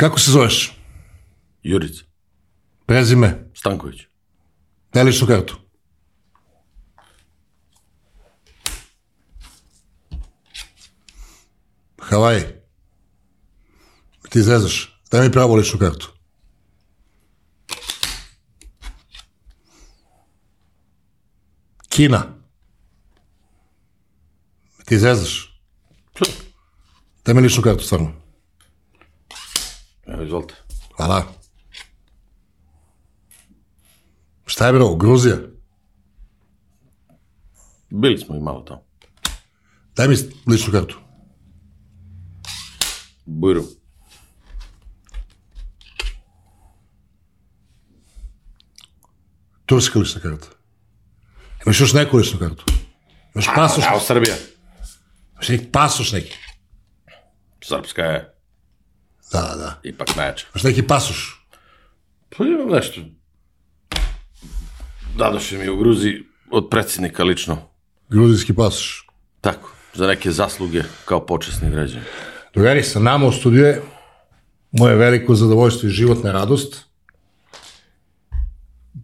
Kako 0.00 0.18
se 0.20 0.30
zoveš? 0.30 0.72
Jurica. 1.62 2.04
Prezime? 2.86 3.50
Stanković. 3.54 4.00
Daj 4.92 5.04
ličnu 5.04 5.26
kartu. 5.26 5.56
Havaj. 11.98 12.40
Ti 14.28 14.42
zezaš. 14.42 15.02
Daj 15.10 15.26
mi 15.26 15.32
pravo 15.32 15.56
ličnu 15.56 15.78
kartu. 15.78 16.12
Kina. 21.88 22.22
Ti 24.84 24.98
zezaš. 24.98 25.60
Daj 27.24 27.34
mi 27.34 27.40
ličnu 27.40 27.62
kartu, 27.62 27.84
stvarno. 27.84 28.19
Izvolite. 30.24 30.54
Hvala. 30.96 31.24
Šta 34.46 34.66
je 34.66 34.72
bro, 34.72 34.94
Gruzija? 34.94 35.36
Bili 37.90 38.18
smo 38.18 38.36
i 38.36 38.40
malo 38.40 38.60
tamo. 38.60 38.82
Daj 39.96 40.08
mi 40.08 40.16
ličnu 40.46 40.72
kartu. 40.72 40.98
Bujru. 43.24 43.64
Turska 49.66 49.98
lična 49.98 50.20
karta. 50.20 50.46
Imaš 51.66 51.80
još 51.80 51.92
neku 51.92 52.16
ličnu 52.16 52.38
kartu? 52.38 52.64
Imaš 53.34 53.46
pasoš? 53.54 53.84
Evo, 53.90 54.00
Srbija. 54.00 54.36
Imaš 55.32 55.48
neki 55.48 55.70
pasoš 55.72 56.12
neki? 56.12 56.36
Srpska 57.64 58.02
je 58.02 58.29
Da, 59.32 59.54
da, 59.58 59.80
ipak 59.82 60.16
najjača. 60.16 60.46
Imaš 60.54 60.62
neki 60.62 60.82
pasoš? 60.82 61.46
Pa 62.36 62.44
imam 62.44 62.68
nešto. 62.68 63.00
Dadoše 65.18 65.58
mi 65.58 65.68
u 65.68 65.76
Gruziji 65.76 66.24
od 66.50 66.68
predsjednika 66.70 67.24
lično. 67.24 67.58
Gruzijski 68.08 68.54
pasoš. 68.54 69.06
Tako, 69.40 69.72
za 69.94 70.06
neke 70.06 70.30
zasluge 70.30 70.82
kao 71.04 71.26
počasni 71.26 71.70
građani. 71.70 72.04
Drugari, 72.54 72.82
sa 72.82 72.98
nama 72.98 73.26
u 73.26 73.32
studiju 73.32 73.64
je 73.64 73.82
moje 74.70 74.96
veliko 74.96 75.34
zadovoljstvo 75.34 75.88
i 75.88 75.92
životna 75.92 76.32
radost. 76.32 76.84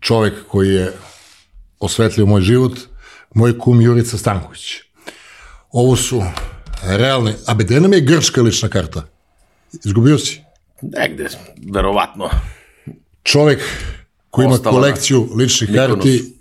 Čovek 0.01 0.35
koji 0.49 0.75
je 0.75 0.93
osvetlio 1.79 2.27
moj 2.27 2.41
život, 2.41 2.79
moj 3.35 3.59
kum 3.59 3.81
Jurica 3.81 4.19
Stanković. 4.19 4.75
Ovo 5.71 5.97
su 5.97 6.23
realne, 6.83 7.35
a 7.47 7.55
gde 7.55 7.81
nam 7.81 7.93
je 7.93 8.01
grčka 8.01 8.43
lična 8.43 8.69
karta? 8.69 9.16
Izgubio 9.85 10.19
si? 10.19 10.41
Negde, 10.83 11.29
verovatno. 11.73 12.29
Čovek 13.23 13.61
koji 14.31 14.45
ima 14.45 14.55
Ostalo 14.55 14.77
na 14.77 14.83
kolekciju 14.83 15.29
ličnih 15.37 15.71
Mikonosu. 15.71 15.95
karti 15.95 16.35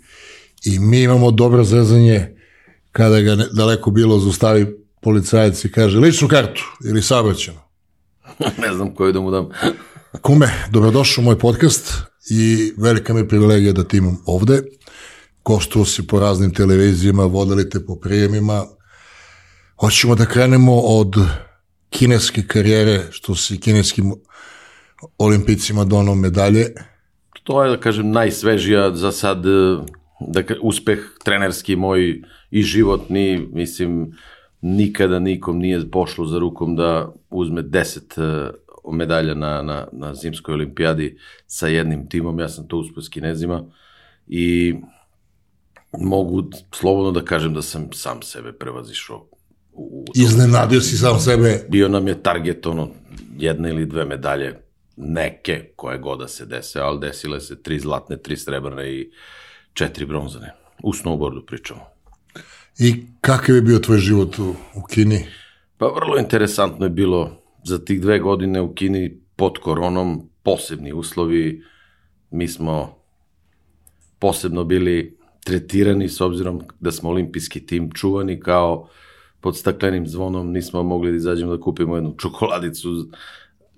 i 0.64 0.78
mi 0.78 1.02
imamo 1.02 1.30
dobro 1.30 1.64
zezanje 1.64 2.36
kada 2.92 3.20
ga 3.20 3.36
daleko 3.52 3.90
bilo 3.90 4.18
zaustavi 4.18 4.66
policajac 5.00 5.64
i 5.64 5.72
kaže 5.72 5.98
ličnu 5.98 6.28
kartu 6.28 6.62
ili 6.84 7.02
saobraćenu. 7.02 7.58
ne 8.62 8.74
znam 8.74 8.94
koju 8.94 9.12
da 9.12 9.20
mu 9.20 9.30
dam. 9.30 9.48
Kume, 10.22 10.50
dobrodošao 10.70 11.22
u 11.22 11.24
moj 11.24 11.38
podcast 11.38 11.92
i 12.30 12.72
velika 12.76 13.14
mi 13.14 13.20
je 13.20 13.28
privilegija 13.28 13.72
da 13.72 13.84
ti 13.84 13.96
imam 13.96 14.16
ovde. 14.26 14.62
Koštao 15.42 15.84
si 15.84 16.06
po 16.06 16.20
raznim 16.20 16.54
televizijama, 16.54 17.24
vodili 17.24 17.70
te 17.70 17.86
po 17.86 17.96
prijemima. 17.96 18.64
Hoćemo 19.80 20.14
da 20.14 20.26
krenemo 20.26 20.80
od 20.80 21.16
kineske 21.98 22.42
karijere, 22.46 23.00
što 23.10 23.34
si 23.34 23.60
kineskim 23.60 24.12
olimpicima 25.18 25.84
donao 25.84 26.14
medalje. 26.14 26.66
To 27.42 27.64
je, 27.64 27.70
da 27.70 27.80
kažem, 27.80 28.10
najsvežija 28.10 28.94
za 28.94 29.12
sad 29.12 29.46
e, 29.46 29.76
da, 30.20 30.42
uspeh 30.62 30.98
trenerski 31.24 31.76
moj 31.76 32.22
i 32.50 32.62
životni, 32.62 33.48
mislim, 33.52 34.16
nikada 34.60 35.18
nikom 35.18 35.58
nije 35.58 35.90
pošlo 35.90 36.26
za 36.26 36.38
rukom 36.38 36.76
da 36.76 37.12
uzme 37.30 37.62
10 37.62 38.20
e, 38.20 38.52
medalja 38.92 39.34
na, 39.34 39.62
na, 39.62 39.86
na 39.92 40.14
zimskoj 40.14 40.54
olimpijadi 40.54 41.18
sa 41.46 41.68
jednim 41.68 42.08
timom, 42.08 42.38
ja 42.38 42.48
sam 42.48 42.68
to 42.68 42.78
uspio 42.78 43.02
s 43.02 43.08
kinezima 43.08 43.64
i 44.26 44.74
mogu 45.98 46.50
slobodno 46.72 47.20
da 47.20 47.24
kažem 47.24 47.54
da 47.54 47.62
sam 47.62 47.92
sam 47.92 48.22
sebe 48.22 48.52
prevazišao 48.52 49.26
Iznenadio 50.14 50.80
si 50.80 50.96
sam 50.96 51.20
sebe. 51.20 51.66
bio 51.68 51.88
nam 51.88 52.08
je 52.08 52.22
target 52.22 52.66
ono 52.66 52.88
jedne 53.38 53.70
ili 53.70 53.86
dve 53.86 54.04
medalje 54.04 54.54
neke 54.96 55.64
koje 55.76 55.98
god 55.98 56.18
da 56.18 56.28
se 56.28 56.46
dese, 56.46 56.80
ali 56.80 57.00
desile 57.00 57.40
se 57.40 57.62
tri 57.62 57.78
zlatne, 57.78 58.16
tri 58.16 58.36
srebrne 58.36 58.92
i 58.92 59.10
četiri 59.72 60.06
bronzane. 60.06 60.54
U 60.82 60.92
snowboardu 60.92 61.46
pričamo. 61.46 61.80
I 62.78 63.04
kakav 63.20 63.54
je 63.54 63.62
bio 63.62 63.78
tvoj 63.78 63.98
život 63.98 64.38
u, 64.38 64.54
u 64.74 64.82
Kini? 64.82 65.26
Pa 65.78 65.86
vrlo 65.86 66.18
interesantno 66.18 66.86
je 66.86 66.90
bilo 66.90 67.42
za 67.64 67.78
tih 67.78 68.00
dve 68.00 68.18
godine 68.18 68.60
u 68.60 68.74
Kini 68.74 69.20
pod 69.36 69.58
koronom, 69.58 70.30
posebni 70.42 70.92
uslovi, 70.92 71.62
mi 72.30 72.48
smo 72.48 72.98
posebno 74.18 74.64
bili 74.64 75.18
tretirani 75.44 76.08
s 76.08 76.20
obzirom 76.20 76.62
da 76.80 76.92
smo 76.92 77.10
olimpijski 77.10 77.66
tim 77.66 77.90
čuvani 77.94 78.40
kao 78.40 78.88
pod 79.46 79.56
staklenim 79.56 80.06
zvonom 80.06 80.50
nismo 80.52 80.82
mogli 80.82 81.10
da 81.10 81.16
izađemo 81.16 81.56
da 81.56 81.62
kupimo 81.62 81.94
jednu 81.94 82.14
čokoladicu 82.18 82.88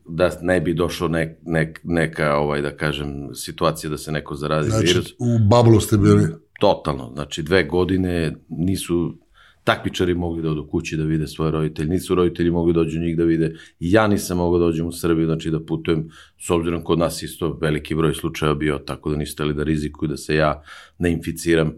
da 0.06 0.30
ne 0.42 0.60
bi 0.60 0.74
došlo 0.74 1.08
nek, 1.08 1.28
nek, 1.46 1.80
neka, 1.84 2.36
ovaj, 2.36 2.62
da 2.62 2.76
kažem, 2.76 3.34
situacija 3.34 3.90
da 3.90 3.98
se 3.98 4.12
neko 4.12 4.34
zarazi 4.34 4.70
Znači, 4.70 4.86
virus. 4.86 5.12
u 5.18 5.38
bablu 5.50 5.80
ste 5.80 5.96
bili. 5.96 6.24
Totalno, 6.60 7.10
znači 7.14 7.42
dve 7.42 7.64
godine 7.64 8.36
nisu 8.48 9.18
takmičari 9.64 10.14
mogli 10.14 10.42
da 10.42 10.50
odu 10.50 10.66
kući 10.70 10.96
da 10.96 11.04
vide 11.04 11.26
svoje 11.26 11.50
roditelje, 11.50 11.88
nisu 11.88 12.14
roditelji 12.14 12.50
mogli 12.50 12.72
da 12.72 12.80
dođu 12.80 13.00
njih 13.00 13.16
da 13.16 13.24
vide, 13.24 13.54
ja 13.80 14.06
nisam 14.06 14.36
mogao 14.38 14.58
da 14.58 14.64
dođem 14.64 14.86
u 14.86 14.92
Srbiju, 14.92 15.26
znači 15.26 15.50
da 15.50 15.60
putujem, 15.64 16.08
s 16.38 16.50
obzirom 16.50 16.84
kod 16.84 16.98
nas 16.98 17.22
isto 17.22 17.58
veliki 17.60 17.94
broj 17.94 18.14
slučaja 18.14 18.54
bio, 18.54 18.78
tako 18.78 19.10
da 19.10 19.16
nisu 19.16 19.34
hteli 19.34 19.54
da 19.54 19.62
rizikuju 19.62 20.08
da 20.08 20.16
se 20.16 20.34
ja 20.36 20.62
ne 20.98 21.12
inficiram 21.12 21.72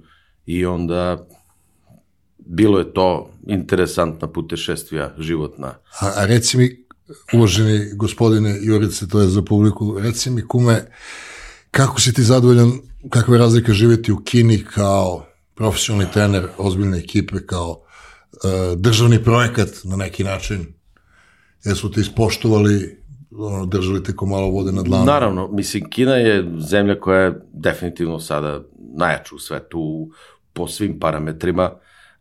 i 0.46 0.66
onda 0.66 1.26
bilo 2.50 2.78
je 2.78 2.92
to 2.94 3.30
interesantna 3.46 4.28
putešestvija 4.28 5.14
životna. 5.18 5.74
A, 6.00 6.12
a 6.16 6.26
reci 6.26 6.58
mi, 6.58 6.84
uvaženi 7.34 7.94
gospodine 7.94 8.58
Jurice, 8.62 9.08
to 9.08 9.20
je 9.20 9.28
za 9.28 9.42
publiku, 9.42 9.98
reci 9.98 10.30
mi 10.30 10.48
kume, 10.48 10.86
kako 11.70 12.00
si 12.00 12.12
ti 12.12 12.22
zadovoljan, 12.22 12.72
kakva 13.10 13.34
je 13.34 13.38
razlika 13.38 13.72
živjeti 13.72 14.12
u 14.12 14.16
Kini 14.16 14.64
kao 14.64 15.26
profesionalni 15.54 16.12
trener 16.12 16.48
ozbiljne 16.58 16.98
ekipe, 16.98 17.46
kao 17.46 17.70
uh, 17.70 18.78
državni 18.78 19.24
projekat 19.24 19.68
na 19.84 19.96
neki 19.96 20.24
način, 20.24 20.66
jesu 21.64 21.90
te 21.90 22.00
ispoštovali, 22.00 23.00
ono, 23.30 23.66
držali 23.66 24.02
te 24.02 24.16
ko 24.16 24.26
malo 24.26 24.50
vode 24.50 24.72
na 24.72 24.82
dlanu? 24.82 25.04
Naravno, 25.04 25.48
mislim, 25.52 25.90
Kina 25.90 26.14
je 26.14 26.52
zemlja 26.58 27.00
koja 27.00 27.20
je 27.20 27.40
definitivno 27.52 28.20
sada 28.20 28.62
najjača 28.96 29.34
u 29.34 29.38
svetu 29.38 30.10
po 30.52 30.68
svim 30.68 30.98
parametrima, 31.00 31.70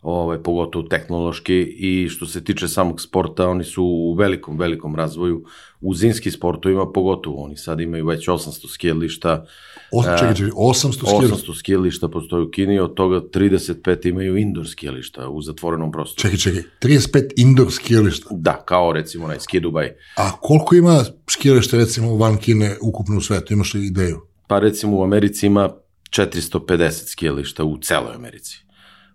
ovaj, 0.02 0.38
pogotovo 0.44 0.88
tehnološki 0.88 1.62
i 1.78 2.10
što 2.10 2.26
se 2.26 2.44
tiče 2.44 2.68
samog 2.68 3.02
sporta, 3.02 3.50
oni 3.50 3.64
su 3.64 3.84
u 3.84 4.14
velikom, 4.14 4.58
velikom 4.58 4.96
razvoju. 4.96 5.46
U 5.82 5.94
zimskim 5.94 6.32
sportovima 6.32 6.91
pogotovo, 6.91 7.44
oni 7.44 7.58
sad 7.58 7.79
imaju 7.79 8.06
već 8.06 8.28
800 8.28 8.73
skijališta, 8.73 9.46
O, 9.91 10.03
čekaj, 10.03 10.35
čekaj, 10.35 10.52
800 10.52 10.94
skijališta. 10.94 11.52
800 11.52 11.59
skijališta 11.59 12.08
postoji 12.08 12.44
u 12.44 12.52
Kini, 12.52 12.79
od 12.79 12.94
toga 12.94 13.22
35 13.22 14.09
imaju 14.09 14.38
indoor 14.38 14.68
skijališta 14.68 15.29
u 15.29 15.41
zatvorenom 15.41 15.91
prostoru. 15.91 16.22
Čekaj, 16.22 16.38
čekaj, 16.38 16.64
35 16.82 17.34
indoor 17.38 17.72
skijališta. 17.72 18.28
Da, 18.32 18.64
kao 18.66 18.94
recimo 18.94 19.26
onaj 19.26 19.40
ski 19.40 19.59
Dubaj. 19.59 19.96
A 20.16 20.32
koliko 20.41 20.76
ima 20.76 21.03
skijališta, 21.29 21.78
recimo, 21.78 22.16
van 22.16 22.38
Kine 22.38 22.78
ukupno 22.82 23.18
u 23.18 23.22
svetu? 23.22 23.53
Imaš 23.53 23.73
li 23.73 23.85
ideju? 23.85 24.22
Pa 24.47 24.59
recimo 24.59 24.97
u 24.97 25.03
Americi 25.03 25.46
ima 25.46 25.70
450 26.09 27.12
skijališta 27.12 27.64
u 27.64 27.78
celoj 27.78 28.16
Americi. 28.16 28.69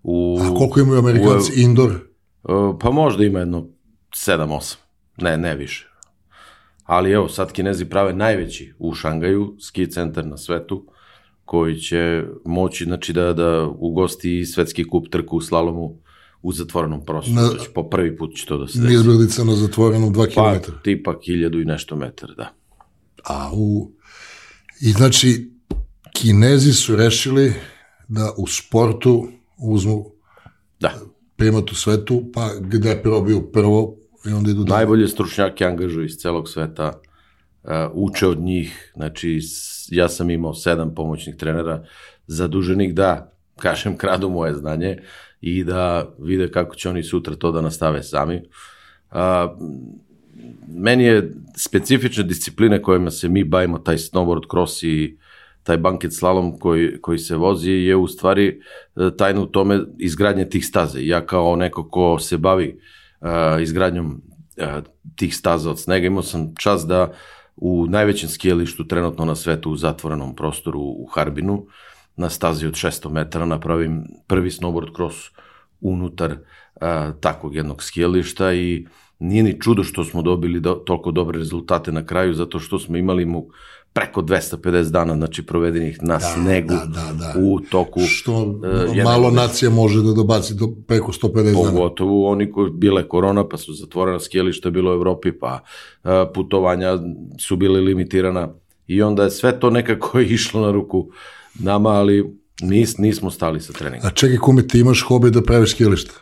U, 0.05 0.39
A 0.43 0.55
koliko 0.55 0.81
imaju 0.81 0.99
Amerikanci 0.99 1.63
indoor? 1.63 1.91
Uh, 2.43 2.77
Pa 2.81 2.91
možda 2.91 3.25
ima 3.25 3.39
jedno 3.39 3.67
7-8, 4.11 4.77
ne, 5.19 5.37
ne 5.37 5.57
više. 5.57 5.89
Ali 6.85 7.11
evo, 7.13 7.29
sad 7.29 7.53
Kinezi 7.53 7.85
prave 7.85 8.13
najveći 8.13 8.75
u 8.79 8.95
Šangaju, 8.95 9.57
ski 9.61 9.87
centar 9.87 10.27
na 10.27 10.37
svetu, 10.37 10.87
koji 11.45 11.77
će 11.77 12.23
moći 12.45 12.85
znači, 12.85 13.13
da, 13.13 13.33
da 13.33 13.67
ugosti 13.69 14.39
i 14.39 14.47
svetski 14.47 14.85
kup 14.85 15.09
trku 15.09 15.37
u 15.37 15.41
slalomu 15.41 15.99
u 16.43 16.53
zatvorenom 16.53 17.05
prostoru. 17.05 17.35
Na- 17.37 17.43
Na, 17.43 17.49
znači, 17.49 17.71
po 17.75 17.83
prvi 17.83 18.17
put 18.17 18.37
će 18.37 18.47
to 18.47 18.59
da 18.59 18.69
se 18.69 18.79
desi. 18.79 18.93
Nizbrdica 18.93 19.45
na 19.45 19.55
zatvorenom 19.55 20.15
2 20.15 20.35
Pa, 20.35 20.59
km. 20.59 20.73
tipa 20.83 21.15
hiljadu 21.25 21.61
i 21.61 21.65
nešto 21.65 21.97
metara, 21.97 22.35
da. 22.35 22.53
A 23.25 23.51
u... 23.55 23.91
I 24.81 24.91
znači, 24.91 25.51
Kinezi 26.13 26.73
su 26.73 26.97
rešili 26.97 27.53
da 28.09 28.33
u 28.37 28.47
sportu 28.47 29.29
uzmu 29.65 30.05
Da. 30.81 30.93
primat 31.37 31.73
u 31.73 31.75
svetu, 31.75 32.31
pa 32.35 32.51
gde 32.61 33.01
probiju 33.03 33.53
prvo 33.53 33.97
i 34.27 34.33
onda 34.33 34.51
idu 34.51 34.65
dalje. 34.65 34.77
Najbolje 34.77 35.09
stručnjake 35.09 35.65
angažuju 35.65 36.05
iz 36.05 36.17
celog 36.17 36.49
sveta 36.49 37.01
uče 37.93 38.27
od 38.27 38.39
njih, 38.39 38.93
znači 38.95 39.41
ja 39.91 40.09
sam 40.09 40.31
imao 40.31 40.55
sedam 40.55 40.95
pomoćnih 40.95 41.37
trenera 41.37 41.85
zaduženih 42.27 42.95
da, 42.95 43.33
kažem, 43.57 43.97
kradu 43.97 44.31
moje 44.31 44.55
znanje 44.55 44.99
i 45.41 45.65
da 45.65 46.15
vide 46.19 46.51
kako 46.51 46.75
će 46.75 46.89
oni 46.89 47.03
sutra 47.03 47.35
to 47.35 47.53
da 47.53 47.61
nastave 47.61 48.03
sami. 48.03 48.43
A, 49.11 49.57
meni 50.69 51.05
je 51.05 51.35
specifična 51.57 52.23
disciplina 52.23 52.83
kojima 52.83 53.11
se 53.11 53.29
mi 53.29 53.45
bavimo, 53.45 53.79
taj 53.79 53.97
snowboard 53.97 54.51
cross 54.51 54.83
i 54.83 55.19
taj 55.65 55.77
banket 55.77 56.15
slalom 56.15 56.59
koji, 56.59 57.01
koji 57.01 57.19
se 57.19 57.37
vozi 57.37 57.71
je 57.71 57.97
u 57.97 58.09
stvari 58.09 58.61
e, 58.97 59.11
tajna 59.17 59.41
u 59.41 59.47
tome 59.47 59.81
izgradnje 59.99 60.49
tih 60.49 60.67
staze. 60.67 61.07
Ja 61.07 61.27
kao 61.27 61.57
neko 61.57 61.89
ko 61.89 62.19
se 62.19 62.39
bavi 62.39 62.79
uh, 63.21 63.63
izgradnjom 63.63 64.07
uh, 64.07 64.85
tih 65.17 65.37
staza 65.37 65.71
od 65.71 65.81
snega 65.81 66.07
imao 66.07 66.23
sam 66.23 66.55
čas 66.59 66.87
da 66.87 67.13
u 67.57 67.87
najvećem 67.87 68.29
skijalištu 68.29 68.87
trenutno 68.87 69.25
na 69.25 69.35
svetu 69.35 69.71
u 69.71 69.77
zatvorenom 69.77 70.37
prostoru 70.37 70.81
u 70.81 71.07
Harbinu 71.15 71.67
na 72.17 72.31
stazi 72.31 72.67
od 72.67 72.73
600 72.75 73.11
metara 73.11 73.47
napravim 73.47 74.05
prvi 74.27 74.51
snowboard 74.51 74.97
cross 74.97 75.17
unutar 75.81 76.33
uh, 76.33 76.89
takvog 77.21 77.55
jednog 77.55 77.83
skijališta 77.83 78.53
i 78.53 78.87
nije 79.19 79.43
ni 79.43 79.61
čudo 79.61 79.85
što 79.85 80.05
smo 80.05 80.23
dobili 80.23 80.61
do, 80.61 80.75
toliko 80.75 81.11
dobre 81.11 81.39
rezultate 81.39 81.93
na 81.93 82.07
kraju, 82.07 82.35
zato 82.35 82.59
što 82.59 82.79
smo 82.79 82.97
imali 82.97 83.25
mu 83.25 83.47
preko 83.95 84.23
250 84.23 84.91
dana, 84.91 85.15
znači 85.17 85.47
provedenih 85.47 86.03
na 86.03 86.15
da, 86.15 86.21
snegu 86.21 86.75
da, 86.75 86.87
da, 86.87 87.13
da. 87.13 87.41
u 87.41 87.61
toku... 87.61 88.01
Što 88.01 88.43
uh, 88.43 89.05
malo 89.05 89.31
nacija 89.31 89.71
može 89.71 90.03
da 90.03 90.13
dobaci 90.13 90.55
do 90.55 90.69
preko 90.87 91.13
150 91.13 91.23
pogotovo 91.23 91.65
dana. 91.65 91.77
Pogotovo 91.77 92.31
oni 92.31 92.53
koji 92.53 92.71
bile 92.71 93.09
korona, 93.09 93.49
pa 93.49 93.57
su 93.57 93.73
zatvorena 93.73 94.21
skijelišta 94.21 94.71
bilo 94.71 94.91
u 94.91 94.95
Evropi, 94.95 95.33
pa 95.33 95.61
uh, 96.05 96.11
putovanja 96.35 96.99
su 97.41 97.57
bile 97.57 97.81
limitirana 97.81 98.49
i 98.87 99.03
onda 99.03 99.25
je 99.25 99.31
sve 99.31 99.61
to 99.61 99.71
nekako 99.71 100.21
išlo 100.39 100.61
na 100.61 100.73
ruku 100.73 101.09
nama, 101.59 101.91
ali 101.91 102.39
nis, 102.61 102.99
nismo 102.99 103.31
stali 103.31 103.61
sa 103.61 103.73
treningom. 103.73 104.09
A 104.09 104.11
čekaj, 104.11 104.37
kome 104.37 104.69
ti 104.69 104.81
imaš 104.81 105.03
hobi 105.03 105.31
da 105.31 105.43
praviš 105.43 105.71
skijelišta? 105.71 106.13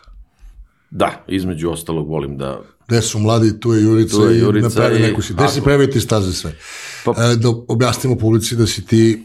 Da, 0.91 1.23
između 1.27 1.69
ostalog 1.69 2.09
volim 2.09 2.37
da 2.37 2.61
Gde 2.87 3.01
su 3.01 3.19
mladi, 3.19 3.59
tu 3.59 3.73
je 3.73 3.83
Jurica, 3.83 4.15
tu 4.15 4.23
je 4.23 4.39
Jurica 4.39 4.67
i 4.67 4.69
napravi 4.69 4.99
neku 4.99 5.21
si. 5.21 5.33
Gde 5.33 5.47
si 5.47 5.61
pravio 5.61 5.87
ti 5.87 5.99
staze 5.99 6.33
sve? 6.33 6.55
Pa, 7.05 7.11
e, 7.11 7.35
da 7.35 7.49
objasnimo 7.67 8.15
publici 8.15 8.55
da 8.55 8.67
si 8.67 8.85
ti, 8.85 9.23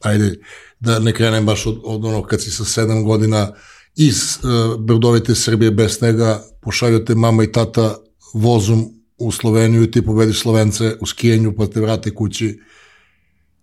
ajde, 0.00 0.38
da 0.80 0.98
ne 0.98 1.12
krenem 1.12 1.46
baš 1.46 1.66
od, 1.66 1.80
od 1.84 2.04
onog 2.04 2.26
kad 2.26 2.42
si 2.42 2.50
sa 2.50 2.64
sedam 2.64 3.04
godina 3.04 3.52
iz 3.96 4.38
uh, 4.42 4.80
brdovite 4.80 5.34
Srbije 5.34 5.70
bez 5.70 5.98
snega 5.98 6.40
pošalju 6.62 7.04
te 7.04 7.14
mama 7.14 7.44
i 7.44 7.52
tata 7.52 7.96
vozom 8.34 8.84
u 9.18 9.32
Sloveniju 9.32 9.82
i 9.82 9.90
ti 9.90 10.04
pobediš 10.04 10.40
Slovence 10.40 10.96
u 11.00 11.06
skijenju 11.06 11.54
pa 11.56 11.66
te 11.66 11.80
vrate 11.80 12.14
kući. 12.14 12.60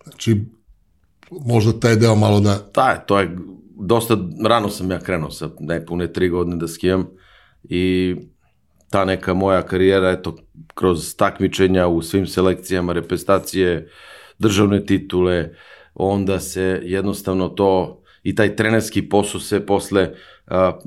Znači, 0.04 0.46
možda 1.32 1.80
taj 1.80 1.96
deo 1.96 2.16
malo 2.16 2.40
da... 2.40 2.70
Da, 2.76 3.04
to 3.08 3.20
je 3.20 3.38
dosta 3.80 4.18
rano 4.46 4.70
sam 4.70 4.92
ja 4.92 5.00
krenuo 5.00 5.32
sa 5.32 5.50
nepune 5.60 6.14
tri 6.14 6.30
godine 6.30 6.58
da 6.58 6.68
skijam 6.68 7.08
i 7.64 8.16
ta 8.90 9.06
neka 9.06 9.34
moja 9.34 9.62
karijera, 9.62 10.10
eto, 10.12 10.36
kroz 10.74 11.16
takmičenja 11.16 11.88
u 11.88 12.02
svim 12.02 12.28
selekcijama, 12.28 12.94
reprezentacije, 12.94 13.90
državne 14.40 14.86
titule, 14.86 15.50
onda 15.94 16.40
se 16.40 16.82
jednostavno 16.84 17.50
to 17.50 18.02
i 18.24 18.36
taj 18.36 18.56
trenerski 18.56 19.10
posao 19.10 19.42
se 19.42 19.66
posle 19.66 20.12
a, 20.48 20.80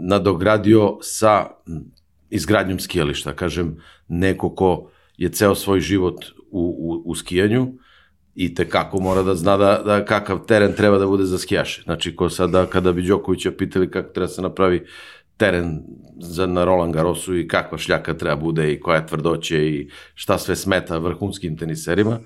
nadogradio 0.00 0.98
sa 1.02 1.46
izgradnjom 2.30 2.80
skijališta. 2.80 3.32
Kažem, 3.32 3.76
neko 4.08 4.54
ko 4.54 4.90
je 5.16 5.28
ceo 5.28 5.54
svoj 5.54 5.80
život 5.80 6.24
u, 6.50 6.76
u, 6.78 7.10
u 7.10 7.14
skijanju, 7.14 7.72
i 8.34 8.54
te 8.54 8.68
kako 8.68 9.00
mora 9.00 9.22
da 9.22 9.34
zna 9.34 9.56
da, 9.56 9.82
da 9.84 10.04
kakav 10.04 10.46
teren 10.46 10.72
treba 10.72 10.98
da 10.98 11.06
bude 11.06 11.24
za 11.24 11.38
skijaše. 11.38 11.82
Znači, 11.82 12.16
ko 12.16 12.30
sada, 12.30 12.66
kada 12.66 12.92
bi 12.92 13.02
Đokovića 13.02 13.50
pitali 13.50 13.90
kako 13.90 14.12
treba 14.12 14.26
da 14.26 14.32
se 14.32 14.42
napravi 14.42 14.86
teren 15.36 15.82
za, 16.20 16.46
na 16.46 16.64
Roland 16.64 16.94
Garrosu 16.94 17.36
i 17.38 17.48
kakva 17.48 17.78
šljaka 17.78 18.14
treba 18.14 18.36
bude 18.36 18.72
i 18.72 18.80
koja 18.80 19.06
tvrdoće 19.06 19.68
i 19.68 19.90
šta 20.14 20.38
sve 20.38 20.56
smeta 20.56 20.98
vrhunskim 20.98 21.56
teniserima, 21.58 22.20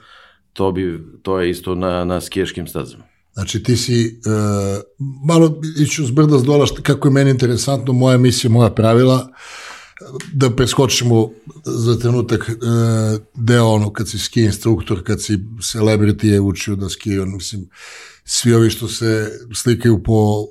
to, 0.52 0.72
bi, 0.72 1.00
to 1.22 1.40
je 1.40 1.50
isto 1.50 1.74
na, 1.74 2.04
na 2.04 2.20
skiješkim 2.20 2.66
stazama. 2.66 3.04
Znači 3.32 3.62
ti 3.62 3.76
si, 3.76 4.20
uh, 4.26 4.82
malo 5.26 5.60
iću 5.80 6.06
s 6.06 6.10
brda 6.10 6.38
dola, 6.38 6.66
kako 6.82 7.08
je 7.08 7.12
meni 7.12 7.30
interesantno, 7.30 7.92
moja 7.92 8.18
misija, 8.18 8.50
moja 8.50 8.70
pravila, 8.70 9.28
da 10.32 10.50
preskočimo 10.50 11.30
za 11.64 11.98
trenutak 11.98 12.40
uh, 12.40 13.20
deo 13.34 13.66
ono 13.66 13.92
kad 13.92 14.08
si 14.08 14.18
ski 14.18 14.42
instruktor, 14.42 15.02
kad 15.04 15.22
si 15.22 15.38
celebrity 15.58 16.26
je 16.26 16.40
učio 16.40 16.76
da 16.76 16.88
ski, 16.88 17.18
on, 17.18 17.34
mislim, 17.34 17.68
svi 18.28 18.54
ovi 18.54 18.70
što 18.70 18.88
se 18.88 19.30
slikaju 19.54 20.02
po 20.02 20.46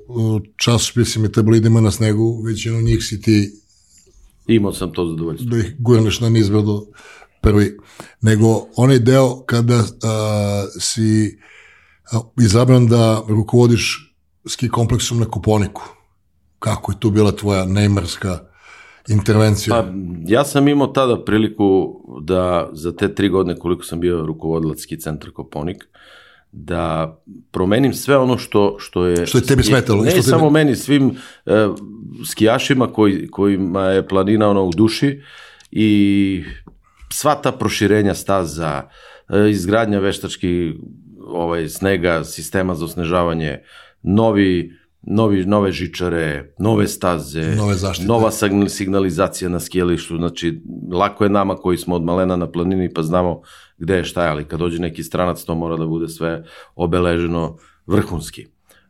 časopisima 0.56 1.26
i 1.26 1.32
tabloidima 1.32 1.80
na 1.80 1.90
snegu, 1.90 2.42
većinu 2.42 2.80
njih 2.80 3.04
si 3.04 3.20
ti 3.20 3.50
Imao 4.46 4.72
sam 4.72 4.92
to 4.92 5.06
zadovoljstvo. 5.06 5.50
Da 5.50 5.58
ih 5.58 5.74
gurneš 5.78 6.20
na 6.20 6.28
nizbrdo 6.28 6.86
prvi. 7.40 7.78
Nego 8.20 8.66
onaj 8.76 8.98
deo 8.98 9.42
kada 9.46 9.84
a, 10.02 10.64
si 10.80 11.38
a, 12.12 12.20
izabran 12.40 12.86
da 12.86 13.22
rukovodiš 13.28 14.14
ski 14.48 14.68
kompleksom 14.68 15.18
na 15.18 15.30
Kuponiku. 15.30 15.82
Kako 16.58 16.92
je 16.92 17.00
tu 17.00 17.10
bila 17.10 17.32
tvoja 17.32 17.64
neymarska 17.64 18.38
intervencija? 19.08 19.82
Pa, 19.82 19.92
ja 20.26 20.44
sam 20.44 20.68
imao 20.68 20.86
tada 20.86 21.24
priliku 21.24 22.00
da 22.22 22.68
za 22.72 22.96
te 22.96 23.14
tri 23.14 23.28
godine 23.28 23.58
koliko 23.58 23.84
sam 23.84 24.00
bio 24.00 24.26
rukovodilac 24.26 24.80
ski 24.80 25.00
centra 25.00 25.30
Koponik, 25.30 25.76
uh, 25.76 26.00
da 26.58 27.16
promenim 27.50 27.94
sve 27.94 28.16
ono 28.16 28.38
što 28.38 28.76
što 28.78 29.06
je 29.06 29.26
što 29.26 29.38
je 29.38 29.42
tebi 29.42 29.62
smetalo 29.62 30.04
ne 30.04 30.10
što 30.10 30.22
samo 30.22 30.42
tebi... 30.42 30.52
meni 30.52 30.76
svim 30.76 31.06
uh, 31.06 31.14
skijašima 32.30 32.92
koji 32.92 33.28
kojima 33.28 33.82
je 33.82 34.08
planina 34.08 34.48
ono 34.48 34.64
u 34.64 34.70
duši 34.70 35.20
i 35.70 36.42
sva 37.12 37.34
ta 37.34 37.52
proširenja 37.52 38.14
staza 38.14 38.82
uh, 39.28 39.50
izgradnja 39.50 39.98
veštački 39.98 40.72
ovaj 41.26 41.68
snega 41.68 42.24
sistema 42.24 42.74
za 42.74 42.84
osnežavanje 42.84 43.58
novi 44.02 44.72
novi, 45.06 45.46
nove 45.46 45.72
žičare, 45.72 46.54
nove 46.58 46.88
staze, 46.88 47.54
nove 47.56 47.74
zaštite. 47.74 48.08
nova 48.08 48.30
signalizacija 48.68 49.48
na 49.48 49.60
skijalištu, 49.60 50.16
znači 50.16 50.62
lako 50.92 51.24
je 51.24 51.30
nama 51.30 51.56
koji 51.56 51.78
smo 51.78 51.94
od 51.94 52.04
malena 52.04 52.36
na 52.36 52.50
planini 52.50 52.94
pa 52.94 53.02
znamo 53.02 53.40
gde 53.78 53.96
je 53.96 54.04
šta 54.04 54.24
je, 54.24 54.30
ali 54.30 54.44
kad 54.44 54.58
dođe 54.58 54.78
neki 54.78 55.02
stranac 55.02 55.44
to 55.44 55.54
mora 55.54 55.76
da 55.76 55.86
bude 55.86 56.08
sve 56.08 56.44
obeleženo 56.74 57.56
vrhunski. 57.86 58.46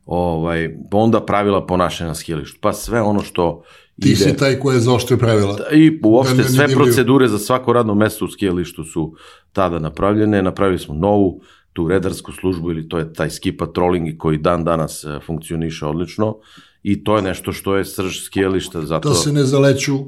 Ovaj, 0.07 0.77
onda 0.93 1.21
pravila 1.21 1.67
ponašanja 1.67 2.09
na 2.09 2.15
skijalištu, 2.15 2.59
pa 2.61 2.73
sve 2.73 3.03
ono 3.03 3.23
što 3.23 3.63
Ti 4.01 4.09
ide, 4.09 4.17
si 4.17 4.37
taj 4.37 4.59
koji 4.59 4.77
je 4.77 4.81
zaoštrio 4.81 5.19
pravila. 5.19 5.59
I 5.73 6.01
uopšte 6.05 6.37
da, 6.37 6.49
sve 6.49 6.69
procedure 6.69 7.29
za 7.29 7.39
svako 7.39 7.73
radno 7.73 7.95
mesto 7.95 8.25
u 8.25 8.29
skijalištu 8.29 8.85
su 8.85 9.15
tada 9.53 9.79
napravljene, 9.79 10.43
napravili 10.43 10.79
smo 10.79 10.95
novu, 10.95 11.41
tu 11.73 11.89
redarsku 11.89 12.33
službu 12.33 12.71
ili 12.71 12.89
to 12.89 12.99
je 12.99 13.13
taj 13.13 13.31
ski 13.31 13.57
patrolling 13.57 14.19
koji 14.19 14.39
dan 14.39 14.65
danas 14.65 15.05
e, 15.05 15.19
funkcioniše 15.27 15.87
odlično 15.87 16.37
i 16.83 17.05
to 17.05 17.17
je 17.17 17.23
nešto 17.23 17.53
što 17.53 17.77
je 17.77 17.85
srž 17.85 18.21
skijališta. 18.25 18.83
Zato... 18.83 19.09
Da 19.09 19.15
se 19.15 19.33
ne 19.33 19.45
zaleću. 19.45 19.99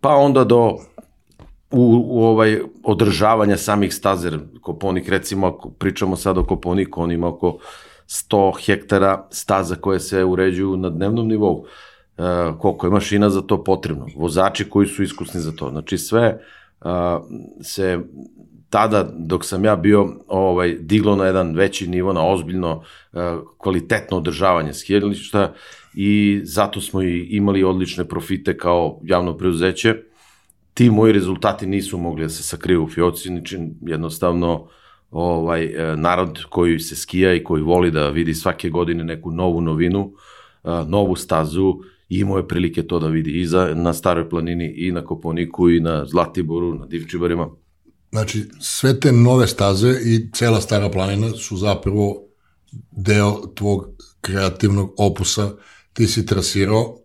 Pa 0.00 0.14
onda 0.14 0.44
do 0.44 0.76
u, 1.74 2.04
u 2.08 2.24
ovaj 2.24 2.60
održavanja 2.82 3.56
samih 3.56 3.94
stazer 3.94 4.38
Koponik, 4.60 5.08
recimo 5.08 5.46
ako 5.46 5.70
pričamo 5.70 6.16
sad 6.16 6.38
o 6.38 6.44
Koponiku, 6.44 7.02
on 7.02 7.12
ima 7.12 7.28
oko 7.28 7.58
100 8.06 8.66
hektara 8.66 9.28
staza 9.30 9.74
koje 9.74 10.00
se 10.00 10.24
uređuju 10.24 10.76
na 10.76 10.90
dnevnom 10.90 11.28
nivou. 11.28 11.64
E, 12.18 12.22
koliko 12.58 12.86
je 12.86 12.90
mašina 12.90 13.30
za 13.30 13.42
to 13.42 13.64
potrebno, 13.64 14.06
vozači 14.16 14.70
koji 14.70 14.86
su 14.86 15.02
iskusni 15.02 15.40
za 15.40 15.52
to. 15.52 15.70
Znači 15.70 15.98
sve 15.98 16.22
e, 16.22 16.38
se 17.62 17.98
tada 18.74 19.06
dok 19.18 19.44
sam 19.44 19.64
ja 19.64 19.76
bio 19.76 20.08
ovaj 20.28 20.76
diglo 20.80 21.16
na 21.16 21.26
jedan 21.26 21.54
veći 21.54 21.86
nivo 21.86 22.12
na 22.12 22.26
ozbiljno 22.26 22.76
uh, 22.76 23.20
kvalitetno 23.58 24.16
održavanje 24.16 24.72
skijališta 24.72 25.52
i 25.94 26.40
zato 26.44 26.80
smo 26.80 27.02
i 27.02 27.26
imali 27.30 27.64
odlične 27.64 28.04
profite 28.04 28.56
kao 28.56 29.00
javno 29.04 29.36
preuzeće. 29.36 29.94
Ti 30.74 30.90
moji 30.90 31.12
rezultati 31.12 31.66
nisu 31.66 31.98
mogli 31.98 32.22
da 32.22 32.28
se 32.28 32.42
sakriju 32.42 32.84
u 32.84 32.88
fioci, 32.88 33.30
niči 33.30 33.58
jednostavno 33.80 34.68
ovaj 35.10 35.64
e, 35.64 35.96
narod 35.96 36.38
koji 36.50 36.78
se 36.78 36.96
skija 36.96 37.34
i 37.34 37.44
koji 37.44 37.62
voli 37.62 37.90
da 37.90 38.08
vidi 38.08 38.34
svake 38.34 38.70
godine 38.70 39.04
neku 39.04 39.30
novu 39.30 39.60
novinu, 39.60 40.12
uh, 40.62 40.88
novu 40.88 41.16
stazu, 41.16 41.74
imao 42.08 42.36
je 42.36 42.48
prilike 42.48 42.82
to 42.82 42.98
da 42.98 43.08
vidi 43.08 43.40
i 43.40 43.46
za, 43.46 43.74
na 43.74 43.92
Staroj 43.92 44.28
planini, 44.28 44.74
i 44.76 44.92
na 44.92 45.04
Koponiku, 45.04 45.70
i 45.70 45.80
na 45.80 46.06
Zlatiboru, 46.06 46.74
na 46.74 46.86
Divčibarima 46.86 47.48
Znači, 48.14 48.44
sve 48.60 49.00
te 49.00 49.12
nove 49.12 49.46
staze 49.46 49.90
i 50.04 50.30
cela 50.32 50.60
stara 50.60 50.90
planina 50.90 51.30
su 51.30 51.56
zapravo 51.56 52.28
deo 52.90 53.46
tvog 53.54 53.86
kreativnog 54.20 54.94
opusa. 54.98 55.50
Ti 55.92 56.06
si 56.06 56.26
trasirao 56.26 56.98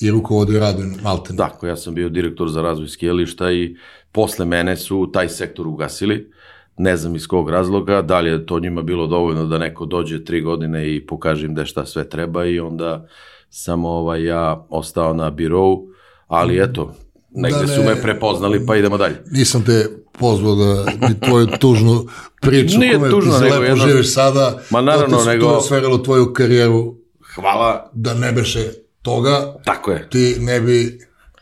i 0.00 0.10
rukovodio 0.10 0.60
radom 0.60 0.94
Malten. 1.02 1.36
Tako, 1.36 1.66
ja 1.66 1.76
sam 1.76 1.94
bio 1.94 2.08
direktor 2.08 2.48
za 2.48 2.62
razvoj 2.62 2.88
skijališta 2.88 3.52
i 3.52 3.76
posle 4.12 4.44
mene 4.44 4.76
su 4.76 5.10
taj 5.12 5.28
sektor 5.28 5.68
ugasili. 5.68 6.30
Ne 6.76 6.96
znam 6.96 7.16
iz 7.16 7.26
kog 7.26 7.50
razloga, 7.50 8.02
da 8.02 8.20
li 8.20 8.30
je 8.30 8.46
to 8.46 8.60
njima 8.60 8.82
bilo 8.82 9.06
dovoljno 9.06 9.46
da 9.46 9.58
neko 9.58 9.86
dođe 9.86 10.24
tri 10.24 10.40
godine 10.40 10.96
i 10.96 11.06
pokaže 11.06 11.46
im 11.46 11.54
da 11.54 11.64
šta 11.64 11.86
sve 11.86 12.08
treba 12.08 12.44
i 12.46 12.60
onda 12.60 13.06
sam 13.50 13.84
ovaj, 13.84 14.24
ja 14.24 14.66
ostao 14.68 15.14
na 15.14 15.30
birovu, 15.30 15.88
ali 16.26 16.62
eto, 16.62 16.94
negde 17.30 17.58
da 17.58 17.66
ne, 17.66 17.74
su 17.74 17.82
me 17.82 18.02
prepoznali 18.02 18.66
pa 18.66 18.76
idemo 18.76 18.98
dalje. 18.98 19.22
Nisam 19.30 19.64
te 19.64 19.86
pozvao 20.18 20.54
da 20.54 20.84
mi 21.08 21.20
tvoju 21.20 21.46
tužnu 21.46 22.06
priču 22.40 22.78
Nije 22.78 22.94
kome 22.94 23.10
tužno, 23.10 23.38
ti 23.38 23.44
lepo 23.44 23.62
jedno... 23.62 23.86
živiš 23.86 24.14
sada, 24.14 24.62
Ma 24.70 24.80
naravno, 24.80 25.18
da 25.18 25.24
te 25.24 25.30
nego... 25.30 25.46
to 25.46 25.60
sverilo 25.60 25.98
tvoju 25.98 26.32
karijeru 26.32 26.94
Hvala. 27.34 27.90
Da 27.92 28.14
ne 28.14 28.32
beše 28.32 28.72
toga, 29.02 29.54
tako 29.64 29.90
je. 29.90 30.08
ti 30.10 30.36
ne 30.40 30.60
bi 30.60 30.98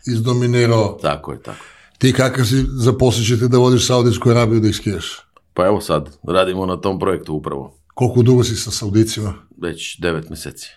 izdominirao. 0.07 0.99
Tako 1.03 1.33
je, 1.33 1.43
tako. 1.43 1.65
Ti 1.99 2.13
kakav 2.13 2.45
si 2.45 2.65
zaposlićete 2.69 3.49
da 3.49 3.59
vodiš 3.59 3.87
Saudijsku 3.87 4.31
Arabiju 4.31 4.61
da 4.61 4.69
ih 4.69 4.77
skiješ? 4.77 5.21
Pa 5.55 5.67
evo 5.67 5.81
sad, 5.81 6.19
radimo 6.29 6.67
na 6.67 6.77
tom 6.77 6.99
projektu 6.99 7.35
upravo. 7.35 7.79
Koliko 7.95 8.23
dugo 8.23 8.45
si 8.45 8.57
sa 8.57 8.71
Saudicima? 8.71 9.35
Već 9.63 10.01
devet 10.01 10.31
meseci. 10.31 10.69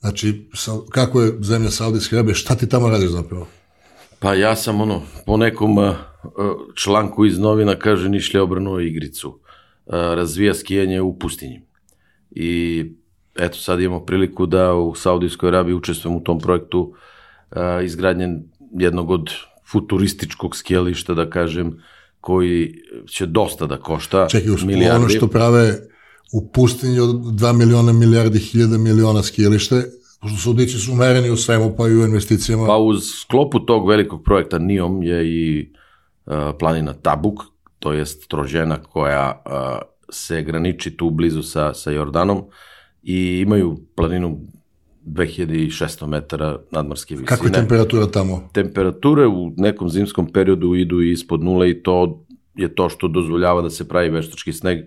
Znači, 0.00 0.48
sa, 0.54 0.72
kako 0.90 1.22
je 1.22 1.32
zemlja 1.40 1.70
Saudijske 1.70 2.16
Arabije, 2.16 2.34
šta 2.34 2.54
ti 2.54 2.68
tamo 2.68 2.88
radiš 2.88 3.10
zapravo? 3.10 3.46
Pa 4.18 4.34
ja 4.34 4.56
sam 4.56 4.80
ono, 4.80 5.02
po 5.26 5.36
nekom 5.36 5.78
uh, 5.78 5.94
članku 6.74 7.26
iz 7.26 7.38
novina 7.38 7.78
kaže 7.78 8.08
Nišlje 8.08 8.40
obrnuo 8.40 8.80
igricu. 8.80 9.28
Uh, 9.28 9.94
razvija 9.94 10.54
skijanje 10.54 11.00
u 11.00 11.18
pustinji. 11.18 11.62
I 12.30 12.84
eto 13.40 13.58
sad 13.58 13.80
imamo 13.80 14.04
priliku 14.04 14.46
da 14.46 14.74
u 14.74 14.94
Saudijskoj 14.94 15.48
Arabiji 15.48 15.74
učestvujem 15.74 16.16
u 16.16 16.22
tom 16.24 16.38
projektu 16.40 16.80
uh, 17.50 17.58
izgradnje 17.84 18.28
jednog 18.72 19.10
od 19.10 19.30
futurističkog 19.70 20.56
skijališta, 20.56 21.14
da 21.14 21.30
kažem, 21.30 21.82
koji 22.20 22.74
će 23.08 23.26
dosta 23.26 23.66
da 23.66 23.76
košta. 23.76 24.26
Čekaj, 24.28 24.52
milijardi. 24.66 24.96
ono 24.96 25.08
što 25.08 25.28
prave 25.28 25.78
u 26.32 26.52
pustinji 26.52 27.00
od 27.00 27.10
2 27.10 27.52
miliona 27.52 27.92
milijardi 27.92 28.38
hiljada 28.38 28.78
miliona 28.78 29.22
skijalište, 29.22 29.84
pošto 30.20 30.38
Saudici 30.38 30.78
su 30.78 30.92
umereni 30.92 31.30
u 31.30 31.36
svemu, 31.36 31.74
pa 31.76 31.88
i 31.88 31.92
u 31.92 32.04
investicijama. 32.04 32.66
Pa 32.66 32.76
uz 32.76 33.02
sklopu 33.20 33.60
tog 33.60 33.88
velikog 33.88 34.22
projekta 34.24 34.58
NIOM 34.58 35.02
je 35.02 35.26
i 35.26 35.72
uh, 36.26 36.34
planina 36.58 36.92
Tabuk, 36.92 37.40
to 37.78 37.92
jest 37.92 38.28
trožena 38.28 38.82
koja 38.82 39.42
uh, 39.46 39.52
se 40.12 40.42
graniči 40.42 40.96
tu 40.96 41.10
blizu 41.10 41.42
sa, 41.42 41.74
sa 41.74 41.90
Jordanom 41.90 42.44
i 43.02 43.40
imaju 43.40 43.80
planinu 43.94 44.40
2600 45.06 46.06
metara 46.06 46.58
nadmorske 46.70 47.14
visine. 47.14 47.26
Kakva 47.26 47.46
je 47.46 47.52
temperatura 47.52 48.06
tamo? 48.06 48.48
Temperature 48.52 49.26
u 49.26 49.52
nekom 49.56 49.90
zimskom 49.90 50.32
periodu 50.32 50.74
idu 50.74 51.00
ispod 51.02 51.44
nule 51.44 51.70
i 51.70 51.82
to 51.82 52.24
je 52.54 52.74
to 52.74 52.88
što 52.88 53.08
dozvoljava 53.08 53.62
da 53.62 53.70
se 53.70 53.88
pravi 53.88 54.10
veštački 54.10 54.52
sneg 54.52 54.78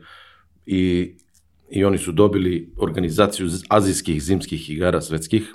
i, 0.65 1.13
i 1.69 1.83
oni 1.83 1.97
su 1.97 2.11
dobili 2.11 2.73
organizaciju 2.77 3.49
azijskih 3.69 4.23
zimskih 4.23 4.69
igara 4.69 5.01
svetskih 5.01 5.53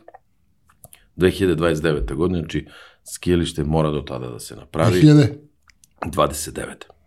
2029. 1.16 2.14
godine, 2.14 2.38
znači 2.38 2.66
skijelište 3.14 3.64
mora 3.64 3.90
do 3.90 4.00
tada 4.00 4.28
da 4.28 4.38
se 4.38 4.56
napravi. 4.56 5.00
2029. 5.00 6.97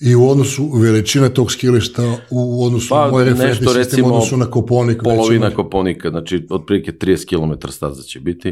I 0.00 0.14
u 0.14 0.28
odnosu 0.28 0.70
veličine 0.72 1.34
tog 1.34 1.52
skilišta, 1.52 2.02
u 2.30 2.64
odnosu 2.64 2.88
pa, 2.88 3.10
moj 3.10 3.24
referentni 3.24 3.66
sistem, 3.66 3.82
recimo, 3.82 4.08
u 4.08 4.10
odnosu 4.10 4.36
na 4.36 4.46
Koponik. 4.50 5.02
Polovina 5.04 5.44
nećemo... 5.46 5.62
Koponika, 5.62 6.10
znači 6.10 6.46
otprilike 6.50 6.92
30 6.92 7.28
km 7.28 7.68
staza 7.68 8.02
će 8.02 8.20
biti. 8.20 8.48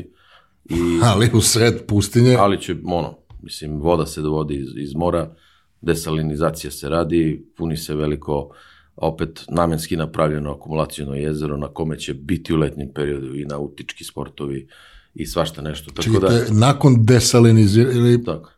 I, 0.64 0.74
ali 1.10 1.30
u 1.34 1.40
sred 1.40 1.86
pustinje. 1.86 2.36
Ali 2.38 2.60
će, 2.60 2.76
ono, 2.84 3.18
mislim, 3.42 3.80
voda 3.80 4.06
se 4.06 4.20
dovodi 4.20 4.54
iz, 4.54 4.68
iz 4.76 4.94
mora, 4.94 5.34
desalinizacija 5.80 6.70
se 6.70 6.88
radi, 6.88 7.46
puni 7.56 7.76
se 7.76 7.94
veliko, 7.94 8.50
opet 8.96 9.44
namenski 9.48 9.96
napravljeno 9.96 10.52
akumulacijono 10.52 11.14
jezero 11.14 11.56
na 11.56 11.68
kome 11.68 11.98
će 11.98 12.14
biti 12.14 12.54
u 12.54 12.56
letnjem 12.56 12.88
periodu 12.94 13.36
i 13.36 13.44
nautički 13.44 14.04
sportovi 14.04 14.68
i 15.14 15.26
svašta 15.26 15.62
nešto. 15.62 15.90
Tako 15.90 16.02
Čekajte, 16.02 16.52
da, 16.52 16.58
nakon 16.66 17.04
desaliniziranja, 17.04 17.96
ili 17.96 18.24
tako. 18.24 18.50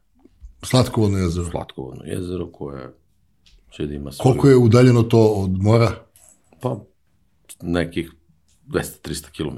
Slatkovodno 0.66 1.18
jezero. 1.18 1.50
Slatkovodno 1.50 2.04
jezero 2.04 2.50
koje 2.52 2.92
će 3.76 3.86
da 3.86 3.94
ima 3.94 4.12
svoju... 4.12 4.22
Koliko 4.22 4.48
je 4.48 4.56
udaljeno 4.56 5.02
to 5.02 5.26
od 5.26 5.62
mora? 5.62 5.92
Pa, 6.60 6.80
nekih 7.62 8.12
200-300 8.68 9.24
km. 9.36 9.56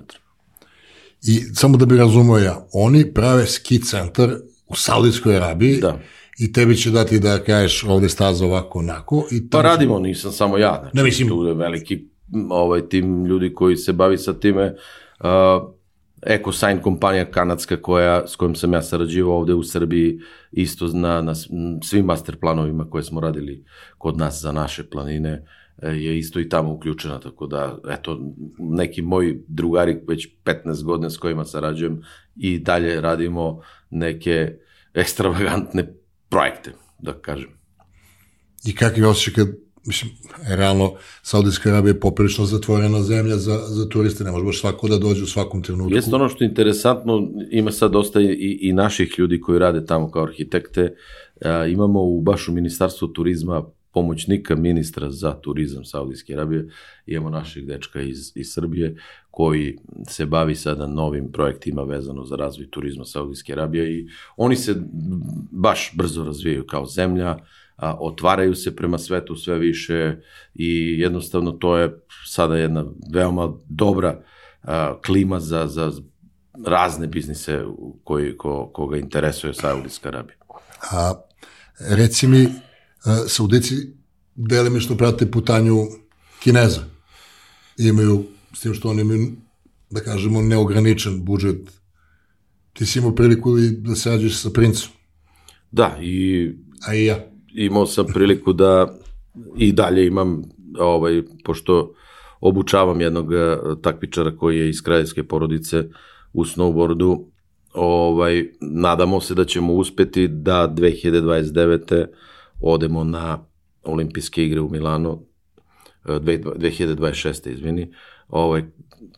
I 1.23 1.41
samo 1.55 1.77
da 1.77 1.87
bi 1.87 1.97
razumio 1.97 2.37
ja, 2.37 2.67
oni 2.73 3.15
prave 3.15 3.47
ski 3.47 3.83
centar 3.83 4.31
u 4.67 4.77
Saudijskoj 4.77 5.37
Arabiji 5.37 5.81
da. 5.81 6.00
i 6.38 6.53
tebi 6.53 6.77
će 6.77 6.91
dati 6.91 7.19
da 7.19 7.45
kažeš 7.45 7.85
ovde 7.85 8.09
staza 8.09 8.47
ovako, 8.47 8.79
onako. 8.79 9.25
I 9.31 9.49
pa 9.50 9.62
radimo, 9.62 9.99
nisam 9.99 10.33
samo 10.33 10.59
ja. 10.59 10.79
Znači, 10.81 10.97
ne 10.97 11.03
mislim... 11.03 11.29
Tu 11.29 11.45
je 11.45 11.55
veliki 11.55 12.09
ovaj, 12.50 12.88
tim 12.88 13.25
ljudi 13.25 13.55
koji 13.55 13.77
se 13.77 13.93
bavi 13.93 14.19
sa 14.19 14.33
time. 14.33 14.75
Uh, 15.21 15.77
EcoSign 16.22 16.78
kompanija 16.82 17.30
kanadska 17.30 17.82
koja, 17.82 18.26
s 18.26 18.37
kojom 18.37 18.54
sam 18.54 18.72
ja 18.72 18.82
sarađivao 18.82 19.37
ovde 19.37 19.54
u 19.54 19.62
Srbiji 19.62 20.18
isto 20.52 20.87
na, 20.87 21.22
na 21.22 21.34
svim 21.82 22.04
master 22.04 22.37
planovima 22.37 22.90
koje 22.90 23.04
smo 23.04 23.20
radili 23.20 23.64
kod 23.98 24.18
nas 24.18 24.40
za 24.40 24.52
naše 24.52 24.90
planine 24.90 25.44
e, 25.82 25.90
je 25.90 26.18
isto 26.18 26.40
i 26.40 26.48
tamo 26.48 26.72
uključena, 26.72 27.20
tako 27.20 27.46
da 27.46 27.78
eto, 27.88 28.20
neki 28.58 29.02
moji 29.02 29.44
drugari 29.48 30.00
već 30.08 30.28
15 30.44 30.84
godina 30.84 31.10
s 31.10 31.18
kojima 31.18 31.44
sarađujem 31.44 32.02
i 32.37 32.58
dalje 32.58 33.00
radimo 33.00 33.60
neke 33.90 34.58
ekstravagantne 34.94 35.94
projekte, 36.28 36.72
da 36.98 37.12
kažem. 37.12 37.50
I 38.64 38.75
kakvi 38.75 39.04
osjećaj 39.04 39.44
kad 39.44 39.54
mislim, 39.88 40.11
realno, 40.49 40.92
Saudijska 41.23 41.68
Arabija 41.71 41.90
je 41.90 42.00
poprilično 42.00 42.45
zatvorena 42.45 43.02
zemlja 43.02 43.37
za, 43.37 43.59
za 43.66 43.88
turiste, 43.88 44.25
ne 44.25 44.30
može 44.30 44.45
baš 44.45 44.61
svako 44.61 44.88
da 44.88 44.99
dođe 44.99 45.23
u 45.23 45.26
svakom 45.26 45.62
trenutku. 45.62 45.95
Jeste 45.95 46.14
ono 46.14 46.28
što 46.28 46.45
je 46.45 46.49
interesantno, 46.49 47.30
ima 47.50 47.73
sad 47.73 47.92
dosta 47.92 48.21
i, 48.21 48.59
i 48.61 48.73
naših 48.73 49.14
ljudi 49.18 49.40
koji 49.40 49.59
rade 49.59 49.87
tamo 49.87 50.11
kao 50.11 50.23
arhitekte, 50.23 50.95
a, 51.45 51.66
imamo 51.66 52.02
u 52.02 52.21
baš 52.21 52.49
u 52.49 52.52
Ministarstvu 52.52 53.09
turizma 53.09 53.64
pomoćnika 53.92 54.57
ministra 54.57 55.11
za 55.11 55.33
turizam 55.40 55.85
Saudijske 55.85 56.35
Arabije, 56.35 56.68
imamo 57.07 57.30
naših 57.30 57.66
dečka 57.66 58.00
iz, 58.00 58.33
iz 58.35 58.52
Srbije 58.52 58.97
koji 59.30 59.78
se 60.09 60.26
bavi 60.26 60.54
sada 60.54 60.87
novim 60.87 61.33
projektima 61.33 61.83
vezano 61.83 62.25
za 62.25 62.37
razvoj 62.37 62.71
turizma 62.71 63.04
Saudijske 63.04 63.52
Arabije 63.52 63.92
i 63.92 64.09
oni 64.37 64.57
se 64.57 64.76
baš 65.50 65.92
brzo 65.97 66.25
razvijaju 66.25 66.66
kao 66.66 66.87
zemlja, 66.87 67.37
a, 67.78 67.97
otvaraju 68.00 68.54
se 68.54 68.76
prema 68.76 68.99
svetu 68.99 69.37
sve 69.37 69.58
više 69.58 70.16
i 70.54 71.00
jednostavno 71.00 71.52
to 71.52 71.76
je 71.76 72.00
sada 72.26 72.56
jedna 72.56 72.85
veoma 73.12 73.52
dobra 73.68 74.23
a, 74.62 75.00
klima 75.06 75.40
za, 75.40 75.66
za 75.66 75.92
razne 76.66 77.06
biznise 77.06 77.64
koji, 78.04 78.37
ko, 78.37 78.70
koga 78.75 78.97
interesuje 78.97 79.54
Saudijska 79.54 80.08
Arabija. 80.08 80.37
A, 80.90 81.14
reci 81.78 82.26
mi, 82.26 82.49
Saudici 83.28 83.75
delimično 84.35 84.97
prate 84.97 85.30
putanju 85.30 85.76
Kineza. 86.42 86.80
Imaju, 87.78 88.25
s 88.54 88.61
tim 88.61 88.75
što 88.75 88.90
oni 88.90 89.00
imaju, 89.00 89.32
da 89.90 90.00
kažemo, 90.00 90.42
neograničen 90.42 91.25
budžet. 91.25 91.70
Ti 92.73 92.87
si 92.87 92.99
imao 92.99 93.14
priliku 93.14 93.56
da 93.58 93.94
se 93.94 94.11
rađeš 94.11 94.42
sa 94.42 94.50
princom. 94.50 94.90
Da, 95.70 95.99
i... 96.00 96.50
A 96.87 96.94
i 96.94 97.04
ja 97.04 97.28
imao 97.65 97.87
sam 97.87 98.07
priliku 98.07 98.53
da 98.53 98.99
i 99.57 99.73
dalje 99.73 100.07
imam, 100.07 100.43
ovaj, 100.79 101.23
pošto 101.45 101.95
obučavam 102.41 103.00
jednog 103.00 103.35
eh, 103.35 103.57
takmičara 103.83 104.37
koji 104.37 104.59
je 104.59 104.69
iz 104.69 104.83
kraljevske 104.83 105.25
porodice 105.25 105.85
u 106.33 106.45
snowboardu, 106.45 107.25
ovaj, 107.75 108.45
nadamo 108.61 109.21
se 109.21 109.35
da 109.35 109.45
ćemo 109.45 109.73
uspeti 109.73 110.29
da 110.29 110.75
2029. 110.77 112.07
odemo 112.61 113.05
na 113.05 113.45
olimpijske 113.85 114.45
igre 114.45 114.61
u 114.61 114.71
Milano, 114.71 115.23
2026. 116.05 117.49
Eh, 117.49 117.53
izvini, 117.53 117.93
ovaj, 118.29 118.65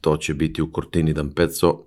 to 0.00 0.16
će 0.16 0.34
biti 0.34 0.62
u 0.62 0.70
Cortini 0.74 1.14
d'Ampezzo 1.14 1.78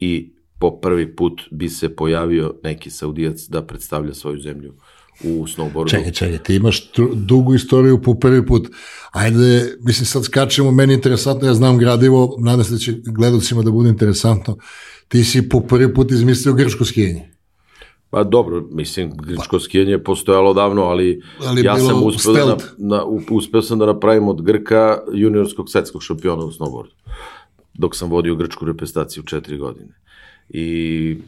i 0.00 0.32
po 0.58 0.80
prvi 0.80 1.16
put 1.16 1.42
bi 1.50 1.68
se 1.68 1.96
pojavio 1.96 2.54
neki 2.62 2.90
saudijac 2.90 3.46
da 3.48 3.62
predstavlja 3.62 4.14
svoju 4.14 4.40
zemlju 4.40 4.74
u 5.24 5.46
snowboardu. 5.46 5.90
Čekaj, 5.90 6.12
čekaj, 6.12 6.38
ti 6.38 6.54
imaš 6.54 6.90
dugu 7.14 7.54
istoriju 7.54 8.02
po 8.02 8.14
prvi 8.14 8.46
put. 8.46 8.68
Ajde, 9.10 9.76
mislim, 9.80 10.06
sad 10.06 10.24
skačemo, 10.24 10.70
meni 10.70 10.92
je 10.92 10.96
interesantno, 10.96 11.48
ja 11.48 11.54
znam 11.54 11.78
gradivo, 11.78 12.36
nadam 12.38 12.64
se 12.64 12.72
da 12.72 12.78
će 12.78 12.92
gledalcima 13.06 13.62
da 13.62 13.70
bude 13.70 13.88
interesantno. 13.88 14.56
Ti 15.08 15.24
si 15.24 15.48
po 15.48 15.60
prvi 15.60 15.94
put 15.94 16.10
izmislio 16.10 16.54
grčko 16.54 16.84
skijenje. 16.84 17.36
Pa 18.10 18.24
dobro, 18.24 18.68
mislim, 18.70 19.12
grčko 19.16 19.60
skijanje 19.60 19.90
je 19.90 20.04
postojalo 20.04 20.54
davno, 20.54 20.82
ali, 20.82 21.22
ali 21.46 21.64
ja 21.64 21.78
sam 21.78 22.02
uspeo 22.02 22.46
da, 22.46 22.56
na, 22.78 23.04
uspeo 23.30 23.62
sam 23.62 23.78
da 23.78 23.86
napravim 23.86 24.28
od 24.28 24.42
Grka 24.42 24.98
juniorskog 25.12 25.70
svetskog 25.70 26.02
šampiona 26.02 26.44
u 26.44 26.50
snowboardu. 26.50 26.94
dok 27.74 27.96
sam 27.96 28.10
vodio 28.10 28.34
grčku 28.34 28.64
reprezentaciju 28.64 29.22
četiri 29.22 29.58
godine. 29.58 29.94
I 30.48 31.18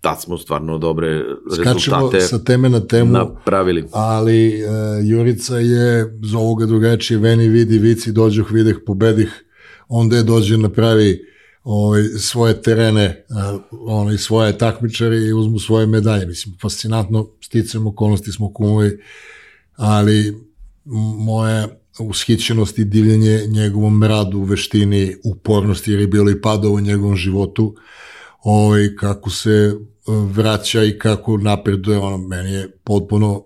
tad 0.00 0.22
smo 0.22 0.38
stvarno 0.38 0.78
dobre 0.78 1.24
Skačemo 1.54 1.74
rezultate 1.74 2.20
sa 2.20 2.38
teme 2.44 2.68
na 2.68 2.80
temu, 2.80 3.12
napravili. 3.12 3.84
ali 3.92 4.60
e, 4.60 4.66
Jurica 5.04 5.58
je 5.58 6.18
za 6.22 6.38
ovoga 6.38 6.66
drugačije, 6.66 7.18
veni 7.18 7.48
vidi, 7.48 7.78
vici, 7.78 8.12
dođoh, 8.12 8.52
videh, 8.52 8.76
pobedih, 8.86 9.44
onda 9.88 10.16
je 10.16 10.22
dođe 10.22 10.56
napravi 10.56 11.28
ovaj, 11.64 12.02
svoje 12.02 12.62
terene, 12.62 13.24
onaj, 13.70 14.18
svoje 14.18 14.58
takmičare 14.58 15.16
i 15.16 15.32
uzmu 15.32 15.58
svoje 15.58 15.86
medalje. 15.86 16.26
Mislim, 16.26 16.54
fascinantno, 16.62 17.28
sticam 17.40 17.86
okolnosti 17.86 18.32
smo 18.32 18.52
kumovi, 18.52 18.98
ali 19.76 20.34
moja 21.18 21.68
ushićenost 21.98 22.78
i 22.78 22.84
divljenje 22.84 23.46
njegovom 23.46 24.02
radu, 24.02 24.42
veštini, 24.42 25.16
upornosti, 25.24 25.90
jer 25.90 26.00
je 26.00 26.06
bilo 26.06 26.30
i 26.30 26.40
padao 26.40 26.70
u 26.70 26.80
njegovom 26.80 27.16
životu, 27.16 27.74
ovaj, 28.38 28.96
kako 28.96 29.30
se 29.30 29.50
e, 29.50 29.76
vraća 30.06 30.84
i 30.84 30.98
kako 30.98 31.36
napreduje, 31.36 31.98
ono, 31.98 32.18
meni 32.18 32.52
je 32.52 32.70
potpuno 32.84 33.44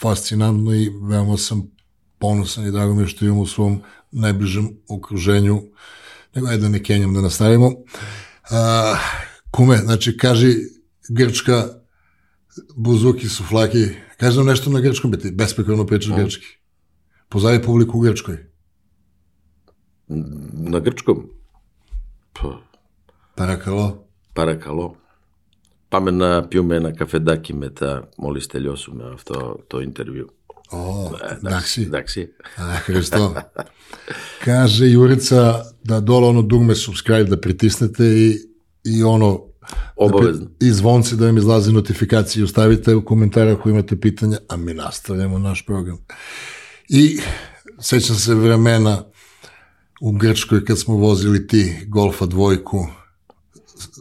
fascinantno 0.00 0.74
i 0.74 0.90
veoma 1.02 1.36
sam 1.36 1.70
ponosan 2.18 2.66
i 2.66 2.70
drago 2.70 2.94
mi 2.94 3.02
je 3.02 3.06
što 3.06 3.24
imam 3.24 3.38
u 3.38 3.46
svom 3.46 3.82
najbližem 4.10 4.68
okruženju 4.88 5.62
nego 6.34 6.48
ajde 6.48 6.62
da 6.62 6.68
ne 6.68 6.82
kenjam 6.82 7.14
da 7.14 7.20
nastavimo. 7.20 7.72
A, 8.50 8.94
kume, 9.50 9.76
znači, 9.76 10.16
kaži 10.16 10.54
Grčka, 11.08 11.68
buzuki, 12.76 13.28
suflaki, 13.28 13.88
kaži 14.16 14.36
nam 14.36 14.46
nešto 14.46 14.70
na 14.70 14.80
grčkom, 14.80 15.10
biti 15.10 15.30
bespekorno 15.30 15.86
pričaš 15.86 16.10
no. 16.10 16.16
grčki. 16.16 16.46
Pozavi 17.28 17.62
publiku 17.62 17.98
u 17.98 18.00
Grčkoj. 18.00 18.36
Na 20.52 20.78
grčkom? 20.78 21.30
Pa, 22.32 22.60
Parakalo. 23.34 24.03
Parakalo. 24.34 24.96
Памена 25.90 26.46
пиуме 26.50 26.80
на 26.80 26.92
кафедакимета, 26.92 28.02
моли 28.18 28.40
сте 28.40 28.68
льосуме 28.68 29.04
в 29.16 29.24
то, 29.24 29.58
то 29.68 29.80
интервju. 29.80 30.28
O, 30.72 31.10
Daksi. 31.42 31.90
Daksi. 31.90 32.28
A, 32.56 32.62
Hristo. 32.86 33.34
Kaže 34.44 34.86
Jurica 34.86 35.62
da 35.84 36.00
dole 36.00 36.26
ono 36.26 36.42
dugme 36.42 36.74
subscribe 36.74 37.24
da 37.24 37.40
pritisnete 37.40 38.04
i, 38.04 38.38
i 38.84 39.02
ono 39.02 39.54
Obavezno. 39.96 40.44
Da, 40.44 40.66
I 40.66 40.70
zvonci 40.70 41.16
da 41.16 41.26
vam 41.26 41.38
izlazi 41.38 41.72
notifikacije, 41.72 42.44
ostavite 42.44 42.94
u 42.94 43.04
komentare 43.04 43.52
ako 43.52 43.68
imate 43.68 44.00
pitanja, 44.00 44.38
a 44.48 44.56
mi 44.56 44.74
nastavljamo 44.74 45.38
naš 45.38 45.66
program. 45.66 45.98
I 46.88 47.18
sećam 47.80 48.16
se 48.16 48.34
vremena 48.34 49.04
u 50.00 50.12
Grčkoj 50.12 50.64
kad 50.64 50.78
smo 50.78 50.94
vozili 50.94 51.46
ti 51.46 51.76
Golfa 51.88 52.26
dvojku, 52.26 52.86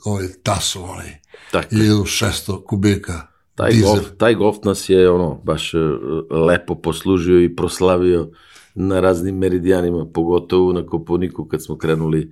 ovaj 0.05 0.27
Taso, 0.43 0.83
onaj, 0.83 1.15
Tako. 1.51 1.75
1600 1.75 2.63
kubika 2.63 3.33
Taj 3.55 3.72
dizel. 3.72 3.89
golf, 3.89 4.05
taj 4.17 4.36
golf 4.36 4.57
nas 4.63 4.89
je 4.89 5.10
ono 5.10 5.41
baš 5.43 5.74
e, 5.74 5.77
lepo 6.29 6.75
poslužio 6.75 7.43
i 7.43 7.55
proslavio 7.55 8.29
na 8.75 9.00
raznim 9.00 9.38
meridijanima, 9.38 10.05
pogotovo 10.13 10.74
na 10.74 10.86
Koponiku 10.86 11.45
kad 11.45 11.63
smo 11.63 11.77
krenuli 11.77 12.31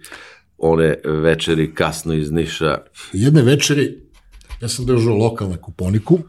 one 0.58 0.96
večeri 1.06 1.76
kasno 1.76 2.14
iz 2.14 2.32
Niša. 2.32 2.78
Jedne 3.14 3.42
večeri, 3.42 4.04
ja 4.62 4.68
sam 4.68 4.86
držao 4.86 5.16
lokal 5.16 5.50
na 5.50 5.58
kuponiku 5.58 6.20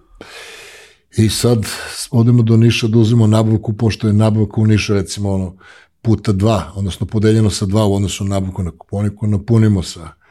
i 1.17 1.29
sad 1.29 1.67
odemo 2.11 2.43
do 2.43 2.57
Niša 2.57 2.89
da 2.89 2.99
uzmemo 2.99 3.27
nabavku, 3.27 3.73
pošto 3.73 4.07
je 4.07 4.13
nabavka 4.13 4.61
u 4.61 4.67
Nišu 4.67 4.95
recimo 4.95 5.33
ono 5.33 5.57
puta 6.03 6.33
dva, 6.33 6.73
odnosno 6.75 7.07
podeljeno 7.07 7.51
sa 7.51 7.67
dva 7.67 7.87
u 7.87 7.95
odnosu 7.95 8.25
na 8.25 8.31
nabavku 8.31 8.63
na 8.63 8.71
kuponiku, 8.71 9.27
napunimo 9.27 9.83
sa 9.83 10.22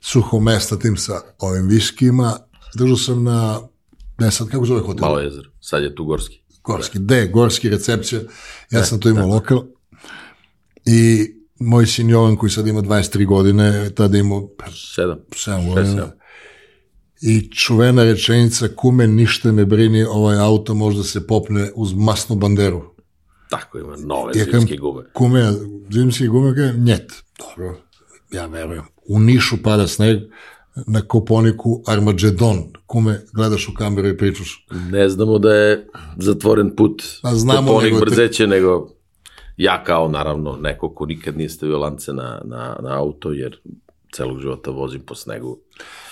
suhom 0.00 0.44
mesta 0.44 0.78
tim 0.78 0.96
sa 0.96 1.20
ovim 1.38 1.68
viskima. 1.68 2.36
Držao 2.74 2.96
sam 2.96 3.24
na, 3.24 3.60
ne 4.18 4.30
sad, 4.30 4.48
kako 4.48 4.64
zove 4.64 4.80
hotel? 4.80 5.00
Malo 5.00 5.18
jezero, 5.18 5.50
sad 5.60 5.82
je 5.82 5.94
tu 5.94 6.04
Gorski. 6.04 6.40
Gorski, 6.64 6.98
de, 6.98 7.26
Gorski 7.26 7.68
recepcija. 7.68 8.20
Ja 8.70 8.84
sam 8.84 9.00
to 9.00 9.08
imao 9.08 9.28
lokal. 9.28 9.64
I 10.86 11.30
moj 11.60 11.86
sin 11.86 12.10
Jovan, 12.10 12.36
koji 12.36 12.50
sad 12.50 12.66
ima 12.66 12.82
23 12.82 13.26
godine, 13.26 13.90
tada 13.94 14.18
imao 14.18 14.48
Sedam. 14.94 15.18
7 15.18 15.34
Šest, 15.34 15.68
godina. 15.68 15.86
sedam. 15.86 16.10
I 17.22 17.50
čuvena 17.50 18.04
rečenica, 18.04 18.68
kume, 18.76 19.06
ništa 19.06 19.52
ne 19.52 19.64
brini, 19.64 20.04
ovaj 20.04 20.38
auto 20.38 20.74
možda 20.74 21.02
se 21.02 21.26
popne 21.26 21.70
uz 21.74 21.92
masnu 21.94 22.36
banderu. 22.36 22.94
Tako 23.50 23.78
ima, 23.78 23.96
nove 23.96 24.32
Ja 24.36 24.44
zimske 24.44 24.76
gume. 24.76 25.04
Kume, 25.14 25.52
zimski 25.92 26.28
gume, 26.28 26.54
kažem, 26.54 26.84
njet. 26.84 27.12
Dobro, 27.38 27.80
ja 28.30 28.46
verujem. 28.46 28.84
U 29.10 29.18
Nišu 29.18 29.56
pada 29.62 29.86
sneg, 29.86 30.18
na 30.86 31.02
Koponiku 31.02 31.82
Armagedon. 31.86 32.72
Kume, 32.86 33.20
gledaš 33.32 33.68
u 33.68 33.74
kameru 33.74 34.08
i 34.08 34.16
pričaš. 34.16 34.66
Ne 34.90 35.08
znamo 35.08 35.38
da 35.38 35.54
je 35.54 35.86
zatvoren 36.16 36.76
put 36.76 37.02
A 37.22 37.34
znamo, 37.34 37.68
po 37.68 37.74
onih 37.74 37.92
nego 37.92 38.04
te- 38.04 38.10
brzeće, 38.10 38.46
nego 38.46 38.88
ja 39.56 39.84
kao 39.84 40.08
naravno 40.08 40.56
neko 40.56 40.94
ko 40.94 41.06
nikad 41.06 41.36
nije 41.36 41.48
stavio 41.48 41.78
lance 41.78 42.12
na, 42.12 42.40
na, 42.44 42.76
na 42.82 42.98
auto, 42.98 43.32
jer 43.32 43.60
celog 44.14 44.40
života 44.40 44.70
vozim 44.70 45.00
po 45.00 45.14
snegu. 45.14 45.58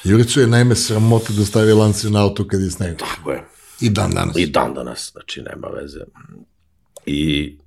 Juricu 0.04 0.40
je 0.40 0.46
naime 0.46 0.74
sramota 0.74 1.32
da 1.32 1.44
stavi 1.44 1.72
lance 1.72 2.10
na 2.10 2.22
auto 2.22 2.46
kad 2.46 2.60
je 2.60 2.70
sneg. 2.70 2.96
Tako 2.96 3.30
je. 3.30 3.44
I 3.80 3.90
dan 3.90 4.10
danas. 4.10 4.36
I 4.36 4.46
dan 4.46 4.74
danas, 4.74 5.10
znači 5.12 5.42
nema 5.42 5.68
veze. 5.68 6.00
I 7.06 7.58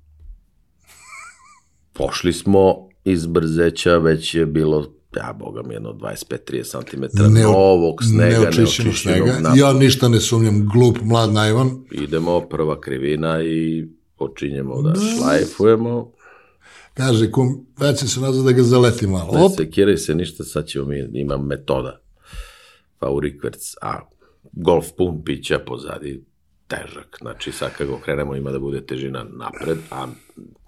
pošli 1.92 2.32
smo 2.32 2.88
iz 3.04 3.26
Brzeća, 3.26 3.98
već 3.98 4.34
je 4.34 4.46
bilo, 4.46 4.92
ja 5.16 5.32
boga 5.38 5.62
mi, 5.62 5.74
jedno 5.74 5.92
25-30 5.92 6.90
cm 6.90 7.32
Ne- 7.32 7.42
novog 7.42 8.02
snega, 8.04 8.38
neočišćenog 8.40 8.94
snega. 8.94 9.38
Na, 9.40 9.52
Ja 9.56 9.72
ništa 9.72 10.08
ne 10.08 10.20
sumnjam, 10.20 10.68
glup, 10.72 10.98
mlad, 11.02 11.32
naivan. 11.32 11.84
Idemo, 11.90 12.40
prva 12.40 12.80
krivina 12.80 13.42
i 13.42 13.86
počinjemo 14.18 14.82
da 14.82 14.92
šlajfujemo. 14.94 16.12
Kaže, 16.94 17.30
kum, 17.30 17.66
vraćam 17.78 18.08
se 18.08 18.20
nazad 18.20 18.44
da 18.44 18.52
ga 18.52 18.62
zaleti 18.62 19.06
malo. 19.06 19.32
Ne 19.32 19.44
Op, 19.44 19.52
sekiraj 19.56 19.96
se 19.96 20.14
ništa, 20.14 20.44
sad 20.44 20.66
ćemo 20.66 20.84
mi, 20.84 21.08
ima 21.12 21.36
metoda. 21.36 22.00
Pa 22.98 23.10
u 23.10 23.20
rikverc, 23.20 23.74
a 23.82 23.98
golf 24.52 24.86
pun 24.96 25.24
pića 25.24 25.58
pozadi, 25.58 26.24
težak. 26.68 27.16
Znači 27.20 27.52
sad 27.52 27.70
kad 27.78 27.86
ga 27.86 27.94
okrenemo 27.94 28.36
ima 28.36 28.50
da 28.50 28.58
bude 28.58 28.86
težina 28.86 29.24
napred, 29.24 29.78
a 29.90 30.06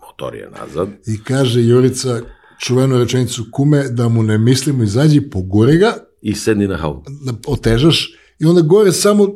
motor 0.02 0.34
je 0.34 0.50
nazad. 0.60 0.88
I 1.06 1.24
kaže 1.24 1.60
Jurica 1.62 2.20
čuvenu 2.58 2.98
rečenicu 2.98 3.44
kume 3.52 3.84
da 3.84 4.08
mu 4.08 4.22
ne 4.22 4.38
mislimo 4.38 4.82
izađi, 4.84 5.20
pogore 5.22 5.76
ga, 5.76 5.94
I 6.22 6.34
sedni 6.34 6.66
na 6.66 6.76
da 7.22 7.32
otežaš 7.46 8.12
i 8.38 8.46
onda 8.46 8.60
gore 8.60 8.92
samo 8.92 9.28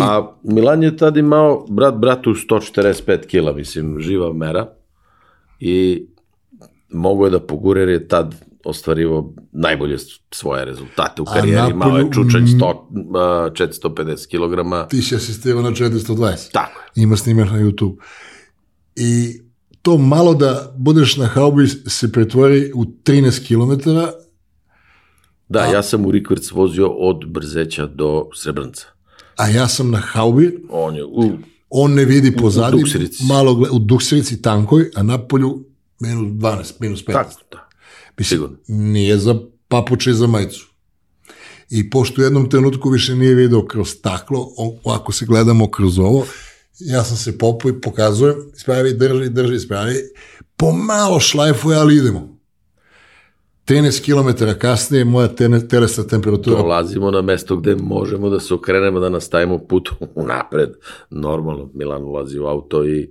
A 0.00 0.32
Milan 0.44 0.82
je 0.82 0.96
tad 0.96 1.16
imao 1.16 1.66
brat 1.70 1.94
bratu 1.94 2.30
145 2.30 3.26
kila, 3.26 3.52
mislim, 3.52 4.00
živa 4.00 4.32
mera. 4.32 4.68
I 5.60 6.06
mogo 6.90 7.24
je 7.24 7.30
da 7.30 7.40
pogure 7.40 7.80
jer 7.80 7.88
je 7.88 8.08
tad 8.08 8.34
ostvarivo 8.64 9.34
najbolje 9.52 9.96
svoje 10.30 10.64
rezultate 10.64 11.22
u 11.22 11.24
karijeri. 11.24 11.56
Napolju- 11.62 11.70
Imao 11.72 11.98
je 11.98 12.12
čučanj 12.12 12.44
100, 12.44 12.74
a, 13.14 13.50
450 13.50 14.26
kg. 14.26 14.88
ti 14.90 15.02
si 15.02 15.14
asistirao 15.16 15.62
na 15.62 15.70
420. 15.70 16.52
Tako 16.52 16.80
je. 16.80 17.02
Ima 17.02 17.16
snimak 17.16 17.50
na 17.50 17.58
YouTube. 17.58 17.96
I 18.96 19.40
to 19.86 19.98
malo 19.98 20.34
da 20.34 20.74
budeš 20.76 21.16
na 21.16 21.26
haubi 21.26 21.68
se 21.68 22.12
pretvori 22.12 22.72
u 22.74 22.84
13 22.84 23.46
km, 23.46 23.90
Da, 25.48 25.64
ja 25.64 25.82
sam 25.82 26.06
u 26.06 26.10
Rikverc 26.10 26.50
vozio 26.50 26.88
od 26.88 27.24
Brzeća 27.26 27.86
do 27.86 28.26
Srebrnca. 28.34 28.86
a 29.36 29.48
ja 29.48 29.68
sam 29.68 29.90
na 29.90 29.98
haubi, 29.98 30.58
On 30.70 30.96
je 30.96 31.04
u 31.04 31.30
on 31.70 31.94
ne 31.94 32.04
vidi 32.04 32.36
pozadi, 32.36 32.76
Dukserici. 32.78 33.24
malo 33.24 33.54
gle- 33.54 33.70
u 33.70 33.78
dukserici 33.78 34.42
tankoj, 34.42 34.90
a 34.94 35.02
napolju 35.02 35.64
minus 36.00 36.32
12, 36.32 36.72
minus 36.80 37.00
15. 37.00 37.12
tako, 37.14 37.30
da. 37.52 37.68
Mislim, 38.18 38.38
Sigurno. 38.38 38.56
nije 38.68 39.18
za 39.18 39.38
papuče 39.68 40.10
i 40.10 40.14
za 40.14 40.26
majicu. 40.26 40.66
I 41.70 41.90
pošto 41.90 42.20
u 42.20 42.24
jednom 42.24 42.50
trenutku 42.50 42.90
više 42.90 43.14
nije 43.14 43.34
video 43.34 43.66
kroz 43.66 43.88
staklo, 43.88 44.48
ako 44.86 45.12
se 45.12 45.26
gledamo 45.26 45.70
kroz 45.70 45.98
ovo, 45.98 46.24
ja 46.80 47.04
sam 47.04 47.16
se 47.16 47.38
popao 47.38 47.68
i 47.68 47.80
pokazujem, 47.80 48.34
ispravi, 48.56 48.92
drži, 48.94 49.28
drži, 49.30 49.54
ispravi, 49.54 49.94
pomalo 50.56 51.20
šlajfuje, 51.20 51.76
ali 51.76 51.96
idemo. 51.96 52.36
13 53.66 54.04
km 54.04 54.58
kasnije 54.58 55.04
moja 55.04 55.28
telesna 55.68 56.04
temperatura 56.04 56.56
Dolazimo 56.56 57.10
na 57.10 57.22
mesto 57.22 57.56
gde 57.56 57.76
možemo 57.76 58.30
da 58.30 58.40
se 58.40 58.54
okrenemo, 58.54 59.00
da 59.00 59.08
nastavimo 59.08 59.58
put 59.58 59.88
unapred. 60.14 60.70
Normalno, 61.10 61.70
Milan 61.74 62.04
ulazi 62.04 62.38
u 62.38 62.46
auto 62.46 62.84
i 62.84 63.10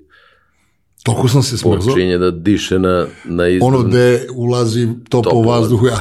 toliko 1.03 1.27
sam 1.27 1.43
se 1.43 1.57
smrzao, 1.57 1.93
počinje 1.93 2.17
da 2.17 2.31
diše 2.31 2.79
na, 2.79 3.07
na 3.25 3.47
izdan. 3.47 3.75
ono 3.75 3.83
gde 3.83 4.27
ulazi 4.35 4.87
topo 5.09 5.29
Toplo 5.29 5.41
vazduh, 5.41 5.81
ja, 5.87 5.99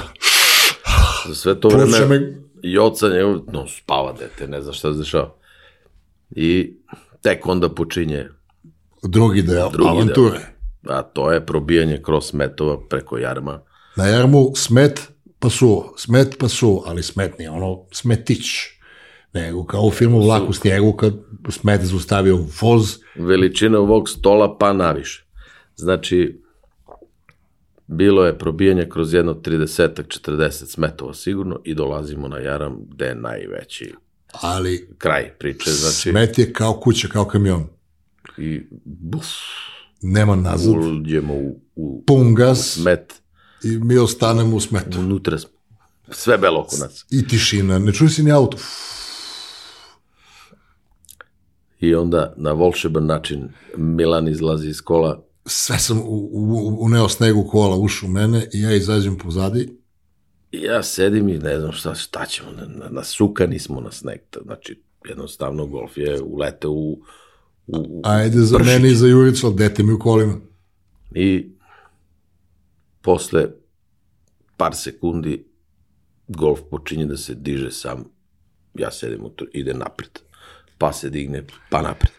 Za 1.28 1.34
sve 1.34 1.60
to 1.60 1.68
vreme 1.68 2.06
me- 2.08 2.44
Joca 2.62 3.08
njegov, 3.08 3.40
no 3.52 3.66
spava 3.68 4.12
dete, 4.12 4.48
ne 4.48 4.62
zna 4.62 4.72
šta 4.72 4.92
se 4.92 4.98
dešava. 4.98 5.34
I 6.30 6.76
tek 7.24 7.46
onda 7.46 7.68
počinje, 7.68 8.28
drugi 9.02 9.42
deo, 9.42 9.70
Drugi 9.70 9.90
avanture. 9.90 10.40
a 10.88 11.02
to 11.02 11.32
je 11.32 11.46
probijanje 11.46 12.00
kroz 12.02 12.34
metova 12.34 12.88
preko 12.88 13.18
jarma. 13.18 13.60
Na 13.96 14.06
jarmu 14.06 14.52
smet 14.56 15.12
pa 15.38 15.50
suvo, 15.50 15.94
smet 15.96 16.36
pa 16.38 16.48
suvo, 16.48 16.84
ali 16.86 17.02
smet 17.02 17.38
nije 17.38 17.50
ono 17.50 17.84
smetić, 17.92 18.44
nego 19.32 19.64
kao 19.64 19.82
u 19.82 19.90
filmu 19.90 20.20
Vlak 20.20 20.48
u 20.48 20.52
snijegu 20.52 20.92
kad 20.92 21.14
smet 21.50 21.80
zaustavio 21.80 22.46
voz, 22.60 22.96
Veličina 23.16 23.78
ovog 23.78 24.08
stola 24.08 24.58
pa 24.58 24.72
naviše. 24.72 25.26
Znači, 25.76 26.42
bilo 27.86 28.26
je 28.26 28.38
probijanje 28.38 28.88
kroz 28.88 29.14
jedno 29.14 29.34
30-40 29.34 30.50
smetova 30.50 31.14
sigurno 31.14 31.60
i 31.64 31.74
dolazimo 31.74 32.28
na 32.28 32.38
Jaram 32.38 32.76
gde 32.88 33.04
je 33.06 33.14
najveći 33.14 33.94
ali 34.40 34.88
kraj 34.98 35.30
priče. 35.38 35.70
Znači, 35.70 36.10
smet 36.10 36.38
je 36.38 36.52
kao 36.52 36.80
kuća, 36.80 37.08
kao 37.08 37.24
kamion. 37.24 37.66
i 38.38 38.62
buf, 38.84 39.26
Nema 40.02 40.36
nazad, 40.36 40.74
uđemo 40.74 41.34
u, 41.34 41.60
u 41.74 42.04
pun 42.06 42.34
gas 42.34 42.72
smet, 42.72 43.14
i 43.64 43.68
mi 43.68 43.98
ostanemo 43.98 44.56
u 44.56 44.60
smetu. 44.60 44.98
unutra 44.98 45.38
smo. 45.38 45.50
Sve 46.10 46.38
belo 46.38 46.60
oko 46.60 46.76
nas. 46.76 47.06
I 47.10 47.28
tišina, 47.28 47.78
ne 47.78 47.92
čuje 47.92 48.10
se 48.10 48.22
ni 48.22 48.32
auto. 48.32 48.58
I 51.80 51.94
onda 51.94 52.34
na 52.36 52.52
volšeban 52.52 53.06
način 53.06 53.48
Milan 53.76 54.28
izlazi 54.28 54.68
iz 54.68 54.80
kola, 54.80 55.24
Sve 55.46 55.78
sam 55.78 55.98
u, 55.98 56.28
u, 56.32 56.76
uneo 56.84 57.08
snegu 57.08 57.48
kola, 57.50 57.76
ušao 57.76 58.06
u 58.06 58.12
mene 58.12 58.48
i 58.52 58.60
ja 58.60 58.74
izađem 58.74 59.18
pozadi. 59.18 59.78
Ja 60.62 60.82
sedim 60.82 61.28
i 61.28 61.38
ne 61.38 61.60
znam 61.60 61.72
šta, 61.72 61.94
šta 61.94 62.26
ćemo, 62.26 62.50
na, 62.50 62.66
na, 62.66 62.88
nasukani 62.90 63.58
smo 63.58 63.80
na 63.80 63.90
sneg. 63.92 64.18
Znači, 64.44 64.82
jednostavno 65.08 65.66
golf 65.66 65.96
je 65.96 66.22
uleteo 66.22 66.70
u, 66.70 66.92
u, 67.66 67.76
u 67.76 68.00
Ajde 68.04 68.38
za 68.38 68.58
pršić. 68.58 68.72
mene 68.74 68.90
i 68.90 68.94
za 68.94 69.06
Juricu, 69.06 69.46
ali 69.46 69.56
dete 69.56 69.82
mi 69.82 69.92
u 69.92 69.98
kolima. 69.98 70.34
I 71.14 71.50
posle 73.02 73.46
par 74.56 74.74
sekundi 74.74 75.46
golf 76.28 76.60
počinje 76.70 77.06
da 77.06 77.16
se 77.16 77.34
diže 77.34 77.70
sam. 77.70 78.04
Ja 78.74 78.90
sedim, 78.90 79.24
u 79.24 79.28
to, 79.28 79.44
ide 79.52 79.74
napred. 79.74 80.18
Pa 80.78 80.92
se 80.92 81.10
digne, 81.10 81.44
pa 81.70 81.82
napred. 81.82 82.12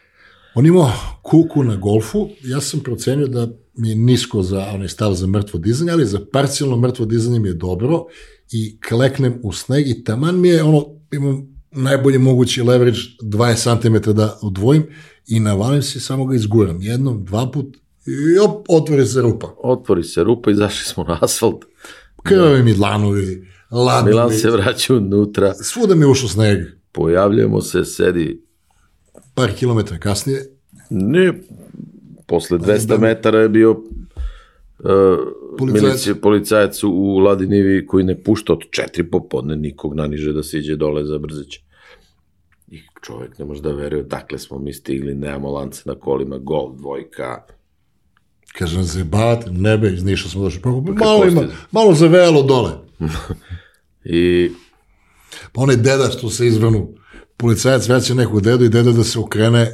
On 0.56 0.66
imao 0.66 0.92
kuku 1.22 1.64
na 1.64 1.76
golfu, 1.76 2.30
ja 2.42 2.62
sam 2.62 2.80
procenio 2.80 3.28
da 3.28 3.48
mi 3.78 3.90
je 3.90 3.96
nisko 3.96 4.44
za 4.44 4.68
onaj 4.74 4.88
stav 4.88 5.14
za 5.14 5.28
mrtvo 5.28 5.60
dizanje, 5.60 5.92
ali 5.92 6.06
za 6.06 6.20
parcijalno 6.32 6.78
mrtvo 6.78 7.06
dizanje 7.06 7.40
mi 7.40 7.48
je 7.48 7.54
dobro 7.54 8.06
i 8.52 8.80
kleknem 8.80 9.40
u 9.44 9.54
sneg 9.54 9.90
i 9.90 10.04
taman 10.04 10.40
mi 10.40 10.48
je 10.48 10.64
ono, 10.64 10.86
imam 11.14 11.56
najbolji 11.72 12.18
mogući 12.18 12.62
leverage 12.62 13.00
20 13.22 13.82
cm 13.82 14.12
da 14.12 14.40
odvojim 14.42 14.84
i 15.28 15.40
navalim 15.40 15.82
se 15.82 16.00
samo 16.00 16.26
ga 16.26 16.36
izguram. 16.36 16.82
Jednom, 16.82 17.26
dva 17.26 17.52
put 17.52 17.78
i 18.06 18.40
op, 18.40 18.66
otvori 18.70 19.06
se 19.06 19.22
rupa. 19.22 19.56
Otvori 19.64 20.04
se 20.04 20.24
rupa 20.24 20.52
i 20.52 20.56
zašli 20.56 20.86
smo 20.86 21.04
na 21.04 21.20
asfalt. 21.22 21.66
Krvavi 22.24 22.64
mi 22.64 22.74
dlanovi, 22.74 23.48
ladno 23.72 24.10
Milan 24.10 24.30
mi, 24.30 24.36
se 24.36 24.50
vraća 24.50 24.94
unutra, 24.96 25.54
svuda 25.54 25.96
mi 25.96 26.02
je 26.02 26.08
ušao 26.08 26.30
sneg. 26.30 26.60
pojavljujemo 26.92 27.62
se, 27.62 27.86
sedi 27.86 28.42
Par 29.34 29.52
kilometara 29.54 30.00
kasnije, 30.00 30.56
Ne, 30.90 31.34
posle 32.26 32.58
200 32.58 33.00
metara 33.00 33.40
je 33.40 33.50
bio 33.50 33.72
uh, 33.72 33.80
Policajac. 35.58 35.84
milicija, 35.84 36.16
policajac 36.16 36.84
u 36.84 37.18
Ladinivi 37.18 37.88
koji 37.88 38.04
ne 38.04 38.24
pušta 38.24 38.54
od 38.54 38.60
četiri 38.72 39.10
popodne 39.10 39.56
nikog 39.56 39.96
naniže 39.96 40.34
da 40.34 40.44
se 40.44 40.58
iđe 40.58 40.76
dole 40.76 41.06
za 41.06 41.18
brzeće. 41.18 41.62
I 42.68 42.82
čovjek 43.02 43.40
ne 43.40 43.46
može 43.46 43.62
da 43.62 43.72
veruje, 43.72 44.04
dakle 44.04 44.40
smo 44.40 44.60
mi 44.60 44.74
stigli, 44.74 45.16
nemamo 45.16 45.52
lance 45.52 45.82
na 45.86 45.96
kolima, 45.96 46.38
gol, 46.38 46.76
dvojka, 46.76 47.46
kažem, 48.58 48.84
zajebavate, 48.84 49.52
nebe, 49.52 49.94
iz 49.94 50.04
Niša 50.04 50.30
smo 50.30 50.44
došli. 50.44 50.62
Pa, 50.62 50.70
malo 50.70 50.84
kako 50.98 51.28
ima, 51.28 51.42
ste? 51.42 51.56
malo 51.72 51.94
zavejalo 51.94 52.44
dole. 52.44 52.72
i 54.06 54.52
Pa 55.52 55.62
onaj 55.62 55.76
deda 55.76 56.10
što 56.18 56.30
se 56.30 56.48
izvrnu, 56.48 56.94
policajac 57.38 57.88
vraća 57.88 58.14
nekog 58.14 58.42
dedu 58.42 58.66
i 58.66 58.70
deda 58.70 58.92
da 58.92 59.04
se 59.04 59.20
okrene 59.20 59.72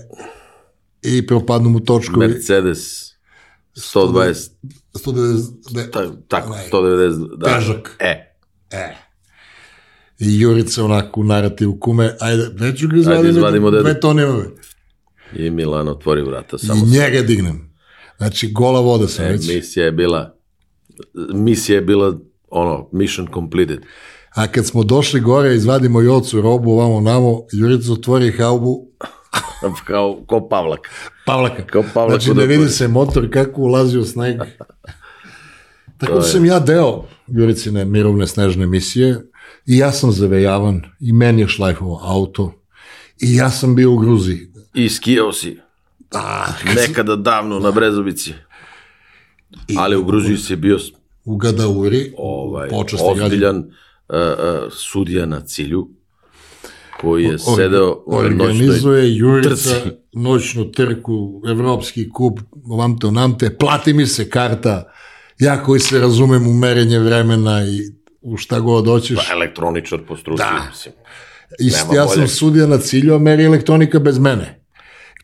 i 1.04 1.28
propadnu 1.28 1.70
mu 1.70 1.80
točkovi. 1.80 2.28
Mercedes 2.28 3.12
120, 3.76 4.50
190, 4.94 5.76
ne, 5.76 5.92
ta, 5.92 6.12
tako, 6.28 6.52
onaj 6.52 6.70
190, 6.72 7.38
da. 7.38 7.56
Težak. 7.56 7.96
E, 8.00 8.36
E. 8.72 8.96
I 10.20 10.40
Jurica 10.40 10.84
onako 10.86 11.22
u 11.22 11.24
narativu 11.24 11.78
kume, 11.80 12.16
ajde, 12.20 12.50
neću 12.60 12.88
ga 12.88 12.98
izvadim, 12.98 13.30
izvadimo 13.30 13.72
dve 13.72 14.00
tone 14.00 14.24
imame. 14.24 14.46
i 15.36 15.50
Milan 15.50 15.88
otvori 15.88 16.22
vrata, 16.22 16.58
I 16.62 16.66
samo 16.66 16.86
njega 16.86 17.22
dignem. 17.22 17.72
Znači, 18.18 18.52
gola 18.52 18.80
voda 18.80 19.08
sam 19.08 19.26
E, 19.26 19.30
već. 19.32 19.48
misija 19.48 19.86
je 19.86 19.92
bila 19.92 20.36
misija 21.34 21.76
je 21.76 21.82
bila 21.82 22.20
ono 22.50 22.90
mission 22.92 23.28
completed 23.34 23.80
A 24.30 24.48
kad 24.48 24.66
smo 24.66 24.84
došli 24.84 25.20
gore, 25.20 25.56
izvadimo 25.56 26.02
Jocu 26.02 26.42
robu, 26.42 26.72
ovamo 26.72 27.02
namo, 27.02 27.42
Jurica 27.54 27.94
otvori 27.94 28.32
haubu, 28.32 28.88
kao 29.86 30.22
ko 30.28 30.48
Pavlak 30.50 30.90
Pavlaka. 31.26 31.66
Kao 31.66 31.84
Pavlak 31.94 32.22
znači, 32.22 32.40
ne 32.40 32.46
vidi 32.46 32.70
se 32.70 32.88
motor 32.88 33.30
kako 33.32 33.62
ulazi 33.62 33.98
u 33.98 34.06
sneg. 34.06 34.38
Tako 35.98 36.14
da 36.14 36.22
sam 36.22 36.46
ja 36.46 36.60
deo 36.60 37.04
Juricine 37.28 37.86
mirovne 37.86 38.28
snežne 38.28 38.66
misije 38.66 39.22
i 39.66 39.78
ja 39.78 39.92
sam 39.92 40.12
zavejavan 40.12 40.82
i 41.00 41.14
meni 41.14 41.42
je 41.42 41.48
šlajfovo 41.48 42.02
auto 42.04 42.54
i 43.22 43.36
ja 43.36 43.50
sam 43.50 43.76
bio 43.76 43.92
u 43.92 43.98
Gruziji. 43.98 44.52
i 44.74 44.90
skijao 44.90 45.34
si 45.34 45.60
A, 46.12 46.46
nekada 46.76 47.16
davno 47.16 47.60
na 47.60 47.72
Brezovici 47.72 48.34
ali 49.78 49.96
u 49.96 50.04
Gruziji 50.04 50.38
si 50.38 50.56
bio 50.56 50.78
u 51.26 51.36
Gadauri, 51.36 52.14
ovaj, 52.18 52.70
počasni 52.70 53.08
ozbiljan 53.12 53.58
uh, 53.58 53.66
uh, 54.16 54.72
sudija 54.72 55.26
na 55.26 55.42
cilju 55.42 55.90
koji 57.02 57.24
je 57.24 57.40
sedeo 57.40 58.04
u 58.06 58.16
onoj 58.16 58.30
noćnoj 58.30 58.48
organizuje 58.48 59.16
Jurica 59.16 59.76
noćnu 60.14 60.72
trku, 60.72 61.42
evropski 61.50 62.10
kup, 62.10 62.40
vam 62.78 63.00
te, 63.00 63.12
nam 63.12 63.38
te, 63.38 63.58
plati 63.58 63.94
mi 63.94 64.08
se 64.08 64.30
karta, 64.30 64.92
ja 65.40 65.64
koji 65.64 65.80
se 65.80 66.00
razumem 66.00 66.48
u 66.48 66.54
merenje 66.54 67.00
vremena 67.00 67.66
i 67.66 67.80
u 68.22 68.38
šta 68.38 68.60
god 68.60 68.86
hoćeš. 68.86 69.18
pa, 69.28 69.34
elektroničar 69.34 70.00
po 70.08 70.18
struci 70.18 70.44
Da. 70.44 70.68
mislim. 70.70 70.94
Ist, 71.60 71.86
ja 71.94 72.08
sam 72.08 72.16
boljeg. 72.16 72.30
sudija 72.30 72.68
na 72.68 72.78
cilju, 72.78 73.16
a 73.16 73.20
meri 73.20 73.44
elektronika 73.44 74.00
bez 74.00 74.20
mene. 74.20 74.62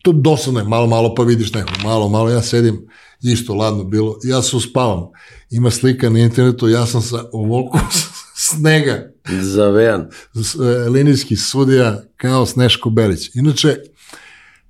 To 0.02 0.12
dosadno 0.12 0.60
je, 0.60 0.66
malo, 0.66 0.88
malo 0.88 1.16
pa 1.16 1.24
vidiš 1.24 1.54
nekog, 1.54 1.76
malo, 1.84 2.10
malo, 2.10 2.30
ja 2.30 2.42
sedim, 2.42 2.88
isto 3.22 3.54
ladno 3.54 3.84
bilo, 3.84 4.16
ja 4.24 4.42
se 4.42 4.56
uspavam. 4.56 5.08
Ima 5.50 5.72
slika 5.72 6.10
na 6.10 6.20
internetu, 6.20 6.70
ja 6.70 6.86
sam 6.86 7.02
sa 7.02 7.24
ovoliko 7.32 7.80
snega, 8.50 9.12
zavejan 9.42 10.02
e, 10.02 10.90
linijski 10.90 11.36
sudija 11.36 12.04
kao 12.18 12.46
Sneško 12.46 12.90
Belić. 12.90 13.36
Inače, 13.36 13.76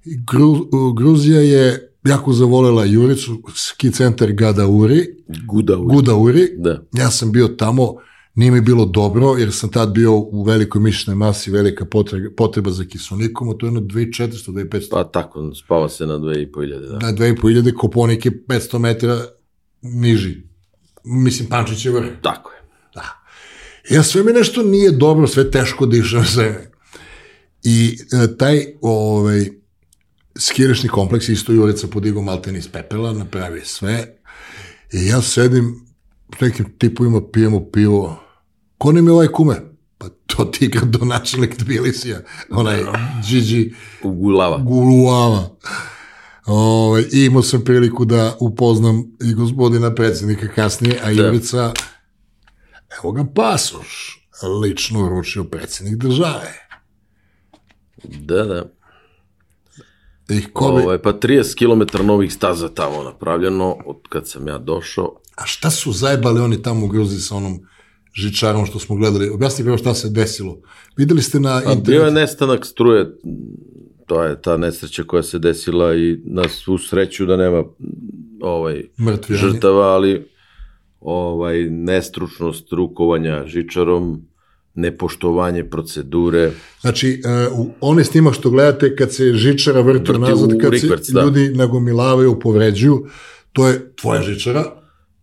Gru, 0.05 0.69
Gruzija 0.93 1.41
je 1.41 1.93
jako 2.03 2.33
zavolela 2.33 2.85
Juricu, 2.85 3.41
ski 3.55 3.91
centar 3.91 4.31
Gadauri, 4.31 5.05
guda 5.47 5.77
u 5.77 5.87
Gudauri, 5.87 6.47
da 6.57 6.83
ja 6.93 7.11
sam 7.11 7.31
bio 7.31 7.47
tamo, 7.47 7.95
nije 8.35 8.51
mi 8.51 8.61
bilo 8.61 8.85
dobro, 8.85 9.35
jer 9.37 9.51
sam 9.51 9.69
tad 9.69 9.91
bio 9.91 10.15
u 10.15 10.43
velikoj 10.43 10.81
mišićnoj 10.81 11.15
masi, 11.15 11.51
velika 11.51 11.85
potreba, 11.85 12.29
potreba 12.37 12.71
za 12.71 12.85
kisonikom, 12.85 13.49
a 13.49 13.53
to 13.53 13.65
je 13.65 13.67
jedno 13.67 13.81
2400, 13.81 14.51
2500, 14.51 14.87
pa 14.91 15.03
tako 15.03 15.55
spava 15.55 15.89
se 15.89 16.05
na 16.05 16.13
2500 16.13 16.89
da. 16.89 16.99
na 16.99 17.13
2500, 17.13 17.73
Koponik 17.73 18.25
je 18.25 18.43
500 18.47 18.79
metara 18.79 19.19
niži. 19.81 20.35
Mislim, 21.03 21.49
Pančić 21.49 21.85
je 21.85 21.91
vrh. 21.91 22.07
tako 22.21 22.51
je 22.51 22.56
Ja 23.89 24.03
sve 24.03 24.23
mi 24.23 24.33
nešto 24.33 24.63
nije 24.63 24.91
dobro, 24.91 25.27
sve 25.27 25.51
teško 25.51 25.85
dišem 25.85 26.25
sve. 26.25 26.71
I 27.63 27.97
e, 28.23 28.37
taj 28.37 28.65
ovaj, 28.81 29.49
skirišni 30.37 30.89
kompleks 30.89 31.29
isto 31.29 31.53
Jurica 31.53 31.87
podigao 31.87 32.21
malten 32.21 32.55
iz 32.55 32.67
pepela, 32.67 33.13
napravi 33.13 33.61
sve. 33.65 34.17
I 34.93 35.05
ja 35.05 35.21
sedim 35.21 35.85
s 36.37 36.41
nekim 36.41 36.65
tipovima, 36.77 37.21
pijemo 37.31 37.71
pivo. 37.71 38.19
Ko 38.77 38.91
nam 38.91 39.07
je 39.07 39.13
ovaj 39.13 39.27
kume? 39.27 39.55
Pa 39.97 40.09
to 40.25 40.45
ti 40.45 40.65
igra 40.65 40.81
do 40.85 41.05
načelnik 41.05 41.57
Tbilisija, 41.57 42.19
onaj 42.49 42.83
Gigi 43.29 43.73
u 44.03 44.11
Gulava 44.11 44.57
Guluava. 44.57 45.57
Ove, 46.45 47.03
I 47.11 47.25
imao 47.25 47.43
sam 47.43 47.61
priliku 47.63 48.05
da 48.05 48.37
upoznam 48.39 49.03
i 49.21 49.33
gospodina 49.33 49.95
predsjednika 49.95 50.47
kasnije, 50.47 50.99
a 51.03 51.09
Jurica, 51.09 51.73
evo 52.97 53.11
ga 53.11 53.25
pasoš, 53.35 54.19
lično 54.63 55.05
uručio 55.05 55.43
predsjednik 55.43 55.95
države. 55.97 56.53
da 58.03 58.43
da 60.27 60.35
I 60.35 60.41
ko 60.53 60.71
bi, 60.71 60.81
Ovaj, 60.81 61.01
pa 61.01 61.13
30 61.13 61.55
km 61.57 62.05
novih 62.07 62.33
staza 62.33 62.69
tamo 62.69 63.03
napravljeno 63.03 63.77
od 63.85 63.97
kad 64.09 64.27
sam 64.27 64.47
ja 64.47 64.57
došao. 64.57 65.15
a 65.35 65.45
šta 65.45 65.69
su 65.69 65.91
zajebali 65.91 66.39
oni 66.41 66.61
tamo 66.61 66.85
u 66.85 66.89
Gruziji 66.89 67.19
sa 67.19 67.35
onom 67.35 67.59
žičarom 68.13 68.65
što 68.65 68.79
smo 68.79 68.95
gledali? 68.95 69.29
Objasni 69.29 69.63
prvo 69.65 69.77
šta 69.77 69.93
se 69.93 70.09
desilo. 70.09 70.57
Videli 70.97 71.21
ste 71.21 71.39
na 71.39 71.49
A 71.49 71.59
bio 71.61 71.69
je 71.69 71.75
internetu? 71.77 72.11
nestanak 72.13 72.65
struje, 72.65 73.17
to 74.05 74.23
je 74.23 74.41
ta 74.41 74.57
nesreća 74.57 75.03
koja 75.03 75.23
se 75.23 75.39
desila 75.39 75.95
i 75.95 76.19
na 76.25 76.49
svu 76.49 76.77
sreću 76.77 77.25
da 77.25 77.37
nema 77.37 77.63
ovaj, 78.41 78.83
Mrtvi, 78.99 79.35
oni. 79.35 79.41
žrtava, 79.53 79.85
ali 79.87 80.27
ovaj, 80.99 81.63
nestručnost 81.69 82.71
rukovanja 82.73 83.43
žičarom, 83.45 84.21
nepoštovanje 84.75 85.63
procedure. 85.63 86.51
Znači, 86.81 87.21
uh, 87.51 87.59
u 87.59 87.69
one 87.81 88.03
snima 88.03 88.31
što 88.31 88.49
gledate, 88.49 88.95
kad 88.95 89.13
se 89.13 89.33
žičara 89.33 89.81
vrti, 89.81 90.11
Vrti 90.11 90.19
nazad, 90.21 90.49
kad 90.61 90.71
rikverc, 90.73 91.05
se 91.05 91.13
da. 91.13 91.21
ljudi 91.23 91.49
nagomilavaju, 91.55 92.39
povređuju, 92.39 93.05
to 93.53 93.67
je 93.67 93.91
tvoja 93.95 94.21
žičara, 94.21 94.63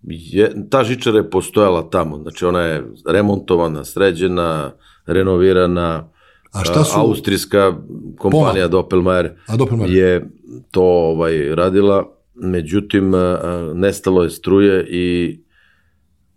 Je, 0.07 0.69
ta 0.71 0.85
žičara 0.85 1.19
je 1.19 1.31
postojala 1.31 1.91
tamo, 1.91 2.19
znači 2.19 2.45
ona 2.45 2.61
je 2.61 2.83
remontovana, 3.07 3.85
sređena, 3.85 4.73
renovirana, 5.07 6.09
A 6.53 6.65
šta 6.65 6.85
su- 6.85 6.99
austrijska 7.01 7.73
kompanija 8.19 8.69
Doppelmayr 8.69 9.31
a 9.47 9.57
Doppelmayr? 9.57 9.91
je 9.91 10.29
to 10.71 10.83
ovaj 10.83 11.55
radila, 11.55 12.05
međutim 12.35 13.15
a, 13.15 13.19
a, 13.19 13.73
nestalo 13.75 14.23
je 14.25 14.31
struje 14.31 14.87
i 14.91 15.39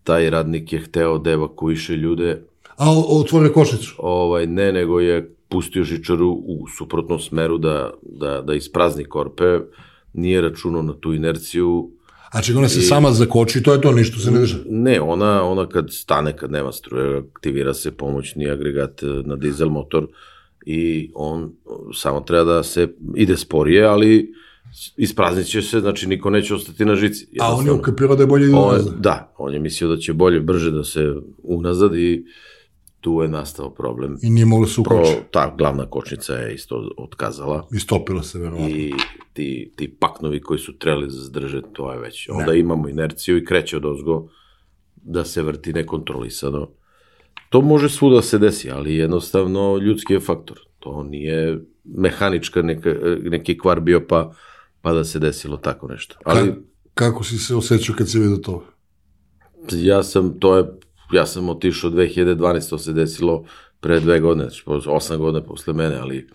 taj 0.07 0.29
radnik 0.29 0.73
je 0.73 0.79
hteo 0.79 1.17
da 1.17 1.31
evakuiše 1.31 1.95
ljude, 1.95 2.41
a 2.77 2.85
otvore 3.07 3.49
košnicu. 3.53 3.95
ovaj, 3.97 4.45
ne, 4.47 4.71
nego 4.71 4.99
je 4.99 5.35
pustio 5.49 5.83
žičaru 5.83 6.29
u 6.31 6.67
suprotnom 6.77 7.19
smeru 7.19 7.57
da, 7.57 7.91
da, 8.01 8.41
da 8.41 8.53
isprazni 8.53 9.03
korpe, 9.03 9.59
nije 10.13 10.41
računao 10.41 10.81
na 10.81 10.93
tu 10.93 11.13
inerciju, 11.13 11.91
A 12.31 12.41
čega 12.41 12.59
ona 12.59 12.69
se 12.69 12.81
sama 12.81 13.11
zakoči, 13.11 13.61
to 13.63 13.73
je 13.73 13.81
to, 13.81 13.91
ništa 13.91 14.19
se 14.19 14.31
ne 14.31 14.39
dešava. 14.39 14.63
Ne, 14.69 15.01
ona, 15.01 15.43
ona 15.43 15.65
kad 15.69 15.93
stane, 15.93 16.33
kad 16.37 16.51
nema 16.51 16.71
struje, 16.71 17.21
aktivira 17.35 17.73
se 17.73 17.91
pomoćni 17.91 18.49
agregat 18.49 19.03
e, 19.03 19.05
na 19.05 19.35
dizel 19.35 19.69
motor 19.69 20.07
i 20.65 21.11
on 21.15 21.53
samo 21.95 22.21
treba 22.21 22.43
da 22.43 22.63
se 22.63 22.87
ide 23.15 23.37
sporije, 23.37 23.85
ali 23.85 24.33
ispraznit 24.97 25.47
će 25.47 25.61
se, 25.61 25.79
znači 25.79 26.07
niko 26.07 26.29
neće 26.29 26.55
ostati 26.55 26.85
na 26.85 26.95
žici. 26.95 27.27
A 27.39 27.55
on 27.55 27.65
je 27.65 27.71
ukapirao 27.71 28.15
da 28.15 28.23
je 28.23 28.27
bolje 28.27 28.45
On 28.47 28.67
je- 28.67 28.77
nazad. 28.77 28.93
Da, 28.93 29.33
on 29.37 29.53
je 29.53 29.59
mislio 29.59 29.89
da 29.89 29.97
će 29.97 30.13
bolje, 30.13 30.39
brže 30.39 30.71
da 30.71 30.83
se 30.83 31.13
unazad 31.39 31.95
i 31.95 32.25
tu 32.99 33.19
je 33.21 33.27
nastao 33.27 33.69
problem. 33.69 34.17
I 34.21 34.29
nije 34.29 34.45
moglo 34.45 34.67
se 34.67 34.83
Pro, 34.83 34.95
ukoči. 34.97 35.11
ta 35.31 35.55
glavna 35.57 35.85
kočnica 35.85 36.33
je 36.33 36.53
isto 36.53 36.89
otkazala 36.97 37.67
I 37.71 37.79
stopila 37.79 38.23
se, 38.23 38.39
verovatno. 38.39 38.69
i 38.69 38.93
ti, 39.33 39.71
ti 39.75 39.87
paknovi 39.89 40.41
koji 40.41 40.59
su 40.59 40.77
trebali 40.77 41.05
da 41.05 41.11
zadrže, 41.11 41.61
to 41.73 41.93
je 41.93 41.99
već. 41.99 42.29
Onda 42.29 42.53
imamo 42.53 42.89
inerciju 42.89 43.37
i 43.37 43.45
kreće 43.45 43.77
od 43.77 43.85
ozgo 43.85 44.27
da 44.95 45.25
se 45.25 45.41
vrti 45.41 45.73
nekontrolisano. 45.73 46.69
To 47.49 47.61
može 47.61 47.89
svuda 47.89 48.15
da 48.15 48.21
se 48.21 48.37
desi, 48.37 48.71
ali 48.71 48.95
jednostavno 48.95 49.77
ljudski 49.77 50.13
je 50.13 50.19
faktor. 50.19 50.57
To 50.79 51.03
nije 51.03 51.59
mehanička 51.85 52.61
neka, 52.61 52.95
neki 53.21 53.57
kvar 53.57 53.79
bio 53.79 54.05
pa, 54.07 54.33
pa 54.87 54.93
da 54.93 55.03
se 55.03 55.19
desilo 55.19 55.57
tako 55.57 55.87
nešto. 55.87 56.15
Ali 56.23 56.41
Ka- 56.41 56.55
kako 56.93 57.23
si 57.23 57.37
se 57.37 57.55
osjećao 57.55 57.95
kad 57.95 58.09
si 58.09 58.19
vidio 58.19 58.37
to? 58.37 58.65
ja 59.71 60.03
sam, 60.03 60.39
to 60.39 60.57
je, 60.57 60.63
ja 61.11 61.25
sam 61.25 61.49
otišao 61.49 61.89
2012, 61.89 62.69
to 62.69 62.77
se 62.77 62.93
desilo 62.93 63.45
pre 63.79 63.99
dve 63.99 64.19
godine, 64.19 64.49
znači 64.49 64.89
osam 64.89 65.19
godina 65.19 65.43
posle 65.43 65.73
mene, 65.73 65.95
ali 65.95 66.29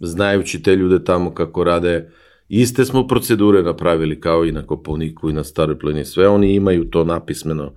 znajući 0.00 0.62
te 0.62 0.76
ljude 0.76 1.04
tamo 1.04 1.34
kako 1.34 1.64
rade, 1.64 2.12
iste 2.48 2.84
smo 2.84 3.06
procedure 3.06 3.62
napravili 3.62 4.20
kao 4.20 4.44
i 4.44 4.52
na 4.52 4.66
Koponiku 4.66 5.30
i 5.30 5.32
na 5.32 5.44
Staroj 5.44 5.78
plini, 5.78 6.04
sve 6.04 6.28
oni 6.28 6.54
imaju 6.54 6.90
to 6.90 7.04
napismeno 7.04 7.74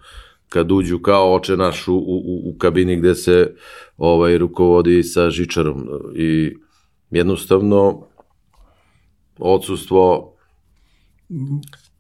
kad 0.50 0.72
uđu 0.72 1.00
kao 1.00 1.36
oče 1.36 1.58
naš 1.58 1.88
u, 1.88 1.96
u, 1.96 2.42
u 2.50 2.56
kabini 2.58 2.96
gde 2.96 3.16
se 3.16 3.56
ovaj 3.98 4.38
rukovodi 4.38 5.04
sa 5.04 5.30
žičarom 5.30 5.88
i 6.16 6.56
jednostavno 7.12 8.07
odsustvo 9.40 10.34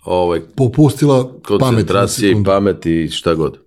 ovaj 0.03 0.41
Popustila 0.55 1.23
pamet. 1.23 1.43
koncentracije 1.43 2.27
i 2.27 2.31
sekundu. 2.31 2.47
pameti 2.47 3.03
i 3.03 3.09
šta 3.09 3.35
god. 3.35 3.59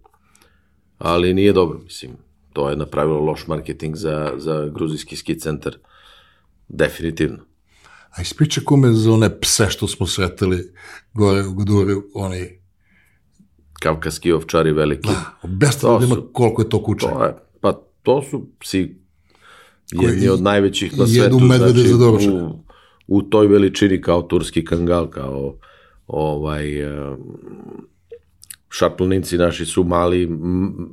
Ali 0.99 1.35
nije 1.35 1.53
dobro, 1.53 1.79
mislim. 1.79 2.13
To 2.53 2.71
je 2.71 2.77
napravilo 2.77 3.21
loš 3.21 3.47
marketing 3.47 3.97
za, 3.97 4.33
za 4.37 4.69
gruzijski 4.69 5.17
ski 5.17 5.39
centar. 5.39 5.77
Definitivno. 6.69 7.39
A 8.11 8.23
ispriča 8.23 8.61
kome 8.65 8.93
za 8.93 9.13
one 9.13 9.41
pse 9.41 9.67
što 9.69 9.89
smo 9.89 10.07
sretali 10.07 10.73
gore 11.15 11.43
u 11.43 11.55
Guduri, 11.55 11.95
oni... 12.15 12.61
Kavkaski 13.75 14.33
ovčari 14.33 14.73
veliki. 14.73 15.09
Objasni 15.43 15.81
To 15.81 15.93
ljudima 15.93 16.15
su- 16.15 16.31
koliko 16.33 16.63
je 16.63 16.69
to 16.69 16.83
kuće. 16.83 17.07
To 17.07 17.25
je, 17.25 17.35
pa 17.61 17.73
to 18.03 18.23
su 18.23 18.47
psi 18.59 18.97
jedni 19.93 20.29
od 20.29 20.43
najvećih 20.43 20.99
na 20.99 21.05
jedu 21.05 21.13
svetu. 21.13 21.41
medvede 21.41 21.83
za 21.83 21.97
doručak. 21.97 22.31
U, 23.11 23.23
toj 23.23 23.47
veličini 23.47 24.01
kao 24.01 24.23
turski 24.23 24.65
kangal, 24.65 25.09
kao 25.09 25.57
ovaj 26.07 26.85
um, 26.85 27.19
šaplninci 28.69 29.39
naši 29.39 29.67
su 29.67 29.85
mali 29.85 30.29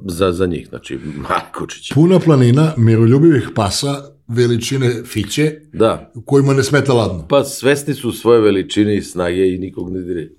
za, 0.06 0.32
za 0.32 0.46
njih, 0.46 0.68
znači 0.70 1.00
Markočić. 1.20 1.94
Puna 1.94 2.20
planina 2.20 2.74
miroljubivih 2.78 3.50
pasa 3.56 3.88
veličine 4.28 5.04
fiće 5.06 5.56
Da, 5.74 6.12
kojima 6.26 6.54
ne 6.54 6.64
smeta 6.64 6.94
ladno. 6.94 7.26
pa 7.28 7.44
svesni 7.44 7.94
su 7.94 8.12
svoje 8.12 8.42
veličine 8.42 8.98
i 8.98 9.02
snage 9.02 9.48
i 9.48 9.58
nikog 9.58 9.92
ne 9.92 10.02
dire. 10.02 10.30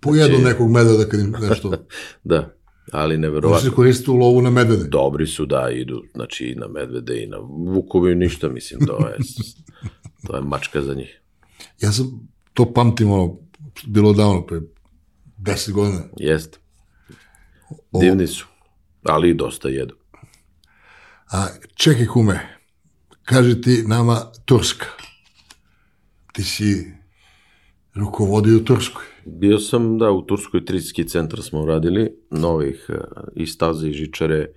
Pojedu 0.00 0.28
Znači- 0.28 0.44
nekog 0.44 0.70
medveda 0.70 1.04
kad 1.04 1.20
im 1.20 1.34
nešto... 1.40 1.72
Da, 2.24 2.54
ali 2.92 3.18
neverovatno. 3.18 3.60
se 3.60 3.74
koristiti 3.74 4.10
u 4.10 4.16
lovu 4.16 4.42
na 4.42 4.50
medvede. 4.50 4.84
Dobri 4.84 5.26
su 5.26 5.46
da 5.46 5.70
idu, 5.72 6.02
znači 6.14 6.44
i 6.46 6.54
na 6.54 6.68
medvede 6.68 7.22
i 7.22 7.26
na 7.26 7.38
vukovi, 7.66 8.14
ništa, 8.14 8.48
mislim, 8.48 8.86
to 8.86 8.98
je, 8.98 9.16
to 10.26 10.36
je 10.36 10.42
mačka 10.42 10.82
za 10.82 10.94
njih. 10.94 11.20
Ja 11.80 11.92
sam 11.92 12.28
to 12.54 12.72
pamtim, 12.72 13.10
ono, 13.10 13.36
bilo 13.86 14.12
davno, 14.12 14.46
pre 14.46 14.60
10 15.38 15.72
godina. 15.72 16.02
Jeste. 16.16 16.58
Divni 18.00 18.26
su, 18.26 18.46
ali 19.02 19.30
i 19.30 19.34
dosta 19.34 19.68
jedu. 19.68 19.94
A 21.32 21.46
čekaj 21.74 22.06
kume, 22.06 22.58
kaži 23.22 23.60
ti 23.60 23.84
nama 23.86 24.32
Turska. 24.44 24.86
Ti 26.32 26.44
si 26.44 26.92
rukovodio 27.94 28.56
u 28.56 28.60
Turskoj. 28.60 29.04
Bio 29.24 29.58
sam, 29.58 29.98
da, 29.98 30.10
u 30.10 30.22
Turskoj 30.22 30.64
triski 30.64 31.08
centar 31.08 31.42
smo 31.42 31.66
radili, 31.66 32.10
novih 32.30 32.86
e, 32.88 32.98
i 33.36 33.46
staze 33.46 33.88
i 33.88 33.92
žičare, 33.92 34.52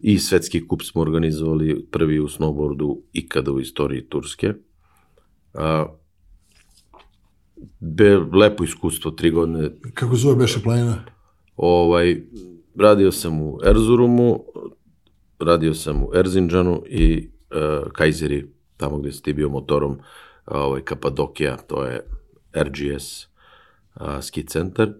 i 0.00 0.18
svetski 0.18 0.68
kup 0.68 0.82
smo 0.82 1.00
organizovali 1.00 1.86
prvi 1.90 2.20
u 2.20 2.28
snowboardu 2.28 3.00
ikada 3.12 3.52
u 3.52 3.60
istoriji 3.60 4.08
Turske. 4.08 4.54
A, 5.54 5.86
be, 7.80 8.18
lepo 8.32 8.64
iskustvo, 8.64 9.10
tri 9.10 9.30
godine 9.30 9.70
Kako 9.94 10.16
zove 10.16 10.36
beše 10.36 10.62
planina? 10.62 11.04
Ovaj, 11.56 12.22
radio 12.74 13.12
sam 13.12 13.42
u 13.42 13.58
Erzurumu, 13.64 14.44
radio 15.38 15.74
sam 15.74 16.02
u 16.02 16.10
Erzinđanu 16.14 16.82
i 16.86 17.28
uh, 17.50 17.92
Kajzeri, 17.92 18.46
tamo 18.76 18.98
gde 18.98 19.12
si 19.12 19.22
ti 19.22 19.32
bio 19.32 19.48
motorom, 19.48 19.98
ovaj, 20.46 20.80
Kapadokija, 20.80 21.56
to 21.56 21.84
je 21.84 22.00
RGS 22.54 23.24
uh, 23.24 24.22
ski 24.22 24.46
centar. 24.46 24.92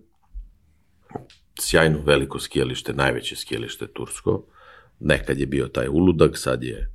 Sjajno 1.60 1.98
veliko 2.04 2.38
skijalište, 2.38 2.92
najveće 2.92 3.36
skijalište 3.36 3.86
tursko. 3.86 4.44
Nekad 5.00 5.38
je 5.38 5.46
bio 5.46 5.68
taj 5.68 5.88
uludak, 5.88 6.38
sad 6.38 6.62
je 6.62 6.90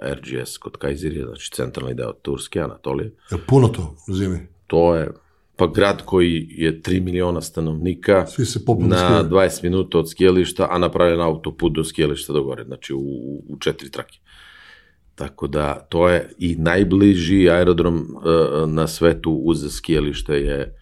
RGS 0.00 0.58
kod 0.58 0.76
Kajzerija, 0.76 1.26
znači 1.26 1.50
centralni 1.50 1.94
deo 1.94 2.12
Turske, 2.12 2.60
Anatolije. 2.60 3.12
Je 3.30 3.38
puno 3.46 3.68
to 3.68 3.96
u 4.08 4.14
zimi? 4.14 4.38
To 4.66 4.94
je 4.94 5.10
pa 5.58 5.66
grad 5.66 6.02
koji 6.04 6.46
je 6.50 6.82
3 6.82 7.00
miliona 7.00 7.40
stanovnika, 7.40 8.26
Svi 8.26 8.46
se 8.46 8.60
na 8.78 8.96
skijaju. 8.96 9.24
20 9.24 9.62
minuta 9.62 9.98
od 9.98 10.10
skijališta, 10.10 10.68
a 10.70 10.78
napravljen 10.78 11.20
autoput 11.20 11.72
do 11.72 11.84
skijališta 11.84 12.32
do 12.32 12.42
gore, 12.42 12.64
znači 12.64 12.94
u, 12.94 13.00
u 13.48 13.56
četiri 13.60 13.90
trake. 13.90 14.18
Tako 15.14 15.46
da 15.46 15.86
to 15.88 16.08
je 16.08 16.30
i 16.38 16.56
najbliži 16.56 17.50
aerodrom 17.50 17.96
uh, 17.96 18.70
na 18.70 18.86
svetu 18.86 19.32
uz 19.32 19.66
skijalište 19.70 20.34
je, 20.34 20.76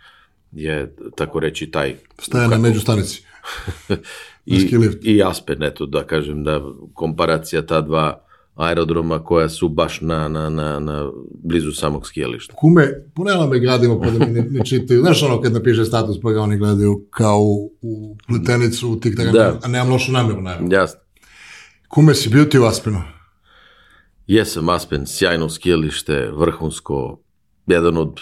je 0.53 0.97
tako 1.17 1.41
reći 1.41 1.71
taj 1.71 1.95
Staje 2.19 2.49
na 2.49 2.59
međustanici. 2.59 3.23
i, 4.47 4.69
i 5.03 5.23
Aspen, 5.23 5.63
eto 5.63 5.87
da 5.87 6.05
kažem 6.05 6.45
da 6.45 6.61
komparacija 6.95 7.67
ta 7.67 7.81
dva 7.81 8.26
aerodroma 8.57 9.25
koja 9.25 9.49
su 9.49 9.69
baš 9.69 10.01
na, 10.01 10.29
na, 10.29 10.51
na, 10.51 10.81
na 10.81 11.11
blizu 11.45 11.73
samog 11.73 12.07
skijališta. 12.07 12.55
Kume, 12.55 12.88
punela 13.14 13.47
me 13.47 13.59
gradimo 13.59 14.01
pa 14.01 14.11
da 14.11 14.27
mi 14.27 14.33
ne, 14.33 14.47
ne 14.51 14.64
čitaju. 14.64 15.01
Znaš 15.01 15.23
ono 15.23 15.40
kad 15.40 15.53
napiše 15.53 15.85
status 15.85 16.21
pa 16.23 16.33
ga 16.33 16.40
oni 16.40 16.57
gledaju 16.59 17.07
kao 17.11 17.40
u, 17.40 17.73
u 17.83 18.16
pletenicu, 18.29 18.90
u 18.90 19.01
tik 19.01 19.16
Da. 19.16 19.61
a 19.62 19.69
nemam 19.69 19.90
lošu 19.92 20.12
namjeru, 20.12 20.42
naravno. 20.42 20.75
Jasno. 20.75 21.01
Kume, 21.88 22.14
si 22.14 22.29
bio 22.29 22.45
ti 22.45 22.59
u 22.59 22.64
Aspenu? 22.64 23.03
Jesam 24.27 24.69
Aspen, 24.69 25.07
sjajno 25.07 25.49
skijalište, 25.49 26.31
vrhunsko, 26.35 27.21
jedan 27.66 27.97
od 27.97 28.21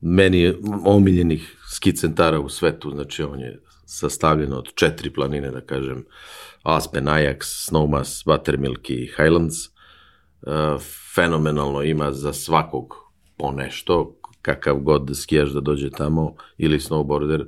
meni 0.00 0.54
omiljenih 0.84 1.56
ski 1.74 1.96
centara 1.96 2.40
u 2.40 2.48
svetu, 2.48 2.90
znači 2.90 3.22
on 3.22 3.40
je 3.40 3.62
sastavljen 3.86 4.52
od 4.52 4.74
četiri 4.74 5.12
planine, 5.12 5.50
da 5.50 5.60
kažem, 5.60 6.04
Aspen, 6.64 7.08
Ajax, 7.08 7.38
Snowmass, 7.70 8.24
Buttermilk 8.26 8.90
i 8.90 9.10
Highlands. 9.16 9.54
E, 9.66 9.70
fenomenalno 11.14 11.82
ima 11.82 12.12
za 12.12 12.32
svakog 12.32 12.94
po 13.36 13.50
nešto, 13.50 14.16
kakav 14.42 14.76
god 14.76 15.10
skijaš 15.14 15.50
da 15.50 15.60
dođe 15.60 15.90
tamo, 15.90 16.34
ili 16.58 16.78
snowboarder, 16.78 17.44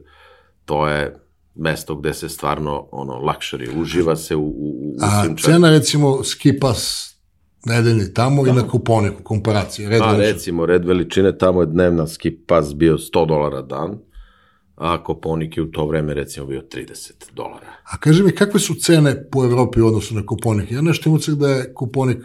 to 0.65 0.89
je 0.89 1.17
mesto 1.55 1.95
gde 1.95 2.15
se 2.15 2.29
stvarno 2.29 2.89
ono 2.93 3.15
luxury 3.15 3.81
uživa 3.81 4.17
se 4.17 4.37
u, 4.37 4.47
u, 4.47 4.69
u 4.69 4.95
A 5.01 5.23
svim 5.23 5.37
cena 5.37 5.71
recimo 5.71 6.25
ski 6.25 6.59
pas 6.61 7.13
nedeljni 7.65 8.15
tamo 8.15 8.47
i 8.47 8.53
na 8.53 8.69
kuponiku, 8.69 9.23
komparacije. 9.23 9.89
Red 9.89 9.99
Pa 9.99 10.07
veličine. 10.07 10.33
recimo, 10.33 10.67
red 10.67 10.85
veličine, 10.85 11.39
tamo 11.39 11.61
je 11.61 11.67
dnevna 11.67 12.07
ski 12.07 12.31
pas 12.47 12.75
bio 12.75 12.99
100 12.99 13.27
dolara 13.27 13.63
dan, 13.63 13.99
a 14.77 15.03
Koponik 15.03 15.57
je 15.57 15.63
u 15.63 15.67
to 15.67 15.87
vreme 15.87 16.15
recimo 16.15 16.47
bio 16.47 16.63
30 16.75 17.13
dolara. 17.35 17.73
A 17.85 17.97
kaži 17.97 18.23
mi, 18.23 18.33
kakve 18.33 18.61
su 18.61 18.75
cene 18.75 19.29
po 19.31 19.45
Evropi 19.45 19.81
u 19.81 19.87
odnosu 19.87 20.15
na 20.15 20.27
kuponik? 20.27 20.73
Ja 20.73 20.83
nešto 20.83 21.09
imam 21.09 21.21
da 21.39 21.49
je 21.49 21.75
kuponik 21.75 22.19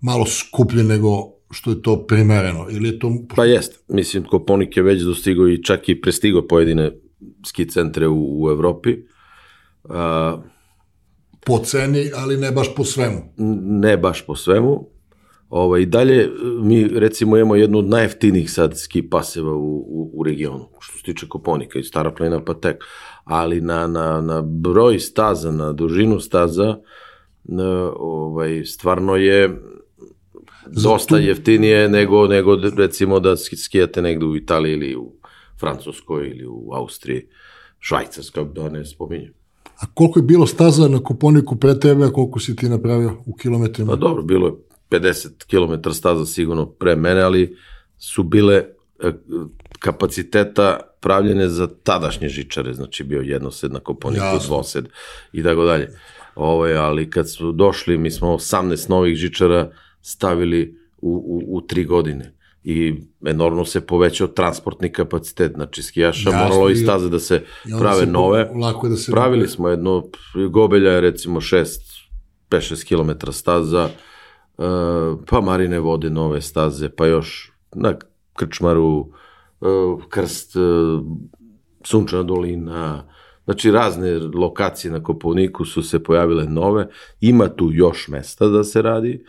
malo 0.00 0.26
skuplji 0.26 0.84
nego 0.84 1.08
što 1.50 1.70
je 1.70 1.82
to 1.82 2.06
primereno. 2.06 2.66
Ili 2.70 2.88
je 2.88 2.98
to... 2.98 3.12
Pa 3.36 3.44
jest, 3.44 3.84
mislim, 3.88 4.24
Koponik 4.24 4.76
je 4.76 4.82
već 4.82 5.02
dostigao 5.02 5.48
i 5.48 5.62
čak 5.62 5.88
i 5.88 6.00
prestigao 6.00 6.46
pojedine 6.46 6.92
ski 7.46 7.68
centre 7.68 8.08
u, 8.08 8.42
u 8.42 8.50
Evropi. 8.50 8.96
A, 9.84 10.42
po 11.46 11.58
ceni, 11.58 12.10
ali 12.16 12.36
ne 12.36 12.52
baš 12.52 12.74
po 12.74 12.84
svemu. 12.84 13.22
ne 13.80 13.96
baš 13.96 14.26
po 14.26 14.36
svemu. 14.36 14.88
Ovaj, 15.48 15.82
I 15.82 15.86
dalje, 15.86 16.30
mi 16.62 16.88
recimo 16.88 17.36
imamo 17.36 17.56
jednu 17.56 17.78
od 17.78 17.88
najjeftinijih 17.88 18.52
sad 18.52 18.78
ski 18.78 19.02
paseva 19.02 19.52
u, 19.52 19.76
u, 19.76 20.10
u 20.14 20.22
regionu, 20.24 20.68
što 20.80 20.98
se 20.98 21.04
tiče 21.04 21.28
Koponika 21.28 21.78
i 21.78 21.84
Stara 21.84 22.10
plina 22.10 22.44
pa 22.44 22.54
tek. 22.54 22.84
Ali 23.24 23.60
na, 23.60 23.86
na, 23.86 24.20
na 24.20 24.42
broj 24.42 24.98
staza, 24.98 25.50
na 25.50 25.72
dužinu 25.72 26.20
staza, 26.20 26.76
na, 27.44 27.92
ovaj, 27.96 28.64
stvarno 28.64 29.16
je 29.16 29.62
dosta 30.66 31.18
jeftinije 31.18 31.88
nego, 31.88 32.26
nego 32.26 32.56
recimo 32.76 33.20
da 33.20 33.36
ski- 33.36 33.56
skijate 33.56 34.02
negde 34.02 34.26
u 34.26 34.36
Italiji 34.36 34.72
ili 34.72 34.96
u 34.96 35.12
Francuskoj 35.60 36.28
ili 36.28 36.46
u 36.46 36.70
Austriji, 36.72 37.28
Švajcarska, 37.78 38.44
da 38.44 38.68
ne 38.68 38.84
spominjem. 38.84 39.32
A 39.64 39.86
koliko 39.94 40.18
je 40.18 40.22
bilo 40.22 40.46
staza 40.46 40.88
na 40.88 41.02
kuponiku 41.04 41.56
pre 41.56 41.80
tebe, 41.80 42.04
a 42.04 42.10
koliko 42.10 42.40
si 42.40 42.56
ti 42.56 42.68
napravio 42.68 43.16
u 43.26 43.34
kilometrima? 43.34 43.90
Pa 43.90 43.96
dobro, 43.96 44.22
bilo 44.22 44.46
je 44.46 44.67
50 44.90 45.28
km 45.50 45.90
staza 45.90 46.26
sigurno 46.26 46.66
pre 46.66 46.96
mene, 46.96 47.20
ali 47.20 47.56
su 47.98 48.22
bile 48.22 48.54
e, 48.54 49.12
kapaciteta 49.78 50.80
pravljene 51.00 51.48
za 51.48 51.68
tadašnje 51.82 52.28
žičare, 52.28 52.74
znači 52.74 53.04
bio 53.04 53.20
jednosed 53.20 53.72
na 53.72 53.80
Koponiku, 53.80 54.24
Jasno. 54.24 54.46
dvosed 54.46 54.88
i 55.32 55.42
tako 55.42 55.64
dalje. 55.64 55.88
Ovaj, 56.34 56.76
ali 56.76 57.10
kad 57.10 57.30
su 57.30 57.52
došli, 57.52 57.98
mi 57.98 58.10
smo 58.10 58.28
18 58.28 58.90
novih 58.90 59.16
žičara 59.16 59.70
stavili 60.02 60.78
u, 60.98 61.10
u, 61.10 61.56
u 61.56 61.60
tri 61.60 61.84
godine 61.84 62.38
i 62.64 62.94
enormno 63.26 63.64
se 63.64 63.80
povećao 63.80 64.26
transportni 64.26 64.92
kapacitet, 64.92 65.52
znači 65.54 65.82
skijaša 65.82 66.30
Jasno, 66.30 66.44
moralo 66.44 66.70
i 66.70 66.76
staze 66.76 67.08
da 67.08 67.18
se 67.18 67.44
prave 67.78 68.00
se 68.00 68.06
nove. 68.06 68.50
Lako 68.62 68.88
da 68.88 68.96
se... 68.96 69.12
Pravili 69.12 69.48
smo 69.48 69.68
jedno, 69.68 70.04
Gobelja 70.50 70.92
je 70.92 71.00
recimo 71.00 71.40
6, 71.40 71.66
5-6 72.50 72.84
km 72.88 73.30
staza, 73.32 73.88
pa 75.26 75.40
Marine 75.40 75.78
vode 75.78 76.10
nove 76.10 76.40
staze, 76.40 76.88
pa 76.88 77.06
još 77.06 77.52
na 77.74 77.94
Krčmaru, 78.36 79.08
e, 79.60 79.66
Krst, 80.08 80.56
e, 80.56 80.60
Sunčana 81.84 82.22
dolina, 82.22 83.08
znači 83.44 83.70
razne 83.70 84.18
lokacije 84.18 84.92
na 84.92 85.02
Kopovniku 85.02 85.64
su 85.64 85.82
se 85.82 86.02
pojavile 86.02 86.44
nove, 86.44 86.88
ima 87.20 87.48
tu 87.48 87.70
još 87.72 88.08
mesta 88.08 88.48
da 88.48 88.64
se 88.64 88.82
radi, 88.82 89.24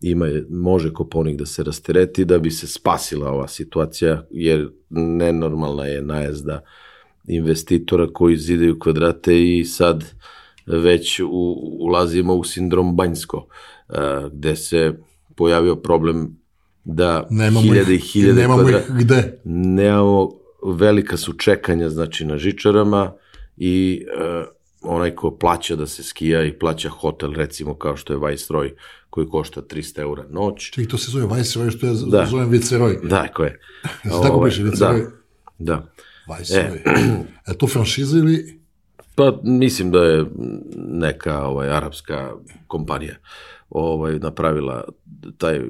ima, 0.00 0.26
može 0.50 0.92
Kopovnik 0.92 1.38
da 1.38 1.46
se 1.46 1.62
rastereti 1.62 2.24
da 2.24 2.38
bi 2.38 2.50
se 2.50 2.66
spasila 2.66 3.30
ova 3.30 3.48
situacija, 3.48 4.26
jer 4.30 4.70
nenormalna 4.90 5.84
je 5.84 6.02
najezda 6.02 6.60
investitora 7.28 8.06
koji 8.12 8.36
zidaju 8.36 8.78
kvadrate 8.78 9.42
i 9.42 9.64
sad 9.64 10.04
već 10.66 11.20
u, 11.20 11.54
ulazimo 11.80 12.34
u 12.34 12.44
sindrom 12.44 12.96
Banjsko, 12.96 13.46
e, 13.48 13.73
gde 14.32 14.56
se 14.56 14.92
pojavio 15.34 15.76
problem 15.76 16.36
da 16.84 17.26
Nemamo 17.30 17.60
hiljade 17.60 17.94
i 17.94 17.98
hiljade 17.98 18.40
nemamo 18.40 18.62
kvadrata 18.62 18.86
ih 18.98 19.04
gde. 19.04 19.40
nemamo 19.44 20.28
velika 20.66 21.16
su 21.16 21.32
čekanja 21.32 21.88
znači 21.90 22.24
na 22.24 22.38
žičarama 22.38 23.12
i 23.56 24.04
e, 24.20 24.44
onaj 24.82 25.14
ko 25.14 25.36
plaća 25.38 25.76
da 25.76 25.86
se 25.86 26.02
skija 26.02 26.44
i 26.44 26.58
plaća 26.58 26.88
hotel 26.88 27.32
recimo 27.32 27.74
kao 27.74 27.96
što 27.96 28.12
je 28.12 28.18
Viceroy 28.18 28.70
koji 29.10 29.28
košta 29.28 29.62
300 29.62 30.00
eura 30.00 30.24
noć. 30.30 30.70
Čekaj, 30.70 30.88
to 30.88 30.98
se 30.98 31.10
zove 31.10 31.26
Viceroy, 31.26 31.70
što 31.70 31.86
ja 31.86 31.92
Da. 31.92 32.26
zovem 32.30 32.48
Viceroj. 32.50 32.98
Da, 33.02 33.28
ko 33.28 33.44
je? 33.44 33.60
Se 34.02 34.08
tako 34.22 34.34
Ovaj, 34.34 34.50
piše, 34.50 34.62
Viceroy? 34.62 35.04
Da, 35.58 35.74
da. 35.76 35.92
Viceroy. 36.28 36.78
E, 37.48 37.54
to 37.58 37.66
franšiza 37.66 38.18
ili... 38.18 38.60
Pa 39.14 39.40
mislim 39.42 39.90
da 39.90 39.98
je 40.04 40.24
neka 40.76 41.44
ovaj 41.44 41.68
arapska 41.70 42.32
kompanija 42.66 43.14
ovaj 43.70 44.18
napravila 44.18 44.84
taj 45.38 45.60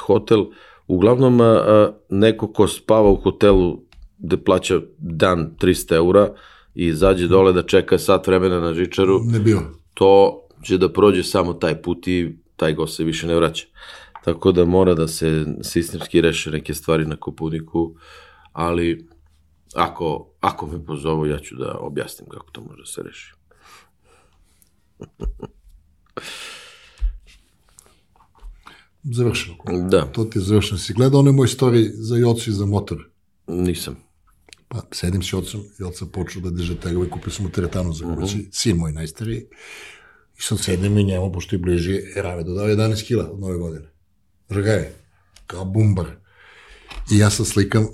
hotel. 0.00 0.44
Uglavnom 0.86 1.40
a, 1.40 1.92
neko 2.08 2.52
ko 2.52 2.68
spava 2.68 3.10
u 3.10 3.16
hotelu 3.16 3.80
gde 4.18 4.36
plaća 4.36 4.80
dan 4.98 5.54
300 5.58 5.94
eura 5.94 6.34
i 6.74 6.86
izađe 6.86 7.28
dole 7.28 7.52
da 7.52 7.62
čeka 7.62 7.98
sat 7.98 8.26
vremena 8.26 8.60
na 8.60 8.74
žičaru, 8.74 9.20
Ne 9.24 9.38
bio. 9.38 9.60
to 9.94 10.40
će 10.62 10.78
da 10.78 10.92
prođe 10.92 11.22
samo 11.22 11.52
taj 11.52 11.82
put 11.82 12.08
i 12.08 12.36
taj 12.56 12.74
go 12.74 12.86
se 12.86 13.04
više 13.04 13.26
ne 13.26 13.34
vraća. 13.34 13.66
Tako 14.24 14.52
da 14.52 14.64
mora 14.64 14.94
da 14.94 15.08
se 15.08 15.44
sistemski 15.62 16.20
reše 16.20 16.50
neke 16.50 16.74
stvari 16.74 17.06
na 17.06 17.16
Kopovniku, 17.16 17.94
ali 18.52 19.08
ako, 19.74 20.30
ako 20.40 20.66
me 20.66 20.84
pozovu, 20.86 21.26
ja 21.26 21.38
ću 21.38 21.56
da 21.56 21.76
objasnim 21.80 22.28
kako 22.28 22.50
to 22.50 22.60
može 22.60 22.80
da 22.82 22.86
se 22.86 23.02
reši. 23.02 23.34
Završeno. 29.02 29.56
Da, 29.90 30.06
To 30.12 30.24
ti 30.24 30.38
je 30.38 30.42
završeno. 30.42 30.78
Si 30.78 30.92
gledao 30.92 31.20
onaj 31.20 31.32
moj 31.32 31.48
story 31.48 31.90
za 31.94 32.16
Jocu 32.16 32.50
i 32.50 32.52
za 32.52 32.66
motor? 32.66 33.10
nisam. 33.46 33.96
Pa, 34.68 34.82
sedim 34.92 35.22
s 35.22 35.32
Jocom, 35.32 35.60
Joca 35.78 36.06
počeo 36.06 36.42
da 36.42 36.50
diže 36.50 36.80
tegove, 36.80 37.10
kupio 37.10 37.32
sam 37.32 37.44
mu 37.44 37.50
teretanu 37.50 37.92
za 37.92 38.16
kući, 38.16 38.48
sin 38.52 38.76
moj 38.76 38.92
najstariji. 38.92 39.46
I 40.38 40.42
sad 40.42 40.60
sedem 40.60 40.98
i 40.98 41.04
njemu, 41.04 41.32
pošto 41.32 41.56
je 41.56 41.60
bliži, 41.60 42.00
Rave 42.16 42.44
dodao 42.44 42.68
11 42.68 43.06
kila 43.06 43.30
od 43.30 43.40
nove 43.40 43.58
godine. 43.58 43.86
Žagaj, 44.50 44.88
kao 45.46 45.64
bumbar. 45.64 46.06
I 47.12 47.18
ja 47.18 47.30
sad 47.30 47.46
slikam, 47.46 47.86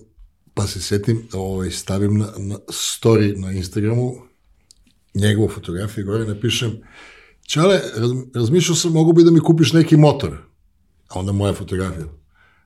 pa 0.55 0.67
se 0.67 0.81
setim, 0.81 1.29
ovaj, 1.33 1.71
stavim 1.71 2.19
na, 2.19 2.33
na 2.39 2.59
story 2.69 3.41
na 3.41 3.53
Instagramu, 3.53 4.15
njegovu 5.15 5.49
fotografiju, 5.49 6.07
gore 6.07 6.27
napišem, 6.27 6.81
Čale, 7.47 7.81
raz, 7.97 8.11
razmišljao 8.35 8.77
sam, 8.77 8.93
mogu 8.93 9.13
bi 9.13 9.25
da 9.25 9.31
mi 9.31 9.41
kupiš 9.41 9.73
neki 9.73 9.97
motor. 9.97 10.39
A 11.09 11.19
onda 11.19 11.33
moja 11.33 11.55
fotografija. 11.55 12.07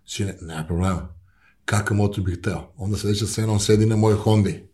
Sine, 0.07 0.37
nema 0.41 0.65
problema. 0.65 1.15
Kakav 1.65 1.97
motor 1.97 2.25
bih 2.25 2.39
hteo? 2.39 2.73
Onda 2.77 2.97
sledeća 2.97 3.27
scena, 3.27 3.53
on 3.53 3.61
sedi 3.61 3.87
na 3.87 3.97
mojoj 3.97 4.17
Hondi. 4.17 4.71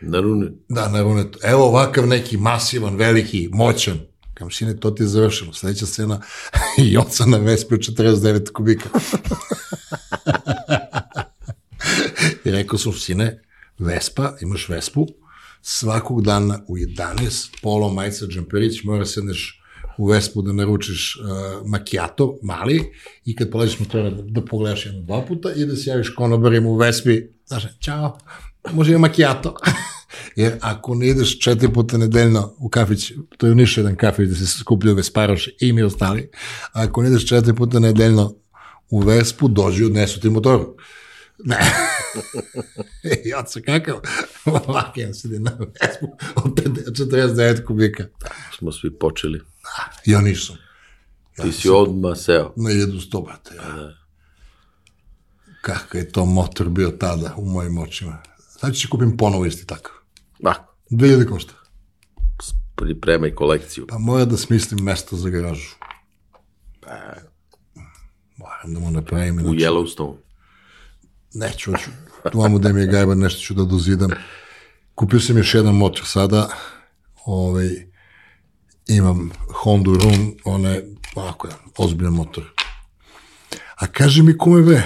Na 0.00 0.20
rune, 0.20 0.50
Da, 0.68 0.88
na 0.88 1.02
runetu. 1.02 1.38
Evo 1.42 1.64
ovakav 1.64 2.06
neki 2.06 2.36
masivan, 2.36 2.96
veliki, 2.96 3.48
moćan. 3.52 4.00
Kam 4.34 4.50
sine, 4.50 4.76
to 4.76 4.90
ti 4.90 5.02
je 5.02 5.06
završeno. 5.06 5.52
Sledeća 5.52 5.86
scena, 5.86 6.20
i 6.84 6.96
oca 6.96 7.26
na 7.26 7.36
Vespi 7.36 7.74
od 7.74 7.80
49 7.80 8.52
kubika. 8.52 8.88
I 12.44 12.50
rekao 12.50 12.78
sam, 12.78 12.92
sine, 12.92 13.42
Vespa, 13.78 14.36
imaš 14.40 14.68
Vespu, 14.68 15.06
svakog 15.62 16.22
dana 16.22 16.60
u 16.68 16.76
11, 16.76 17.50
polo, 17.62 17.88
majica, 17.92 18.26
džemperić, 18.26 18.82
mora 18.84 19.04
sedneš 19.04 19.61
u 19.98 20.06
Vespu 20.06 20.42
da 20.42 20.52
naručiš 20.52 21.16
uh, 21.16 21.68
makijato, 21.68 22.38
mali, 22.42 22.92
i 23.24 23.36
kad 23.36 23.50
polaziš 23.50 23.78
motora 23.78 24.10
da, 24.10 24.22
da 24.22 24.44
pogledaš 24.44 24.86
jedno 24.86 25.02
dva 25.02 25.24
puta 25.28 25.52
i 25.52 25.66
da 25.66 25.76
se 25.76 25.90
javiš 25.90 26.14
konobarima 26.14 26.68
u 26.68 26.76
Vespi, 26.76 27.22
znaš, 27.46 27.64
čao, 27.78 28.18
može 28.72 28.92
i 28.92 28.98
makijato. 28.98 29.56
Jer 30.36 30.58
ako 30.60 30.94
ne 30.94 31.08
ideš 31.08 31.38
četiri 31.40 31.72
puta 31.72 31.98
nedeljno 31.98 32.54
u 32.58 32.68
kafić, 32.68 33.12
to 33.38 33.46
je 33.46 33.52
u 33.52 33.54
Nišu 33.54 33.80
jedan 33.80 33.96
kafić 33.96 34.26
gde 34.26 34.36
se 34.36 34.46
skupljaju 34.46 34.96
Vesparoši 34.96 35.56
i 35.60 35.72
mi 35.72 35.82
ostali, 35.82 36.30
ako 36.72 37.02
ne 37.02 37.08
ideš 37.08 37.26
četiri 37.28 37.54
puta 37.54 37.78
nedeljno 37.78 38.34
u 38.90 38.98
Vespu, 39.00 39.48
dođi 39.48 39.82
i 39.82 39.86
odnesu 39.86 40.20
ti 40.20 40.30
motoru. 40.30 40.76
Ne. 41.44 41.58
I 43.24 43.34
oca 43.34 43.60
kakav? 43.60 44.00
Ovak 44.44 44.96
jedan 44.96 45.14
sedi 45.14 45.38
na 45.38 45.50
Vespu 45.50 46.06
od 46.36 46.52
49 46.52 47.64
kubika. 47.64 48.04
smo 48.58 48.72
svi 48.72 48.98
počeli. 48.98 49.40
Ja 50.06 50.20
nisam. 50.20 50.56
Ja 51.38 51.44
Ti 51.44 51.52
si 51.52 51.68
odmah 51.68 52.18
seo. 52.18 52.52
na 52.56 52.70
jedu 52.70 53.00
sto, 53.00 53.20
brate. 53.20 53.54
Ja. 53.54 53.94
Kakav 55.60 56.00
je 56.00 56.12
to 56.12 56.24
motor 56.24 56.68
bio 56.68 56.90
tada 56.90 57.34
u 57.36 57.44
mojim 57.44 57.78
očima. 57.78 58.22
Sad 58.60 58.74
ću 58.74 58.88
kupim 58.90 59.16
ponovo 59.16 59.46
isti 59.46 59.66
takav. 59.66 59.92
Ah, 60.44 60.54
2000 60.90 61.28
košta. 61.28 61.52
pripremaj 62.76 63.34
kolekciju. 63.34 63.86
Pa 63.86 63.98
mora 63.98 64.24
da 64.24 64.36
smislim 64.36 64.84
mesto 64.84 65.16
za 65.16 65.30
garažu. 65.30 65.74
Moram 68.36 68.74
da 68.74 68.80
mu 68.80 68.90
napravim. 68.90 69.38
U 69.38 69.54
Yellowstone. 69.54 70.14
neću, 71.34 71.70
hoću. 71.70 71.90
Tamo 72.32 72.58
da 72.58 72.72
mi 72.72 72.80
je 72.80 72.86
gajba, 72.86 73.14
nešto 73.14 73.40
ću 73.40 73.54
da 73.54 73.64
dozidam. 73.64 74.10
Kupio 74.94 75.20
sam 75.20 75.36
još 75.38 75.54
jedan 75.54 75.74
motor 75.74 76.06
sada, 76.06 76.48
ovaj, 77.24 77.91
imam 78.88 79.30
Honda 79.54 79.90
Run, 79.90 80.32
ona 80.44 80.68
je, 80.70 80.94
ovako 81.14 81.48
ozbiljan 81.78 82.12
motor. 82.12 82.44
A 83.76 83.86
kaži 83.86 84.22
mi 84.22 84.38
kume 84.38 84.62
be, 84.62 84.82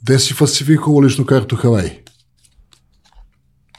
gde 0.00 0.18
si 0.18 0.34
falsifikovao 0.34 1.00
ličnu 1.00 1.24
kartu 1.24 1.56
Havaji? 1.56 1.90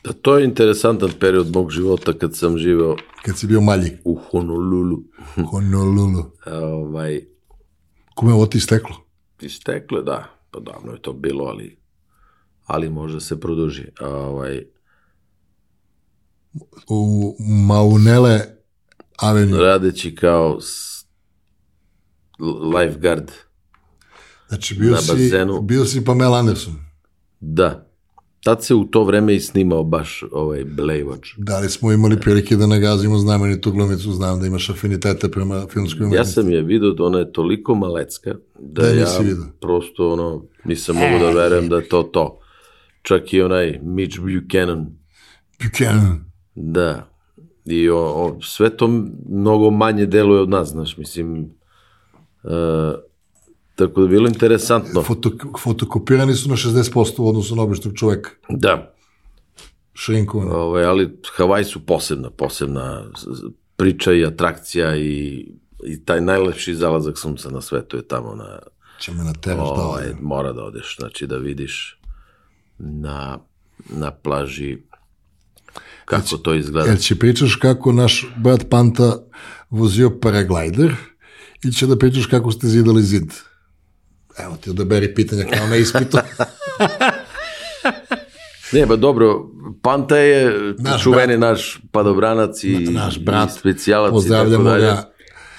Da, 0.04 0.14
to 0.14 0.38
je 0.38 0.46
interesantan 0.46 1.10
period 1.20 1.52
mog 1.52 1.72
života 1.72 2.14
kad 2.14 2.36
sam 2.36 2.58
živeo 2.58 2.96
Kad 3.26 3.38
si 3.38 3.48
bio 3.48 3.62
malji? 3.62 3.98
u 4.04 4.20
Honolulu. 4.32 5.04
Honolulu. 5.52 6.32
ovaj, 6.46 7.22
Kume, 8.16 8.34
ovo 8.34 8.46
ti 8.46 8.58
isteklo? 8.58 8.96
istekle, 9.42 10.04
da, 10.04 10.30
pa 10.52 10.60
davno 10.60 10.92
je 10.92 11.02
to 11.02 11.14
bilo, 11.14 11.46
ali, 11.46 11.78
ali 12.66 12.90
možda 12.90 13.20
se 13.20 13.40
produži. 13.40 13.84
Ovaj, 14.02 14.64
U 16.90 17.36
Maunele 17.68 18.40
Avenue. 19.18 19.60
radeći 19.60 20.16
kao 20.16 20.60
lifeguard, 22.74 23.32
Znači, 24.48 24.76
bio 24.76 24.92
na 24.92 24.98
si, 24.98 25.12
bazenu. 25.12 25.62
bio 25.62 25.86
si 25.86 26.06
Pamela 26.06 26.38
Anderson. 26.38 26.74
da. 27.40 27.88
Tad 28.44 28.64
se 28.64 28.76
u 28.76 28.84
to 28.84 29.04
vreme 29.04 29.36
i 29.36 29.40
snimao 29.40 29.84
baš 29.84 30.24
ovaj 30.32 30.66
Baywatch. 30.66 31.34
Da 31.38 31.60
li 31.60 31.70
smo 31.70 31.92
imali 31.92 32.20
prilike 32.20 32.56
da 32.56 32.68
nagazimo 32.68 33.18
znamenitu 33.18 33.72
glumicu, 33.72 34.12
znam 34.12 34.40
da 34.40 34.48
imaš 34.48 34.70
afinitete 34.70 35.32
prema 35.32 35.68
filmskoj 35.68 36.00
Ja 36.00 36.08
umetnosti. 36.08 36.34
sam 36.34 36.50
je 36.50 36.62
vidio 36.62 36.92
da 36.92 37.04
ona 37.04 37.20
je 37.20 37.32
toliko 37.32 37.76
malecka 37.76 38.32
da 38.60 38.82
Da, 38.82 38.88
ja 38.90 39.18
vidio. 39.20 39.46
prosto 39.62 40.12
ono, 40.12 40.44
nisam 40.66 40.96
mogu 40.96 41.20
da 41.20 41.30
verujem 41.32 41.70
da 41.70 41.76
je 41.76 41.90
to 41.90 42.04
to. 42.04 42.40
Čak 43.02 43.34
i 43.34 43.42
onaj 43.42 43.80
Mitch 43.84 44.20
Buchanan, 44.20 44.88
Buchanan. 45.64 46.26
da. 46.56 47.11
I 47.66 47.90
o, 47.90 47.98
o, 48.00 48.42
sve 48.42 48.78
to 48.78 48.88
mnogo 49.30 49.72
manje 49.72 50.06
deluje 50.06 50.42
od 50.42 50.50
nas, 50.50 50.70
znaš, 50.70 50.98
mislim, 50.98 51.54
e, 52.44 52.94
tako 53.76 54.02
da 54.02 54.06
je 54.06 54.10
bilo 54.10 54.28
interesantno. 54.28 55.02
Foto, 55.04 55.32
fotokopirani 55.60 56.34
su 56.34 56.50
na 56.50 56.56
60% 56.56 57.20
u 57.22 57.30
odnosu 57.30 57.56
na 57.56 57.64
običnog 57.64 57.94
čoveka. 57.96 58.30
Da, 58.50 58.94
Šrinkovani. 59.94 60.52
ovaj, 60.52 60.84
ali 60.84 61.18
Havaj 61.36 61.64
su 61.64 61.86
posebna, 61.86 62.30
posebna 62.30 63.04
priča 63.76 64.14
i 64.14 64.26
atrakcija 64.26 64.96
i, 64.96 65.46
i 65.84 66.06
taj 66.06 66.22
najlepši 66.22 66.76
zalazak 66.76 67.18
sunca 67.18 67.50
na 67.50 67.62
svetu 67.62 67.98
je 67.98 68.08
tamo 68.08 68.36
na, 68.36 68.60
Će 69.00 69.12
me 69.12 69.24
na 69.24 69.34
teraš 69.34 69.58
da 69.58 69.64
ovaj, 69.84 70.04
odem. 70.04 70.18
mora 70.22 70.54
da 70.54 70.64
odeš, 70.64 70.96
znači 71.00 71.28
da 71.28 71.38
vidiš 71.38 72.00
na, 72.78 73.40
na 73.90 74.12
plaži 74.12 74.78
kako 76.06 76.38
to 76.38 76.54
izgleda. 76.54 76.88
Jel 76.88 76.98
će 76.98 77.16
pričaš 77.16 77.56
kako 77.56 77.92
naš 77.92 78.34
brat 78.38 78.70
Panta 78.70 79.18
vozio 79.70 80.10
paraglajder 80.22 80.96
i 81.64 81.72
će 81.72 81.88
da 81.88 81.98
pričaš 81.98 82.26
kako 82.26 82.52
ste 82.52 82.68
zidali 82.68 83.04
zid? 83.04 83.34
Evo 84.38 84.58
ti 84.62 84.70
odaberi 84.70 85.16
pitanja 85.16 85.44
kao 85.54 85.68
na 85.68 85.76
ispitu. 85.76 86.18
Ne, 88.74 88.86
ba 88.86 88.96
dobro, 88.96 89.50
Panta 89.82 90.18
je 90.18 90.74
Naš 90.78 91.04
čuveni 91.04 91.38
naš 91.38 91.82
padobranac 91.92 92.64
i, 92.64 92.78
naš 92.78 93.20
brat. 93.20 93.50
i 93.50 93.54
specijalac 93.60 94.12
Pozdravljamo 94.12 94.64
ga. 94.64 95.12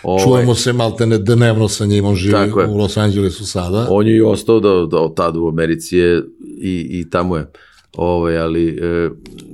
Ovaj, 0.03 0.24
Čujemo 0.24 0.55
se 0.55 0.72
maltene 0.72 1.18
dnevno 1.18 1.68
sa 1.68 1.86
njim, 1.86 2.05
on 2.05 2.14
živi 2.14 2.53
u 2.68 2.76
Los 2.76 2.97
Angelesu 2.97 3.47
sada. 3.47 3.86
On 3.90 4.07
je 4.07 4.16
i 4.16 4.22
ostao 4.22 4.61
da, 4.61 4.86
da 4.90 4.99
od 4.99 5.16
tada 5.16 5.38
u 5.38 5.49
Americi 5.49 5.97
je 5.97 6.22
i, 6.62 6.86
i 6.90 7.11
tamo 7.11 7.36
je. 7.36 7.51
Ovaj, 7.97 8.38
ali 8.38 8.68
e, 8.68 9.11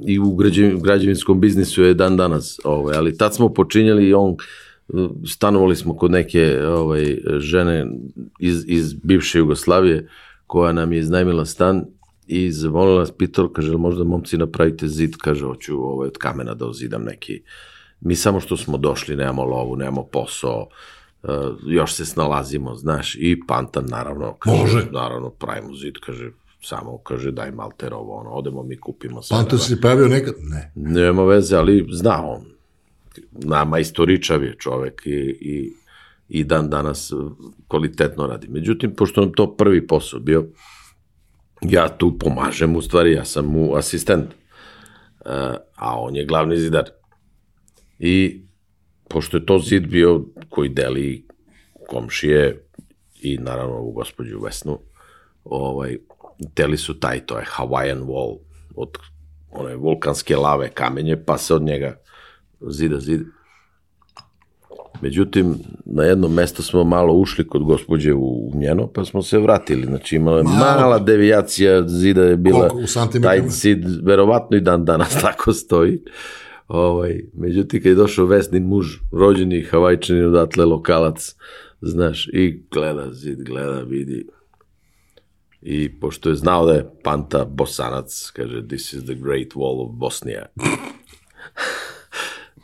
i 0.07 0.18
u 0.18 0.34
građevin, 0.34 0.80
građevinskom 0.82 1.41
biznisu 1.41 1.82
je 1.82 1.95
dan 1.95 2.16
danas. 2.16 2.61
Ovaj, 2.64 2.97
ali 2.97 3.16
tad 3.16 3.34
smo 3.34 3.49
počinjali 3.49 4.09
i 4.09 4.14
on 4.14 4.30
e, 4.32 4.93
stanovali 5.26 5.76
smo 5.76 5.97
kod 5.97 6.11
neke 6.11 6.61
ovaj, 6.66 7.18
žene 7.39 7.86
iz, 8.39 8.64
iz 8.66 8.93
bivše 8.93 9.39
Jugoslavije 9.39 10.09
koja 10.47 10.72
nam 10.72 10.93
je 10.93 10.99
iznajmila 10.99 11.45
stan 11.45 11.84
i 12.26 12.53
zamolila 12.53 13.01
nas, 13.01 13.11
pitala, 13.11 13.53
kaže, 13.53 13.68
"Jel 13.68 13.78
možda 13.78 14.05
momci 14.05 14.36
napravite 14.39 14.89
zid, 14.89 15.16
kaže, 15.16 15.45
hoću 15.45 15.82
ovaj, 15.82 16.07
od 16.07 16.18
kamena 16.18 16.55
da 16.55 16.66
ozidam 16.66 17.05
neki. 17.05 17.43
Mi 18.01 18.16
samo 18.16 18.41
što 18.41 18.57
smo 18.57 18.78
došli, 18.78 19.16
nemamo 19.16 19.45
lovu, 19.45 19.76
nemamo 19.76 20.05
posao, 20.05 20.68
uh, 21.22 21.30
još 21.66 21.93
se 21.95 22.05
snalazimo, 22.05 22.74
znaš, 22.74 23.14
i 23.14 23.41
Pantan 23.49 23.84
naravno, 23.89 24.34
kaže, 24.39 24.62
Može. 24.62 24.86
naravno, 24.93 25.30
pravimo 25.30 25.74
zid, 25.74 25.95
kaže, 26.01 26.30
samo, 26.69 26.99
kaže, 26.99 27.33
daj 27.33 27.53
malter 27.53 27.95
ovo, 27.95 28.16
ono, 28.21 28.31
odemo 28.31 28.62
mi 28.62 28.77
kupimo 28.77 29.23
sve. 29.23 29.37
Panto 29.37 29.59
si 29.59 29.81
pravio 29.81 30.09
nekad? 30.09 30.35
Ne. 30.39 30.73
Nema 30.75 31.25
veze, 31.25 31.57
ali 31.57 31.87
zna 31.91 32.27
on. 32.27 32.45
Nama 33.33 33.79
istoričav 33.79 34.45
je 34.45 34.57
čovek 34.59 35.03
i, 35.07 35.11
i, 35.41 35.73
i 36.29 36.45
dan 36.45 36.71
danas 36.71 37.12
kvalitetno 37.69 38.27
radi. 38.27 38.49
Međutim, 38.49 38.95
pošto 38.95 39.21
nam 39.21 39.33
to 39.33 39.57
prvi 39.57 39.87
posao 39.87 40.21
bio, 40.21 40.47
ja 41.62 41.89
tu 41.89 42.19
pomažem, 42.19 42.77
u 42.77 42.83
stvari, 42.83 43.12
ja 43.12 43.25
sam 43.25 43.47
mu 43.47 43.75
asistent, 43.75 44.27
uh, 44.27 45.33
a 45.77 46.01
on 46.01 46.16
je 46.16 46.25
glavni 46.25 46.59
zidar. 46.59 46.91
I 47.99 48.43
pošto 49.09 49.37
je 49.37 49.47
to 49.47 49.59
zid 49.59 49.87
bio 49.87 50.25
koji 50.49 50.69
deli 50.69 51.27
komšije 51.89 52.64
i 53.23 53.39
naravno 53.39 53.75
ovu 53.75 53.93
gospođu 53.93 54.41
Vesnu, 54.41 54.79
ovaj, 55.45 55.99
deli 56.57 56.76
su 56.76 57.01
taj, 57.01 57.26
to 57.26 57.39
je 57.39 57.45
Hawaiian 57.57 58.01
wall, 58.01 58.39
od 58.74 58.99
one 59.51 59.76
vulkanske 59.76 60.36
lave 60.36 60.68
kamenje, 60.68 61.16
pa 61.26 61.39
se 61.39 61.55
od 61.55 61.62
njega 61.62 61.97
zida 62.61 63.01
zid. 63.01 63.20
Međutim, 65.01 65.55
na 65.84 66.05
jedno 66.05 66.28
mesto 66.28 66.62
smo 66.62 66.84
malo 66.84 67.14
ušli 67.14 67.49
kod 67.49 67.62
gospođe 67.62 68.14
u, 68.14 68.51
njeno, 68.55 68.86
pa 68.86 69.05
smo 69.05 69.22
se 69.22 69.39
vratili. 69.39 69.86
Znači, 69.86 70.16
imala 70.16 70.39
je 70.39 70.45
mala 70.45 70.99
devijacija 70.99 71.89
zida 71.89 72.22
je 72.22 72.36
bila, 72.36 72.68
Koliko? 72.68 73.18
Taj 73.22 73.49
zid, 73.49 73.84
verovatno 74.03 74.57
i 74.57 74.61
dan 74.61 74.84
danas 74.84 75.20
tako 75.22 75.53
stoji. 75.53 76.03
Ovaj, 76.68 77.20
međutim, 77.34 77.82
kad 77.82 77.91
je 77.91 77.95
došao 77.95 78.26
Vesnin 78.26 78.66
muž, 78.66 78.86
rođeni 79.12 79.62
havajčanin, 79.62 80.24
odatle 80.24 80.64
lokalac, 80.64 81.34
znaš, 81.80 82.28
i 82.32 82.62
gleda 82.70 83.12
zid, 83.12 83.43
gleda, 83.43 83.80
vidi. 83.80 84.26
I 85.63 86.01
pošto 86.01 86.29
je 86.29 86.37
znao 86.37 86.67
da 86.67 86.73
je 86.73 86.91
Panta 87.05 87.45
bosanac, 87.45 88.31
kaže, 88.31 88.69
this 88.69 88.93
is 88.93 89.05
the 89.05 89.15
great 89.15 89.55
wall 89.55 89.89
of 89.89 89.91
Bosnia. 89.93 90.47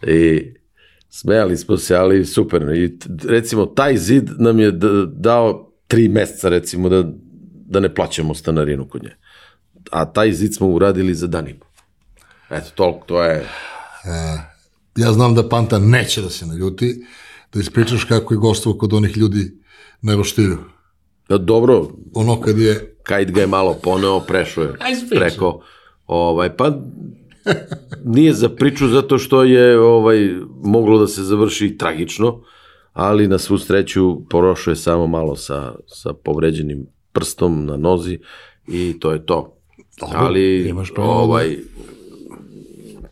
I 0.07 0.53
smejali 1.09 1.57
smo 1.57 1.76
se, 1.76 1.97
ali 1.97 2.26
super. 2.26 2.62
I 2.62 2.99
recimo, 3.28 3.66
taj 3.66 3.97
zid 3.97 4.30
nam 4.38 4.61
je 4.61 4.72
dao 5.07 5.72
tri 5.86 6.09
meseca, 6.09 6.49
recimo, 6.49 6.88
da, 6.88 7.05
da 7.66 7.80
ne 7.80 7.95
plaćamo 7.95 8.34
stanarinu 8.34 8.88
kod 8.88 9.03
nje. 9.03 9.16
A 9.90 10.12
taj 10.12 10.32
zid 10.32 10.55
smo 10.55 10.68
uradili 10.68 11.14
za 11.14 11.26
dan 11.26 11.49
i 11.49 11.55
po. 11.55 11.66
Eto, 12.51 12.70
toliko, 12.74 13.07
to 13.07 13.22
je... 13.24 13.49
Ja 14.97 15.12
znam 15.12 15.34
da 15.34 15.49
Panta 15.49 15.78
neće 15.78 16.22
da 16.22 16.30
se 16.30 16.47
naljuti, 16.47 17.07
da 17.53 17.61
ispričaš 17.61 18.05
kako 18.05 18.34
je 18.34 18.38
gostovao 18.38 18.78
kod 18.78 18.92
onih 18.92 19.16
ljudi 19.16 19.53
na 20.03 20.14
roštilju. 20.14 20.59
Da, 21.28 21.38
dobro, 21.38 21.88
Ono 22.14 22.40
kad 22.40 22.58
je, 22.58 22.94
Kajt 23.02 23.30
ga 23.30 23.40
je 23.40 23.46
malo 23.46 23.76
poneo, 23.82 24.20
prešao 24.20 24.64
je 24.64 24.72
preko. 25.10 25.60
Ovaj, 26.06 26.56
pa 26.56 26.72
nije 28.04 28.32
za 28.32 28.48
priču 28.48 28.88
zato 28.88 29.18
što 29.18 29.42
je 29.42 29.80
ovaj 29.80 30.30
moglo 30.62 30.98
da 30.98 31.06
se 31.06 31.22
završi 31.22 31.78
tragično, 31.78 32.40
ali 32.92 33.28
na 33.28 33.38
svu 33.38 33.58
sreću 33.58 34.28
porošao 34.30 34.72
je 34.72 34.76
samo 34.76 35.06
malo 35.06 35.36
sa, 35.36 35.74
sa 35.86 36.12
povređenim 36.12 36.86
prstom 37.12 37.66
na 37.66 37.76
nozi 37.76 38.18
i 38.68 38.96
to 39.00 39.12
je 39.12 39.26
to. 39.26 39.56
Dobro, 40.00 40.18
ali 40.18 40.68
imaš 40.68 40.94
pravo 40.94 41.12
ovaj 41.12 41.56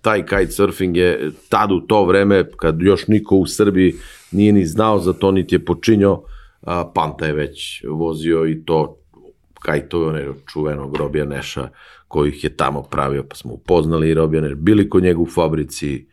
taj 0.02 0.26
kitesurfing 0.26 0.96
je 0.96 1.30
tad 1.48 1.72
u 1.72 1.80
to 1.80 2.04
vreme 2.04 2.44
kad 2.56 2.82
još 2.82 3.06
niko 3.06 3.36
u 3.36 3.46
Srbiji 3.46 3.94
nije 4.32 4.52
ni 4.52 4.66
znao 4.66 4.98
za 4.98 5.12
to 5.12 5.30
niti 5.30 5.54
je 5.54 5.64
počinjao 5.64 6.24
a, 6.62 6.92
Panta 6.94 7.26
je 7.26 7.32
već 7.32 7.84
vozio 7.88 8.46
i 8.46 8.64
to 8.64 8.96
kajtove 9.54 10.06
one 10.06 10.26
čuvenog 10.52 10.96
Robija 10.96 11.24
Neša 11.24 11.68
koji 12.08 12.28
ih 12.28 12.44
je 12.44 12.56
tamo 12.56 12.82
pravio 12.82 13.24
pa 13.28 13.36
smo 13.36 13.52
upoznali 13.52 14.08
i 14.10 14.14
Robija 14.14 14.42
Neš 14.42 14.54
bili 14.54 14.90
kod 14.90 15.02
njega 15.02 15.20
u 15.20 15.26
fabrici 15.26 16.06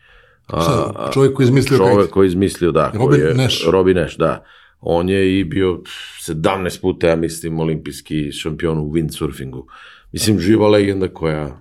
a, 0.48 0.62
Šta, 0.62 1.10
čovjek 1.14 1.34
koji 1.34 1.46
je 1.46 1.48
izmislio 1.48 1.80
kajt. 1.80 2.12
koji 2.12 2.26
je 2.26 2.28
izmislio 2.28 2.72
da 2.72 2.92
Robin 2.94 3.08
koji 3.08 3.20
je, 3.20 3.34
Neš. 3.34 3.66
Robin 3.72 3.96
Neš 3.98 4.18
da 4.18 4.44
on 4.82 5.10
je 5.10 5.40
i 5.40 5.44
bio 5.44 5.82
17 6.28 6.82
puta 6.82 7.08
ja 7.08 7.16
mislim 7.16 7.60
olimpijski 7.60 8.32
šampion 8.32 8.78
u 8.78 8.92
windsurfingu 8.92 9.64
mislim 10.12 10.40
živa 10.40 10.68
legenda 10.68 11.08
koja 11.08 11.60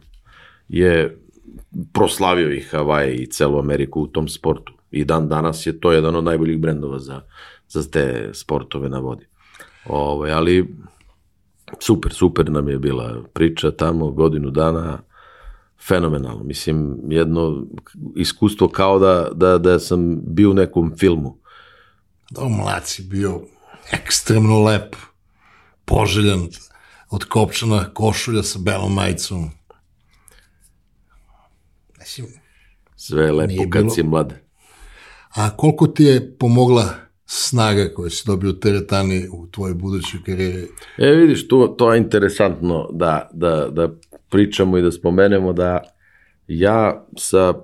je 0.69 1.19
proslavio 1.93 2.53
i 2.53 2.61
Havaje 2.61 3.15
i 3.15 3.27
celu 3.27 3.59
Ameriku 3.59 4.01
u 4.01 4.07
tom 4.07 4.29
sportu. 4.29 4.73
I 4.91 5.05
dan 5.05 5.29
danas 5.29 5.67
je 5.67 5.81
to 5.81 5.93
jedan 5.93 6.17
od 6.17 6.25
najboljih 6.25 6.59
brendova 6.59 6.99
za, 6.99 7.21
za 7.69 7.83
te 7.83 8.31
sportove 8.35 8.89
na 8.89 8.99
vodi. 8.99 9.27
Ove, 9.87 10.31
ali 10.33 10.75
super, 11.79 12.13
super 12.13 12.51
nam 12.51 12.69
je 12.69 12.79
bila 12.79 13.23
priča 13.35 13.71
tamo 13.71 14.11
godinu 14.11 14.51
dana. 14.51 14.99
fenomenalno. 15.81 16.45
Mislim, 16.45 16.99
jedno 17.05 17.67
iskustvo 18.17 18.69
kao 18.69 18.99
da, 18.99 19.29
da, 19.35 19.59
da 19.59 19.79
sam 19.79 20.01
bio 20.25 20.51
u 20.51 20.55
nekom 20.55 20.93
filmu. 20.97 21.37
Da, 22.31 22.45
mlad 22.45 22.87
si 22.87 23.03
bio 23.03 23.41
ekstremno 23.93 24.63
lep, 24.63 24.97
poželjan, 25.85 26.49
od 27.11 27.25
kopčana 27.25 27.95
košulja 27.95 28.43
sa 28.43 28.59
belom 28.59 28.95
majicom. 28.95 29.51
Mislim, 31.99 32.27
Sve 32.97 33.25
je 33.25 33.33
lepo 33.33 33.63
kad 33.63 33.83
bilo- 33.83 33.95
si 33.95 34.03
mlad. 34.03 34.35
a 35.31 35.51
koliko 35.51 35.87
ti 35.87 36.05
je 36.05 36.37
pomogla 36.39 36.95
snaga 37.31 37.89
koju 37.95 38.11
si 38.11 38.27
dobio 38.27 38.51
u 38.51 38.53
teretani 38.53 39.29
u 39.33 39.47
tvojoj 39.51 39.75
budućoj 39.75 40.21
karijeri? 40.27 40.69
E, 40.99 41.11
vidiš, 41.11 41.49
to, 41.49 41.75
to 41.79 41.93
je 41.93 41.99
interesantno 41.99 42.89
da, 42.93 43.31
da, 43.33 43.69
da 43.71 43.89
pričamo 44.31 44.79
i 44.79 44.83
da 44.83 44.93
spomenemo 44.93 45.53
da 45.53 45.83
ja 46.49 47.07
sa 47.17 47.55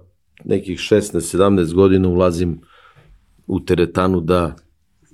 nekih 0.45 0.79
16-17 0.79 1.75
godina 1.75 2.09
ulazim 2.09 2.61
u 3.47 3.61
teretanu 3.61 4.21
da 4.21 4.57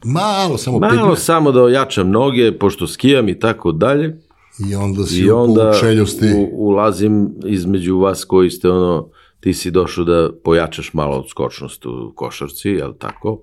Malo, 0.05 0.59
samo 0.59 0.79
malo 0.79 0.93
pitanje. 0.93 1.17
samo 1.17 1.53
da 1.53 1.63
ojačam 1.63 2.11
noge, 2.11 2.59
pošto 2.59 2.87
skijam 2.87 3.29
i 3.29 3.39
tako 3.39 3.73
dalje. 3.73 4.21
I 4.71 4.75
onda 4.75 5.07
si 5.07 5.21
I 5.21 5.31
onda 5.31 5.73
u 6.37 6.49
ulazim 6.53 7.35
između 7.45 7.99
vas 7.99 8.25
koji 8.25 8.51
ste 8.51 8.71
ono, 8.71 9.09
ti 9.41 9.55
si 9.55 9.71
došao 9.71 10.05
da 10.05 10.31
pojačaš 10.45 10.93
malo 10.93 11.29
skočnost 11.29 11.87
u 11.87 12.13
košarci, 12.15 12.69
jel 12.69 12.93
tako? 12.99 13.43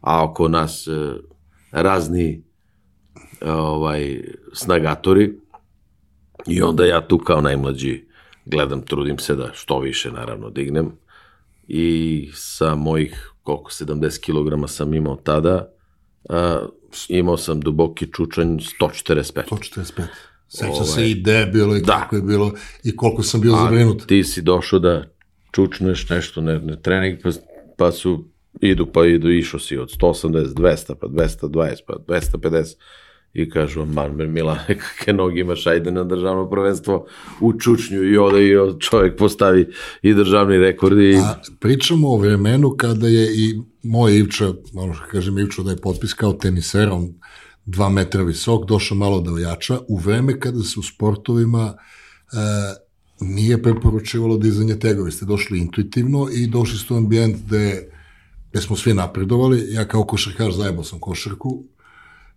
A 0.00 0.24
oko 0.24 0.48
nas 0.48 0.86
e, 0.86 0.90
razni 1.72 2.42
e, 3.40 3.50
ovaj, 3.50 4.22
snagatori 4.52 5.38
i 6.46 6.62
onda 6.62 6.84
ja 6.84 7.08
tu 7.08 7.18
kao 7.18 7.40
najmlađi 7.40 8.06
gledam, 8.44 8.82
trudim 8.82 9.18
se 9.18 9.34
da 9.34 9.50
što 9.54 9.78
više 9.78 10.10
naravno 10.10 10.50
dignem 10.50 10.92
i 11.68 12.28
sa 12.34 12.74
mojih 12.74 13.32
koliko 13.42 13.70
70 13.70 14.20
kg 14.20 14.70
sam 14.70 14.94
imao 14.94 15.16
tada, 15.16 15.72
a, 16.28 16.66
imao 17.08 17.36
sam 17.36 17.60
duboki 17.60 18.12
čučanj 18.12 18.58
145. 18.80 19.42
145. 19.50 20.02
Sećam 20.48 20.84
se 20.84 21.10
i 21.10 21.14
gde 21.20 21.32
je 21.32 21.46
bilo 21.46 21.76
i 21.76 21.80
Da. 21.80 22.00
kako 22.00 22.16
je 22.16 22.22
bilo 22.22 22.52
i 22.84 22.96
koliko 22.96 23.22
sam 23.22 23.40
bio 23.40 23.56
zabrinut. 23.56 24.06
ti 24.06 24.24
si 24.24 24.42
došao 24.42 24.78
da 24.78 25.04
čučneš 25.52 26.08
nešto, 26.08 26.40
ne, 26.40 26.58
ne 26.58 26.82
trening, 26.82 27.18
pa, 27.22 27.30
pa 27.76 27.92
su, 27.92 28.28
idu, 28.60 28.86
pa 28.86 29.06
idu, 29.06 29.30
išao 29.30 29.60
si 29.60 29.78
od 29.78 29.90
180, 30.00 30.54
200, 30.54 30.94
pa 31.00 31.06
220, 31.06 31.76
pa 31.86 31.94
250, 32.08 32.74
i 33.36 33.50
kažu, 33.50 33.84
man, 33.84 34.32
Mila, 34.32 34.58
kakve 34.82 35.12
noge 35.12 35.40
imaš, 35.40 35.66
ajde 35.66 35.90
na 35.90 36.04
državno 36.04 36.50
prvenstvo 36.50 37.06
u 37.40 37.52
čučnju 37.58 38.04
i 38.04 38.18
ode 38.18 38.46
i 38.46 38.80
čovjek 38.80 39.16
postavi 39.18 39.66
i 40.02 40.14
državni 40.14 40.58
rekord 40.58 40.98
i... 40.98 41.16
A 41.16 41.40
pričamo 41.60 42.08
o 42.08 42.16
vremenu 42.16 42.70
kada 42.70 43.08
je 43.08 43.26
i 43.34 43.60
moj 43.82 44.18
Ivča, 44.18 44.52
malo 44.72 44.94
što 44.94 45.04
kažem 45.10 45.38
Ivča 45.38 45.62
da 45.62 45.70
je 45.70 45.76
potpis 45.76 46.14
kao 46.14 46.32
teniser, 46.32 46.88
on 46.88 47.14
dva 47.66 47.88
metra 47.88 48.22
visok, 48.22 48.68
došao 48.68 48.96
malo 48.96 49.20
da 49.20 49.32
ojača, 49.32 49.78
u 49.88 49.98
vreme 49.98 50.40
kada 50.40 50.62
se 50.62 50.80
u 50.80 50.82
sportovima 50.82 51.74
e, 51.74 52.36
nije 53.20 53.62
preporučivalo 53.62 54.36
dizanje 54.36 54.78
tegove, 54.78 55.10
ste 55.10 55.24
došli 55.24 55.58
intuitivno 55.58 56.28
i 56.32 56.46
došli 56.46 56.78
ste 56.78 56.94
u 56.94 56.96
ambijent 56.96 57.36
gde, 57.46 57.90
gde 58.56 58.62
smo 58.62 58.76
svi 58.76 58.94
napredovali, 58.94 59.66
ja 59.70 59.84
kao 59.84 60.04
košarkaš 60.04 60.54
zajebao 60.54 60.84
sam 60.84 61.00
košarku, 61.00 61.64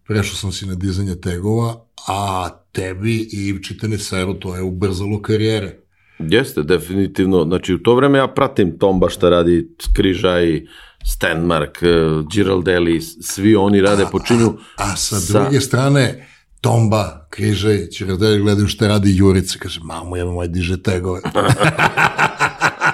prešao 0.08 0.36
sam 0.36 0.52
si 0.52 0.66
na 0.66 0.76
dizanje 0.76 1.16
tegova, 1.16 1.86
a 2.08 2.50
tebi 2.72 3.16
i 3.16 3.48
Ivči 3.48 3.78
teniseru 3.78 4.34
to 4.34 4.56
je 4.56 4.62
ubrzalo 4.62 5.22
karijere. 5.22 5.80
Jeste, 6.20 6.64
definitivno. 6.64 7.44
Znači, 7.44 7.74
u 7.74 7.78
to 7.78 7.96
vreme 7.96 8.18
ja 8.18 8.28
pratim 8.28 8.78
Tomba 8.80 9.10
šta 9.10 9.30
radi, 9.30 9.70
Skrižaj, 9.82 10.66
Stenmark, 11.06 11.84
eh, 11.84 11.88
Giraldelli, 12.32 13.02
svi 13.02 13.56
oni 13.56 13.82
rade, 13.82 14.06
počinju... 14.12 14.54
A 14.76 14.96
sa 14.96 15.20
Sa- 15.20 15.44
druge 15.44 15.62
strane, 15.62 16.28
Tomba, 16.62 17.28
Križaj, 17.30 17.90
Čiradelj 17.90 18.40
gledaju 18.40 18.68
šta 18.68 18.88
radi 18.88 19.16
Jurica, 19.16 19.60
kaže, 19.60 19.80
mamo, 19.84 20.16
jebe 20.16 20.32
moj, 20.32 20.48
diže 20.48 20.84
tegove. 20.84 21.22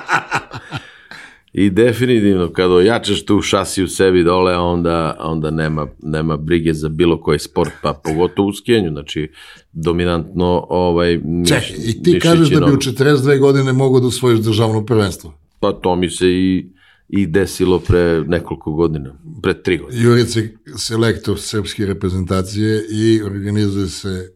I 1.58 1.70
definitivno, 1.70 2.51
kada 2.53 2.74
ojačaš 2.74 3.26
tu 3.26 3.41
šasi 3.41 3.84
u 3.84 3.88
sebi 3.88 4.24
dole, 4.24 4.58
onda, 4.58 5.18
onda 5.20 5.51
nema, 5.51 5.88
nema 6.03 6.38
brige 6.38 6.74
za 6.74 6.89
bilo 6.89 7.22
koji 7.22 7.39
sport, 7.39 7.72
pa 7.82 7.93
pogotovo 8.03 8.49
u 8.49 8.53
skijenju, 8.53 8.91
znači 8.91 9.32
dominantno 9.72 10.66
ovaj, 10.70 11.18
miš, 11.24 11.49
Čekaj, 11.49 11.76
i 11.86 12.03
ti 12.03 12.20
kažeš 12.20 12.49
da 12.49 12.56
bi 12.60 12.64
u 12.64 12.68
nogu. 12.68 12.78
42 12.78 13.39
godine 13.39 13.74
mogao 13.74 13.99
da 13.99 14.08
osvojiš 14.08 14.39
državno 14.39 14.86
prvenstvo. 14.86 15.34
Pa 15.60 15.72
to 15.72 15.95
mi 15.95 16.10
se 16.10 16.28
i, 16.28 16.70
i 17.10 17.28
desilo 17.28 17.80
pre 17.80 18.24
nekoliko 18.28 18.72
godina, 18.72 19.20
pre 19.41 19.64
tri 19.64 19.78
godine. 19.78 20.03
Jurica 20.03 20.39
je 20.39 20.58
selektor 20.78 21.39
srpske 21.39 21.86
reprezentacije 21.86 22.84
i 22.91 23.22
organizuje 23.22 23.88
se 23.88 24.32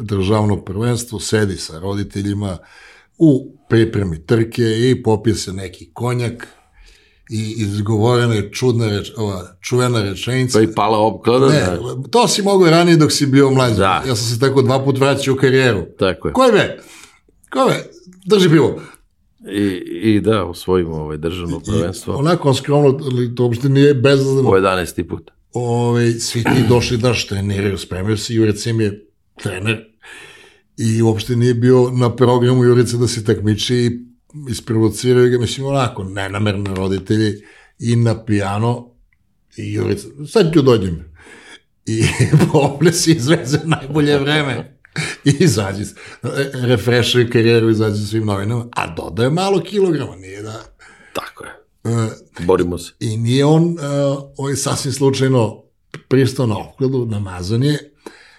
državno 0.00 0.64
prvenstvo, 0.64 1.20
sedi 1.20 1.56
sa 1.56 1.78
roditeljima 1.78 2.58
u 3.18 3.56
pripremi 3.68 4.26
trke 4.26 4.62
i 4.62 5.02
popije 5.02 5.34
se 5.34 5.52
neki 5.52 5.90
konjak 5.92 6.61
i 7.30 7.54
izgovorena 7.58 8.34
je 8.34 8.52
čudna 8.52 8.88
reč, 8.88 9.10
ova 9.16 9.56
čuvena 9.60 10.02
rečenica. 10.02 10.58
Pa 10.58 10.62
i 10.62 10.74
pala 10.74 10.98
opklada, 10.98 11.48
Ne, 11.48 11.60
da, 11.60 11.78
to 12.10 12.28
si 12.28 12.42
mogao 12.42 12.70
ranije 12.70 12.96
dok 12.96 13.12
si 13.12 13.26
bio 13.26 13.50
mlađi. 13.50 13.76
Da. 13.76 14.02
Ja 14.08 14.16
sam 14.16 14.34
se 14.34 14.40
tako 14.40 14.62
dva 14.62 14.84
put 14.84 14.98
vraćao 14.98 15.34
u 15.34 15.36
karijeru. 15.36 15.82
tako 15.98 16.28
je. 16.28 16.32
Ko 16.34 16.44
je 16.44 16.52
be? 16.52 16.78
Ko 17.50 17.66
be? 17.68 17.90
Drži 18.26 18.48
pivo. 18.48 18.80
I, 19.52 19.66
I 20.02 20.20
da, 20.20 20.44
osvojimo 20.44 20.94
ovaj 20.96 21.16
državno 21.16 21.60
prvenstvo 21.60 22.14
Onako 22.14 22.48
on 22.48 22.54
skromno, 22.54 22.98
ali 23.04 23.34
to 23.34 23.44
uopšte 23.44 23.68
nije 23.68 23.94
bezazleno. 23.94 24.50
po 24.50 24.56
11. 24.56 25.08
put. 25.08 25.30
Ove, 25.52 26.12
svi 26.12 26.42
ti 26.44 26.64
došli 26.68 26.96
da 26.96 27.14
što 27.14 27.34
treniraju, 27.34 27.78
spremaju 27.78 28.16
se, 28.16 28.34
Jurica 28.34 28.70
im 28.70 28.80
je 28.80 29.06
trener 29.42 29.84
i 30.78 31.02
uopšte 31.02 31.36
nije 31.36 31.54
bio 31.54 31.90
na 31.90 32.16
programu 32.16 32.64
Jurica 32.64 32.96
da 32.96 33.08
se 33.08 33.24
takmiči 33.24 33.74
i 33.76 33.90
isprovociraju 34.50 35.30
ga, 35.30 35.38
mislim, 35.38 35.66
onako, 35.66 36.04
nenamerno 36.04 36.74
roditelji 36.74 37.34
i 37.78 37.96
na 37.96 38.24
pijano 38.24 38.90
i 39.56 39.72
Jurica, 39.72 40.06
sad 40.28 40.52
ću 40.52 40.62
dođem. 40.62 41.12
I 41.86 42.02
poble 42.52 42.92
si 42.92 43.12
izveze 43.12 43.58
najbolje 43.64 44.18
vreme. 44.18 44.78
I 45.24 45.30
izađe, 45.40 45.84
s- 45.84 45.94
re- 46.22 46.50
refrešuje 46.54 47.30
karijeru, 47.30 47.70
izađe 47.70 48.06
svim 48.06 48.26
novinama, 48.26 48.66
a 48.72 48.94
dodaje 48.94 49.30
malo 49.30 49.60
kilograma, 49.60 50.16
nije 50.16 50.42
da... 50.42 50.62
Tako 51.12 51.44
je. 51.44 51.50
e, 51.84 52.08
Borimo 52.40 52.78
se. 52.78 52.92
I 53.00 53.16
nije 53.16 53.44
on 53.44 53.62
uh, 53.64 53.78
ovaj 54.36 54.56
sasvim 54.56 54.92
slučajno 54.92 55.62
pristao 56.08 56.46
na 56.46 56.58
opkladu, 56.58 57.06
namazan 57.06 57.62
je, 57.62 57.94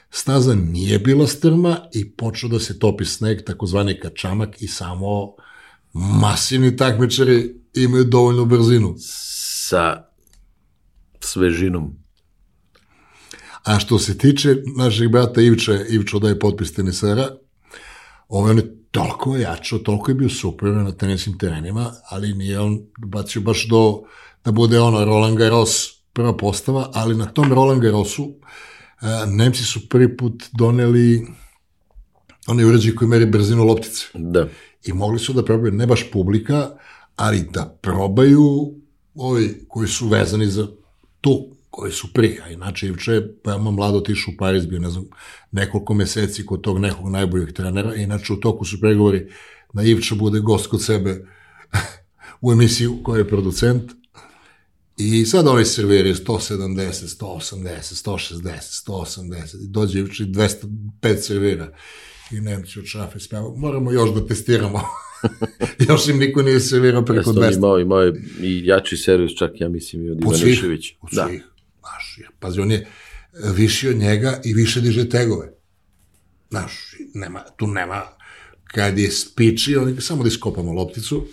staza 0.09 0.55
nije 0.55 0.99
bila 0.99 1.27
strma 1.27 1.77
i 1.93 2.11
počeo 2.11 2.49
da 2.49 2.59
se 2.59 2.79
topi 2.79 3.05
sneg, 3.05 3.41
takozvani 3.41 3.99
kačamak 3.99 4.61
i 4.61 4.67
samo 4.67 5.33
masivni 5.93 6.77
takmičari 6.77 7.55
imaju 7.73 8.03
dovoljnu 8.03 8.45
brzinu. 8.45 8.95
Sa 8.97 10.03
svežinom. 11.19 11.95
A 13.63 13.79
što 13.79 13.99
se 13.99 14.17
tiče 14.17 14.55
našeg 14.77 15.11
brata 15.11 15.41
Ivče, 15.41 15.85
Ivčo 15.89 16.19
daje 16.19 16.39
potpis 16.39 16.73
tenisera, 16.73 17.27
ovaj 18.27 18.51
on 18.51 18.57
je 18.57 18.83
toliko 18.91 19.37
jačao, 19.37 19.79
toliko 19.79 20.11
je 20.11 20.15
bio 20.15 20.29
super 20.29 20.69
na 20.69 20.91
tenisnim 20.91 21.37
terenima, 21.37 21.91
ali 22.09 22.33
nije 22.33 22.59
on 22.59 22.79
bacio 22.97 23.41
baš 23.41 23.67
do, 23.67 24.01
da 24.45 24.51
bude 24.51 24.79
ono 24.79 25.05
Roland 25.05 25.37
Garros 25.37 26.03
prva 26.13 26.37
postava, 26.37 26.89
ali 26.93 27.15
na 27.15 27.25
tom 27.25 27.53
Roland 27.53 27.81
Garrosu 27.81 28.33
a, 29.01 29.25
Nemci 29.25 29.63
su 29.63 29.89
prvi 29.89 30.17
put 30.17 30.43
doneli 30.51 31.27
onaj 32.47 32.65
uređaj 32.65 32.95
koji 32.95 33.09
meri 33.09 33.25
brzinu 33.25 33.63
loptice. 33.63 34.05
Da. 34.13 34.47
I 34.85 34.93
mogli 34.93 35.19
su 35.19 35.33
da 35.33 35.45
probaju, 35.45 35.73
ne 35.73 35.87
baš 35.87 36.11
publika, 36.11 36.69
ali 37.15 37.47
da 37.53 37.77
probaju 37.81 38.73
ovi 39.15 39.65
koji 39.67 39.87
su 39.87 40.07
vezani 40.07 40.47
za 40.47 40.67
tu, 41.21 41.47
koji 41.69 41.91
su 41.91 42.13
prije. 42.13 42.41
A 42.45 42.49
inače, 42.49 42.87
Ivče 42.87 43.11
je 43.11 43.35
veoma 43.45 43.71
mlado 43.71 43.97
otišao 43.97 44.33
u 44.33 44.37
Pariz, 44.37 44.65
bio, 44.65 44.79
ne 44.79 44.89
znam, 44.89 45.05
nekoliko 45.51 45.93
meseci 45.93 46.45
kod 46.45 46.61
tog 46.61 46.79
nekog 46.79 47.09
najboljeg 47.09 47.53
trenera. 47.53 47.95
Inače, 47.95 48.33
u 48.33 48.39
toku 48.39 48.65
su 48.65 48.79
pregovori 48.79 49.27
da 49.73 49.83
Ivča 49.83 50.15
bude 50.15 50.39
gost 50.39 50.67
kod 50.67 50.83
sebe 50.83 51.25
u 52.41 52.51
emisiju 52.51 52.97
koja 53.03 53.17
je 53.17 53.27
producent. 53.27 53.91
I 54.97 55.25
sad 55.25 55.47
oni 55.47 55.65
serviraju 55.65 56.15
170, 56.15 57.17
180, 57.19 58.07
160, 58.07 58.83
180. 58.87 59.63
I 59.63 59.67
dođe 59.67 59.99
i 59.99 60.03
205 60.03 61.17
servira. 61.17 61.71
I 62.33 62.41
Nemci 62.41 62.79
od 62.79 62.85
šafe 62.85 63.19
speva. 63.19 63.53
Moramo 63.55 63.91
još 63.91 64.13
da 64.13 64.27
testiramo. 64.27 64.81
još 65.89 66.07
im 66.07 66.17
niko 66.17 66.41
nije 66.41 66.59
servirao 66.59 67.05
preko 67.05 67.29
Jeste, 67.29 67.29
on 67.29 67.51
200. 67.51 67.57
imao, 67.57 67.79
imao 67.79 68.01
je 68.01 68.13
i 68.41 68.65
jači 68.65 68.97
servis, 68.97 69.31
čak 69.37 69.51
ja 69.61 69.69
mislim 69.69 70.05
i 70.05 70.09
od 70.09 70.17
Od 70.25 70.39
svih, 70.39 70.43
Ivaniševića. 70.43 70.95
od 71.01 71.09
Da. 71.11 71.29
Znaš, 71.79 72.17
jer, 72.17 72.29
pazi, 72.39 72.59
on 72.59 72.71
je 72.71 72.77
e, 72.77 72.87
viši 73.55 73.89
od 73.89 73.95
njega 73.95 74.41
i 74.45 74.53
više 74.53 74.81
diže 74.81 75.09
tegove. 75.09 75.53
Znaš, 76.49 76.95
nema, 77.13 77.43
tu 77.57 77.67
nema 77.67 78.01
kad 78.63 78.99
je 78.99 79.11
spiči, 79.11 79.75
oni 79.75 80.01
samo 80.01 80.23
da 80.23 80.27
iskopamo 80.27 80.73
lopticu. 80.73 81.25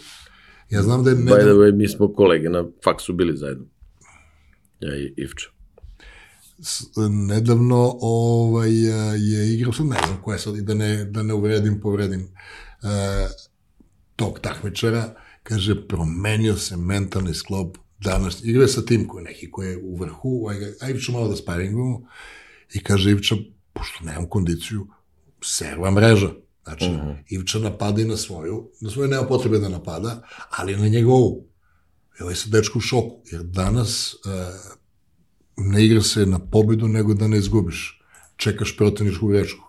Ja 0.71 0.83
znam 0.83 1.05
da 1.05 1.11
je... 1.11 1.17
By 1.17 1.41
the 1.41 1.51
way, 1.51 1.77
mi 1.77 1.89
smo 1.89 2.13
kolege 2.13 2.49
na 2.49 2.65
faksu 2.85 3.13
bili 3.13 3.37
zajedno. 3.37 3.65
Ja 4.81 4.97
i 4.97 5.15
Ivča. 5.17 5.51
Nedavno 7.11 7.97
ovaj, 8.01 8.71
je 9.17 9.55
igrao, 9.55 9.73
sad 9.73 9.87
ne 9.87 9.97
znam 10.07 10.23
ko 10.23 10.33
je 10.33 10.39
sad, 10.39 10.55
da 10.55 10.75
ne, 10.75 11.05
da 11.05 11.23
ne 11.23 11.35
uvredim, 11.35 11.81
povredim 11.81 12.21
e, 12.21 12.29
tog 14.17 14.39
takmičara, 14.39 15.15
kaže, 15.43 15.89
promenio 15.89 16.57
se 16.57 16.77
mentalni 16.77 17.35
sklop 17.35 17.79
danas, 17.99 18.45
igra 18.45 18.69
sa 18.69 18.85
tim 18.85 19.09
koji 19.09 19.25
neki 19.25 19.51
koji 19.51 19.69
je 19.69 19.83
u 19.85 19.97
vrhu, 19.97 20.41
ovaj, 20.43 20.57
ga- 20.57 20.75
aj 20.81 20.99
ću 20.99 21.13
malo 21.13 21.29
da 21.29 21.37
sparingujemo, 21.37 22.01
i 22.75 22.83
kaže 22.83 23.11
Ivča, 23.11 23.37
pošto 23.73 24.05
nemam 24.05 24.29
kondiciju, 24.29 24.87
serva 25.43 25.91
mreža. 25.91 26.31
Znači, 26.65 26.85
uh 26.85 26.91
-huh. 26.91 27.17
Ivča 27.29 27.59
napada 27.59 28.03
i 28.03 28.05
na 28.05 28.17
svoju, 28.17 28.71
na 28.81 28.91
svoju 28.91 29.09
nema 29.09 29.27
potrebe 29.27 29.59
da 29.59 29.69
napada, 29.69 30.23
ali 30.51 30.77
na 30.77 30.89
njegovu. 30.89 31.47
I 32.21 32.23
ovaj 32.23 32.35
se 32.35 32.51
dečko 32.51 32.79
u 32.79 32.81
šoku, 32.81 33.23
jer 33.33 33.43
danas 33.43 34.15
e, 34.15 34.19
ne 35.57 35.85
igra 35.85 36.03
se 36.03 36.27
na 36.27 36.39
pobedu, 36.39 36.89
nego 36.89 37.15
da 37.15 37.29
ne 37.29 37.39
izgubiš. 37.39 38.03
Čekaš 38.37 38.77
protivničku 38.77 39.27
grečku. 39.27 39.65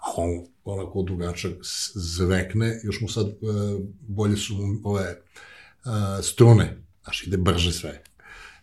A 0.00 0.06
on, 0.16 0.30
onako 0.64 1.02
dugačak, 1.02 1.52
s- 1.62 1.90
zvekne, 1.94 2.80
još 2.84 3.00
mu 3.00 3.08
sad 3.08 3.26
e, 3.26 3.32
bolje 4.08 4.36
su 4.36 4.54
mu 4.54 4.80
ove 4.84 5.02
e, 5.04 5.18
strune, 6.22 6.76
znaš, 7.04 7.26
ide 7.26 7.36
brže 7.36 7.72
sve. 7.72 8.02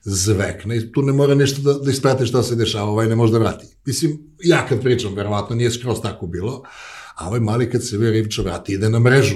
Zvekne 0.04 0.78
i 0.78 0.92
tu 0.92 1.02
ne 1.02 1.14
mora 1.14 1.36
ništa 1.36 1.62
da, 1.62 1.74
da 1.74 1.92
isprate 1.92 2.26
šta 2.26 2.44
se 2.44 2.56
dešava, 2.56 2.90
ovaj 2.90 3.08
ne 3.08 3.16
može 3.16 3.34
da 3.34 3.40
vrati. 3.40 3.66
Mislim, 3.86 4.20
ja 4.44 4.66
kad 4.68 4.82
pričam, 4.82 5.14
verovatno 5.16 5.56
nije 5.56 5.72
skroz 5.72 6.02
tako 6.02 6.28
bilo, 6.28 6.64
a 7.16 7.28
ovaj 7.28 7.40
mali 7.40 7.72
kad 7.72 7.88
se 7.88 7.98
Rivča 7.98 8.42
vrati, 8.42 8.74
ide 8.74 8.90
na 8.90 9.00
mrežu. 9.00 9.36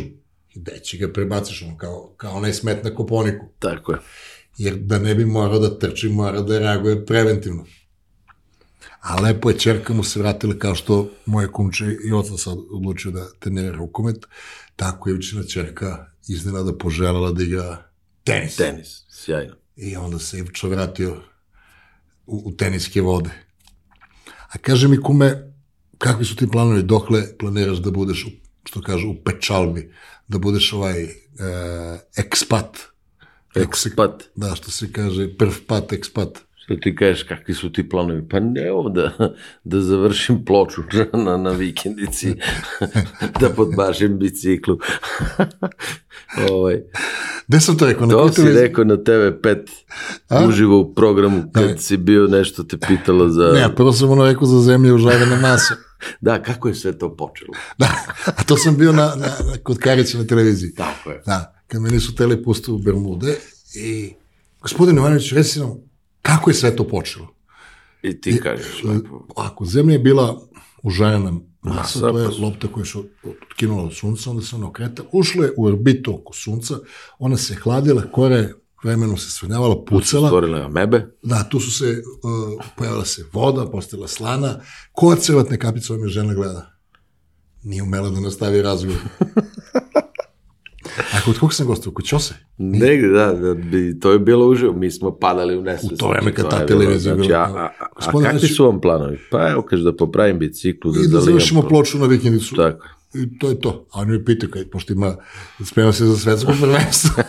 I 0.56 0.60
deći 0.60 0.98
ga 0.98 1.14
prebaciš, 1.14 1.62
on 1.62 1.78
kao, 1.78 2.14
kao 2.18 2.34
onaj 2.38 2.54
smet 2.54 2.84
na 2.84 2.96
koponiku 2.96 3.46
Tako 3.60 3.92
je. 3.92 3.98
Jer 4.62 4.76
da 4.76 4.99
ne 4.99 5.16
bi 5.16 5.26
morao 5.26 5.59
da 5.59 5.80
trči, 5.80 6.09
mora 6.09 6.41
da 6.41 6.59
reaguje 6.59 7.05
preventivno. 7.05 7.66
A 9.01 9.22
lepo 9.22 9.49
je, 9.49 9.57
čerka 9.59 9.93
mu 9.93 10.03
se 10.03 10.20
vratila 10.20 10.53
kao 10.59 10.76
što 10.76 11.09
moje 11.26 11.47
kumče 11.51 11.86
i 12.07 12.12
oca 12.14 12.38
sad 12.38 12.57
odlučio 12.72 13.12
da 13.12 13.30
trenira 13.39 13.72
rukomet, 13.72 14.26
tako 14.76 15.09
je 15.09 15.16
učina 15.16 15.43
čerka 15.43 16.05
iznenada 16.28 16.78
poželjala 16.78 17.32
da 17.32 17.43
igra 17.43 17.91
tenis. 18.24 18.55
Tenis, 18.55 19.05
sjajno. 19.09 19.55
I 19.76 19.95
onda 19.95 20.20
se 20.20 20.39
Ivčo 20.39 20.70
vratio 20.70 21.18
u, 22.26 22.43
u 22.45 22.51
teniske 22.57 23.01
vode. 23.01 23.30
A 24.53 24.57
kaže 24.62 24.88
mi 24.88 25.01
kume, 25.01 25.53
kakvi 25.97 26.26
su 26.26 26.36
ti 26.36 26.47
planovi, 26.51 26.84
dokle 26.84 27.38
planiraš 27.38 27.78
da 27.78 27.91
budeš, 27.91 28.28
što 28.66 28.82
kažu, 28.82 29.09
u 29.09 29.24
pečalbi, 29.24 29.91
da 30.28 30.38
budeš 30.38 30.74
ovaj 30.74 31.03
e, 31.03 31.09
ekspat, 32.16 32.91
Ekspat. 33.56 34.24
da, 34.36 34.56
što 34.56 34.72
se 34.72 34.91
kaže, 34.91 35.38
prv 35.38 35.52
pat, 35.68 35.93
ekspat. 35.93 36.39
Što 36.64 36.76
ti 36.76 36.95
kažeš, 36.95 37.24
kakvi 37.24 37.54
su 37.54 37.72
ti 37.72 37.89
planovi? 37.89 38.30
Pa 38.30 38.39
ne, 38.39 38.62
evo 38.62 38.89
da, 38.89 39.34
da 39.64 39.82
završim 39.82 40.45
ploču 40.45 40.82
na, 41.14 41.38
na 41.38 41.52
vikendici, 41.52 42.36
da 43.39 43.49
podbašim 43.49 44.20
biciklu. 44.20 44.78
ovaj, 46.52 46.82
Gde 47.47 47.60
sam 47.60 47.78
to 47.78 47.86
rekao? 47.86 48.06
Na 48.08 48.14
to 48.14 48.30
si 48.30 48.52
rekao 48.52 48.84
na 48.84 48.97
TV5 48.97 49.58
uživo 50.47 50.80
u 50.80 50.93
programu 50.93 51.43
kad 51.54 51.64
Ne. 51.64 51.78
si 51.78 51.97
bio 51.97 52.28
nešto 52.28 52.64
te 52.64 52.78
pitala 52.78 53.30
za... 53.30 53.52
Ne, 53.54 53.76
prvo 53.76 53.93
sam 53.93 54.10
ono 54.12 54.26
rekao 54.26 54.47
za 54.47 54.62
zemlje 54.62 54.93
užarena 54.93 55.36
masa. 55.36 55.76
Da, 56.22 56.43
kako 56.43 56.68
je 56.68 56.76
sve 56.76 56.97
to 56.97 57.16
počelo? 57.16 57.54
Da, 57.78 57.88
a 58.26 58.43
to 58.43 58.58
sam 58.58 58.78
bio 58.78 58.91
na, 58.91 59.06
na, 59.06 59.28
na 59.52 59.58
kod 59.64 59.78
Karića 59.78 60.18
na 60.18 60.24
televiziji. 60.24 60.74
Tako 60.76 61.10
je. 61.12 61.22
Da, 61.26 61.61
kad 61.72 61.82
me 61.82 61.90
nisu 61.90 62.16
tele 62.16 62.44
pustiti 62.44 62.72
u 62.72 62.78
Bermude 62.78 63.38
i 63.76 64.14
gospodin 64.62 64.98
Ivanović, 64.98 65.32
reci 65.32 65.60
nam, 65.60 65.78
kako 66.22 66.50
je 66.50 66.54
sve 66.54 66.76
to 66.76 66.88
počelo? 66.88 67.28
I 68.02 68.22
ti 68.22 68.40
kažeš 68.44 68.84
lepo. 68.84 69.28
Ako 69.36 69.66
zemlja 69.66 69.94
je 69.94 70.00
bila 70.00 70.42
užarena 70.84 71.34
masa, 71.62 72.00
to 72.00 72.20
je 72.20 72.28
lopta 72.28 72.68
koja 72.68 72.86
se 72.86 72.98
otkinula 73.52 73.84
od 73.84 73.96
sunca, 73.96 74.30
onda 74.30 74.42
se 74.42 74.56
ona 74.56 74.68
okretala, 74.68 75.10
ušla 75.12 75.46
je 75.46 75.54
u 75.58 75.66
orbitu 75.66 76.16
oko 76.16 76.34
sunca, 76.34 76.76
ona 77.20 77.38
se 77.38 77.56
hladila, 77.56 78.04
kore 78.12 78.54
vremenom 78.84 79.18
se 79.18 79.32
svrnjavala, 79.32 79.86
pucala, 79.86 80.28
Stvorile 80.28 80.62
amebe. 80.62 81.08
Da, 81.24 81.50
tu 81.50 81.60
su 81.60 81.72
se, 81.72 81.86
uh, 81.86 82.66
pojavila 82.78 83.06
se 83.06 83.26
voda, 83.34 83.72
postala 83.72 84.08
slana, 84.08 84.60
ko 84.92 85.16
cevatne 85.16 85.60
kapice 85.60 85.94
ove 85.94 86.02
me 86.02 86.08
žena 86.08 86.34
gleda? 86.34 86.72
Nije 87.64 87.84
umela 87.84 88.10
da 88.10 88.20
nastavi 88.20 88.62
razgovor. 88.62 89.02
Kod 91.26 91.40
kog 91.40 91.54
sam 91.54 91.68
gostao? 91.68 91.94
Kod 91.94 92.06
Ćose? 92.06 92.34
Negde, 92.58 93.08
da, 93.10 93.26
da 93.28 93.54
bi, 93.54 94.00
to 94.00 94.12
je 94.12 94.20
bilo 94.20 94.48
uživo. 94.48 94.74
Mi 94.74 94.92
smo 94.92 95.12
padali 95.12 95.58
u 95.58 95.62
nesvest. 95.62 95.94
U 95.94 95.98
to 95.98 96.10
vreme 96.10 96.34
kad 96.34 96.46
To 96.46 96.52
ta 96.52 96.66
televizija 96.66 97.16
znači, 97.16 97.28
bila- 97.28 97.40
a, 97.40 97.60
a, 97.60 97.70
a, 97.96 98.12
kakvi 98.14 98.40
znači- 98.40 98.48
su 98.48 98.66
vam 98.66 98.82
planovi? 98.82 99.20
Pa 99.32 99.50
evo, 99.50 99.62
kaže 99.62 99.84
da 99.84 99.96
popravim 99.96 100.40
biciklu, 100.40 100.92
da, 100.92 101.00
I 101.00 101.02
da 101.02 101.08
zalijem 101.10 101.26
završimo 101.26 101.62
pro- 101.62 101.70
ploču 101.70 101.98
na 101.98 102.06
vikendicu. 102.06 102.56
Tako. 102.56 102.88
I 103.16 103.40
to 103.40 103.50
je 103.50 103.60
to. 103.60 103.88
A 103.92 104.00
oni 104.00 104.12
me 104.12 104.26
pitaju, 104.26 104.52
kaj, 104.52 104.66
pošto 104.66 104.94
ima, 104.94 105.16
sprema 105.62 105.92
se 105.92 106.06
za 106.06 106.18
svetsko 106.18 106.52
prvenstvo. 106.62 107.24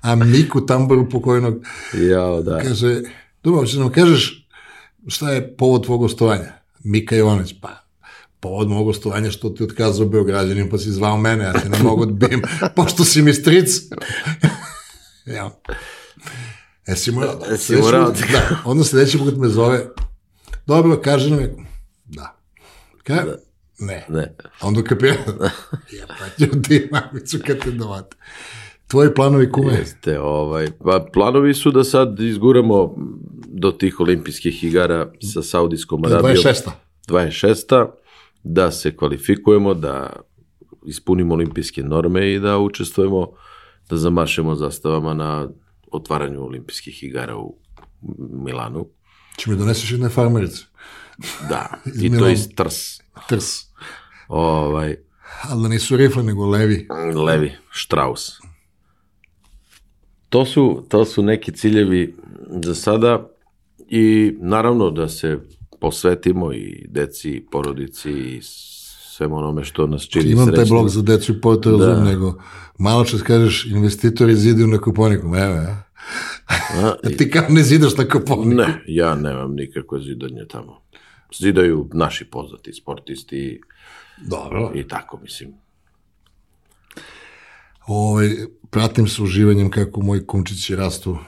A 0.00 0.14
Miku 0.16 0.60
Tamboru 0.60 1.08
pokojnog 1.08 1.54
Jao, 1.94 2.42
da. 2.42 2.58
kaže, 2.58 3.00
dobro, 3.42 3.60
hoćeš 3.60 3.74
da 3.74 3.80
nam 3.80 3.92
kažeš 3.92 4.48
šta 5.06 5.30
je 5.30 5.56
povod 5.56 5.84
tvog 5.84 6.00
gostovanja? 6.00 6.52
Mika 6.84 7.16
Jovanović, 7.16 7.54
pa 7.62 7.85
povod 8.46 8.68
mog 8.68 8.84
gostovanja 8.84 9.30
što 9.30 9.50
ti 9.50 9.64
otkazao 9.64 10.06
Beograđanin, 10.06 10.70
pa 10.70 10.78
si 10.78 10.90
zvao 10.90 11.16
mene, 11.16 11.44
ja 11.44 11.52
te 11.52 11.68
ne 11.68 11.78
mogu 11.78 12.02
odbijem, 12.02 12.42
pošto 12.76 13.04
si 13.04 13.22
mi 13.22 13.34
stric. 13.34 13.68
ja. 15.36 15.50
E, 16.86 16.94
si 16.94 17.10
morao, 17.10 17.34
da. 17.36 17.54
E, 17.54 17.58
si 17.58 17.76
morao 17.76 18.10
da- 18.10 18.26
da. 18.32 18.58
Onda 18.64 18.84
sledeći 18.84 19.18
put 19.18 19.36
me 19.36 19.48
zove, 19.48 19.86
dobro, 20.66 21.00
kaže 21.04 21.30
nam 21.30 21.40
da. 22.04 22.36
Kaj? 23.02 23.24
Ne. 23.78 24.06
Ne. 24.08 24.34
A 24.60 24.66
onda 24.66 24.82
kapira, 24.82 25.14
ja 25.92 26.06
pa 26.08 26.44
ću 26.46 26.62
ti 26.62 26.88
mamicu 26.92 27.38
kad 27.46 27.58
te 27.58 27.70
dovate. 27.70 28.16
Tvoji 28.86 29.14
planovi 29.14 29.52
kume? 29.52 29.72
Jeste, 29.72 30.20
ovaj, 30.20 30.66
pa 30.84 31.06
planovi 31.12 31.54
su 31.54 31.70
da 31.70 31.84
sad 31.84 32.20
izguramo 32.20 32.94
do 33.46 33.70
tih 33.70 34.00
olimpijskih 34.00 34.64
igara 34.64 35.12
sa 35.32 35.42
Saudijskom 35.42 36.04
Arabijom. 36.04 36.36
26. 36.36 36.70
26. 37.08 37.86
Da 38.48 38.70
se 38.70 38.96
kvalifikujemo, 38.96 39.74
da 39.74 40.10
ispunimo 40.86 41.34
olimpijske 41.34 41.82
norme 41.82 42.32
i 42.32 42.38
da 42.40 42.58
učestvujemo, 42.58 43.32
da 43.90 43.96
zamašemo 43.96 44.54
zastavama 44.54 45.14
na 45.14 45.48
otvaranju 45.92 46.44
olimpijskih 46.44 47.04
igara 47.04 47.36
u 47.36 47.58
Milanu. 48.44 48.86
Če 49.36 49.50
mi 49.50 49.56
doneseš 49.56 49.90
jedne 49.92 50.08
farmerice. 50.08 50.64
Da, 51.48 51.78
i 52.02 52.18
to 52.18 52.28
iz 52.28 52.48
Trs. 52.54 53.00
Trs. 53.28 53.46
Ovaj, 54.28 54.96
Ali 55.42 55.62
da 55.62 55.68
nisu 55.68 55.96
rifle, 55.96 56.22
nego 56.22 56.46
levi. 56.46 56.86
Levi, 57.26 57.52
Strauss. 57.72 58.30
To 60.28 60.44
su, 60.44 60.86
to 60.88 61.04
su 61.04 61.22
neki 61.22 61.52
ciljevi 61.52 62.14
za 62.62 62.74
sada 62.74 63.28
i 63.88 64.34
naravno 64.40 64.90
da 64.90 65.08
se 65.08 65.38
posvetimo 65.80 66.52
i 66.52 66.86
deci, 66.88 67.30
i 67.30 67.46
porodici 67.50 68.10
i 68.10 68.40
svemu 69.16 69.36
onome 69.36 69.64
što 69.64 69.86
nas 69.86 70.02
čini 70.02 70.30
Imam 70.30 70.46
taj 70.46 70.54
srećnim. 70.56 70.68
blog 70.78 70.88
za 70.88 71.02
decu 71.02 71.32
i 71.32 71.40
razum, 71.78 71.78
Da. 71.78 72.04
nego 72.04 72.42
malo 72.78 73.04
čas 73.04 73.22
kažeš 73.22 73.66
investitori 73.66 74.34
zidaju 74.36 74.66
na 74.66 74.78
kuponiku. 74.78 75.26
Evo, 75.26 75.54
ja. 75.54 75.84
A, 76.82 76.94
ti 77.18 77.30
kao 77.30 77.44
ne 77.48 77.62
zidaš 77.62 77.96
na 77.96 78.08
kuponiku. 78.08 78.48
Ne, 78.56 78.82
ja 78.86 79.14
nemam 79.14 79.54
nikakve 79.54 80.00
zidanje 80.00 80.44
tamo. 80.48 80.80
Zidaju 81.38 81.88
naši 81.92 82.24
poznati 82.24 82.72
sportisti 82.72 83.60
Dobro. 84.26 84.72
i 84.74 84.88
tako, 84.88 85.18
mislim. 85.22 85.50
Ovaj, 87.86 88.28
pratim 88.70 89.08
sa 89.08 89.22
uživanjem 89.22 89.70
kako 89.70 90.00
moji 90.00 90.26
kumčići 90.26 90.76
rastu, 90.76 91.18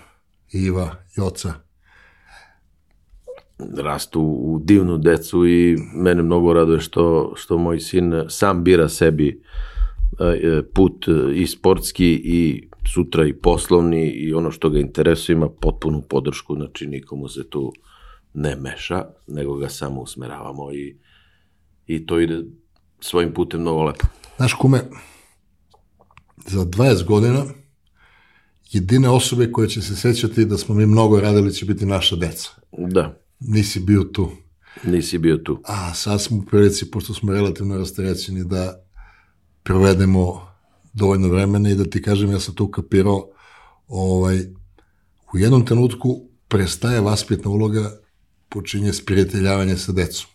Iva, 0.52 0.94
Joca. 1.16 1.54
Rastu 3.76 4.20
u 4.20 4.60
divnu 4.64 4.98
decu 4.98 5.46
i 5.46 5.76
mene 5.94 6.22
mnogo 6.22 6.52
raduje 6.52 6.80
što, 6.80 7.32
što 7.36 7.58
moj 7.58 7.80
sin 7.80 8.24
sam 8.28 8.64
bira 8.64 8.88
sebi 8.88 9.42
e, 10.20 10.62
put 10.74 11.08
e, 11.08 11.34
i 11.34 11.46
sportski 11.46 12.20
i 12.24 12.68
sutra 12.94 13.26
i 13.26 13.32
poslovni 13.32 14.10
i 14.10 14.34
ono 14.34 14.50
što 14.50 14.70
ga 14.70 14.78
interesuje 14.78 15.34
ima 15.34 15.48
potpunu 15.48 16.02
podršku, 16.02 16.54
znači 16.54 16.86
nikomu 16.86 17.28
se 17.28 17.48
tu 17.50 17.72
ne 18.34 18.56
meša, 18.56 19.04
nego 19.26 19.56
ga 19.56 19.68
samo 19.68 20.00
usmeravamo 20.00 20.72
i, 20.72 20.96
i 21.86 22.06
to 22.06 22.20
ide 22.20 22.44
svojim 23.00 23.34
putem 23.34 23.60
mnogo 23.60 23.82
lepo. 23.82 24.06
Znaš, 24.36 24.54
kume, 24.54 24.80
za 26.46 26.64
20 26.64 27.04
godina 27.04 27.44
jedine 28.70 29.08
osobe 29.08 29.52
koje 29.52 29.68
će 29.68 29.82
se 29.82 29.96
sećati 29.96 30.44
da 30.44 30.58
smo 30.58 30.74
mi 30.74 30.86
mnogo 30.86 31.20
radili 31.20 31.52
će 31.52 31.64
biti 31.64 31.86
naša 31.86 32.16
deca. 32.16 32.50
Da, 32.72 33.27
Nisi 33.40 33.80
bio 33.80 34.04
tu. 34.04 34.30
nisi 34.84 35.18
bio 35.18 35.36
tu. 35.36 35.62
A 35.64 35.94
sad 35.94 36.22
smo 36.22 36.36
u 36.36 36.42
prilici, 36.42 36.90
pošto 36.90 37.14
smo 37.14 37.32
relativno 37.32 37.78
rasterećeni, 37.78 38.44
da 38.44 38.84
provedemo 39.62 40.48
dovoljno 40.92 41.28
vremena 41.28 41.70
i 41.70 41.74
da 41.74 41.84
ti 41.84 42.02
kažem, 42.02 42.30
ja 42.30 42.40
sam 42.40 42.54
to 42.54 42.70
kapirao, 42.70 43.28
ovaj, 43.88 44.40
u 45.34 45.38
jednom 45.38 45.66
trenutku 45.66 46.20
prestaje 46.48 47.00
vaspitna 47.00 47.50
uloga, 47.50 48.00
počinje 48.48 48.92
spiriteljavanje 48.92 49.76
sa 49.76 49.92
decom. 49.92 50.30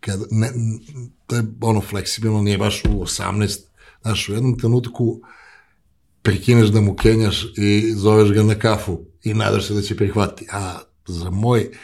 Kad, 0.00 0.20
ne, 0.30 0.52
to 1.26 1.36
je 1.36 1.42
ono 1.60 1.80
fleksibilno, 1.80 2.42
nije 2.42 2.58
baš 2.58 2.82
u 2.84 2.88
18, 2.88 3.60
znaš, 4.02 4.28
u 4.28 4.34
jednom 4.34 4.58
trenutku 4.58 5.20
prekineš 6.22 6.68
da 6.68 6.80
mu 6.80 6.96
kenjaš 6.96 7.44
i 7.56 7.92
zoveš 7.94 8.32
ga 8.32 8.42
na 8.42 8.54
kafu 8.54 9.00
i 9.22 9.34
nadaš 9.34 9.66
se 9.66 9.74
da 9.74 9.82
će 9.82 9.96
prihvati. 9.96 10.46
A 10.52 10.78
za 11.06 11.30
moj 11.30 11.60
uh, 11.60 11.76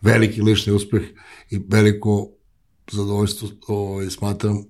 veliki 0.00 0.42
lični 0.42 0.72
uspeh 0.72 1.02
i 1.50 1.60
veliko 1.68 2.28
zadovoljstvo 2.92 3.48
ovaj, 3.68 4.10
smatram 4.10 4.64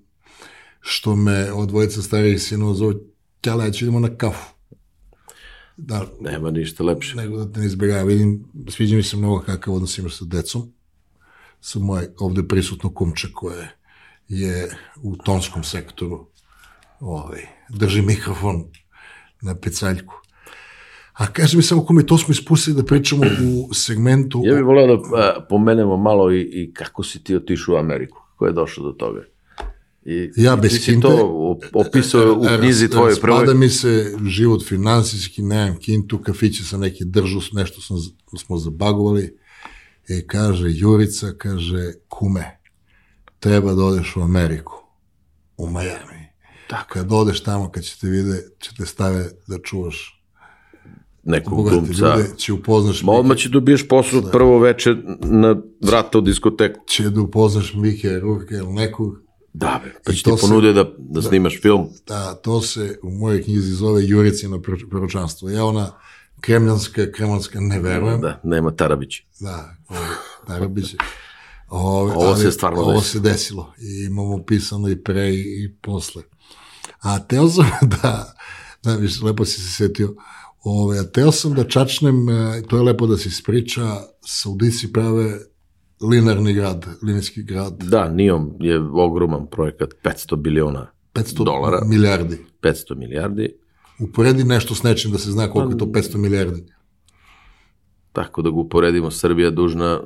što 0.81 1.17
me 1.17 1.53
od 1.53 1.69
dvojica 1.69 2.03
starijih 2.03 2.43
sinova 2.43 2.75
zove 2.75 2.95
Ćala, 3.45 3.65
ja 3.65 3.71
ću 3.71 3.85
idemo 3.85 4.01
na 4.01 4.17
kafu. 4.17 4.55
Da, 5.77 6.07
Nema 6.21 6.51
ništa 6.51 6.85
lepše. 6.85 7.17
Nego 7.17 7.45
da 7.45 7.53
te 7.53 7.61
ne 7.61 7.67
izbjegava. 7.67 8.03
Vidim, 8.03 8.45
sviđa 8.69 8.97
mi 8.97 9.03
se 9.03 9.17
mnogo 9.17 9.41
kakav 9.41 9.75
odnos 9.75 9.99
imaš 9.99 10.19
sa 10.19 10.25
decom. 10.25 10.73
Sa 11.61 11.79
moje 11.79 12.15
ovde 12.19 12.49
prisutno 12.49 12.95
kumče 12.95 13.29
koje 13.33 13.77
je 14.29 14.77
u 15.03 15.17
tonskom 15.17 15.65
sektoru 15.65 16.27
ovaj, 17.01 17.41
drži 17.69 18.03
mikrofon 18.03 18.65
na 19.41 19.55
pecaljku. 19.55 20.15
A 21.13 21.27
kaži 21.33 21.57
mi 21.57 21.63
samo 21.63 21.85
kome, 21.85 22.07
to 22.07 22.19
smo 22.19 22.33
ispustili 22.33 22.77
da 22.77 22.85
pričamo 22.85 23.23
u 23.23 23.75
segmentu... 23.75 24.43
Ja 24.45 24.55
bih 24.55 24.65
volio 24.65 24.87
da 24.87 25.03
a, 25.17 25.47
pomenemo 25.49 25.97
malo 25.97 26.33
i, 26.33 26.41
i 26.41 26.73
kako 26.75 27.03
si 27.03 27.25
ti 27.25 27.37
otišao 27.37 27.75
u 27.75 27.79
Ameriku, 27.79 28.19
ko 28.37 28.47
je 28.47 28.53
došao 28.53 28.85
do 28.85 28.93
toga. 28.93 29.25
I, 30.05 30.31
ja 30.37 30.57
bez 30.57 30.71
ti 30.73 30.79
si 30.79 30.91
kinte, 30.93 31.09
to 31.09 31.59
opisao 31.73 32.33
u 32.33 32.59
knjizi 32.59 32.89
tvoje 32.89 33.17
prve. 33.21 33.37
Spada 33.37 33.55
mi 33.55 33.69
se 33.69 34.17
život 34.27 34.65
finansijski, 34.65 35.43
nemam 35.43 35.77
kintu, 35.77 36.19
kafiće 36.19 36.65
sam 36.65 36.81
neki 36.81 37.05
držu, 37.05 37.41
nešto 37.53 37.81
sam, 37.81 37.97
smo 38.39 38.59
zabagovali. 38.59 39.39
I 40.09 40.27
kaže, 40.27 40.67
Jurica, 40.71 41.33
kaže, 41.39 41.93
kume, 42.09 42.61
treba 43.39 43.75
da 43.75 43.85
odeš 43.85 44.17
u 44.17 44.21
Ameriku, 44.21 44.73
u 45.57 45.67
Miami. 45.67 46.29
Tako. 46.69 46.93
Kad 46.93 47.13
odeš 47.13 47.43
tamo, 47.43 47.71
kad 47.71 47.85
ćete 47.85 48.07
vide, 48.07 48.43
ćete 48.61 48.87
stave 48.87 49.31
da 49.47 49.59
čuvaš 49.63 50.22
nekog 51.25 51.69
glumca. 51.69 52.17
Ljude, 52.17 52.37
će 52.37 52.53
upoznaš 52.53 53.03
Ma 53.03 53.13
odmah 53.13 53.37
će 53.37 53.49
dobiješ 53.49 53.89
posao 53.89 54.21
da. 54.21 54.31
prvo 54.31 54.59
veče 54.59 54.97
na 55.21 55.57
vrata 55.81 56.19
u 56.19 56.21
diskoteku. 56.21 56.81
Će 56.87 57.11
da 57.11 57.21
upoznaš 57.21 57.75
Mike 57.75 58.19
Ruke 58.21 58.55
ili 58.55 58.73
nekog. 58.73 59.23
Da, 59.53 59.81
be, 59.85 59.93
pa 60.05 60.13
će 60.13 60.23
ti 60.23 60.31
ponude 60.41 60.73
da, 60.73 60.85
da, 60.85 60.91
da 60.99 61.23
snimaš 61.23 61.61
film. 61.61 61.89
Da, 62.07 62.35
to 62.35 62.61
se 62.61 62.99
u 63.03 63.11
mojoj 63.11 63.43
knjizi 63.43 63.75
zove 63.75 64.07
Juricino 64.07 64.63
proročanstvo. 64.91 65.51
Ja 65.51 65.65
ona 65.65 65.91
kremljanska, 66.41 67.13
kremljanska, 67.13 67.61
ne 67.61 67.81
verujem. 67.81 68.21
Da, 68.21 68.41
nema 68.45 68.71
Tarabić. 68.71 69.23
Da, 69.41 69.77
ovo, 69.89 70.01
Tarabić. 70.47 70.95
Ovo, 71.69 72.13
ovo 72.13 72.37
se 72.37 72.53
stvarno 72.53 72.81
ovo 72.81 72.93
desilo. 72.93 73.03
se 73.03 73.21
desilo. 73.21 73.73
I 73.79 74.05
imamo 74.05 74.43
pisano 74.43 74.89
i 74.89 75.03
pre 75.03 75.35
i 75.35 75.75
posle. 75.83 76.23
A 77.01 77.19
teo 77.19 77.49
sam 77.49 77.67
da, 78.03 78.35
da 78.83 78.97
viš, 78.97 79.23
lepo 79.23 79.45
si 79.45 79.61
se 79.61 79.71
setio, 79.71 80.15
ove, 80.65 80.99
a 80.99 81.05
teo 81.05 81.33
sam 81.33 81.55
da 81.55 81.65
čačnem, 81.65 82.29
e, 82.29 82.63
to 82.69 82.77
je 82.77 82.83
lepo 82.83 83.07
da 83.07 83.17
se 83.17 83.29
ispriča, 83.29 83.97
Saudici 84.21 84.93
prave 84.93 85.39
linarni 86.11 86.53
grad, 86.53 86.87
linijski 87.03 87.43
grad. 87.43 87.83
Da, 87.83 88.09
Nijom 88.09 88.53
je 88.61 88.79
ogroman 88.81 89.47
projekat, 89.47 89.91
500 90.05 90.37
biliona 90.37 90.91
500 91.15 91.45
dolara. 91.45 91.85
milijardi. 91.87 92.39
500 92.63 92.95
milijardi. 92.95 93.55
Uporedi 94.01 94.45
nešto 94.45 94.75
s 94.75 94.83
nečim 94.83 95.13
da 95.13 95.19
se 95.19 95.31
zna 95.31 95.51
koliko 95.51 95.73
je 95.73 95.79
to 95.79 95.85
500 95.85 96.17
milijardi. 96.17 96.65
Tako 98.13 98.43
da 98.43 98.51
ga 98.51 98.57
uporedimo, 98.57 99.11
Srbija 99.11 99.51
dužna 99.51 100.01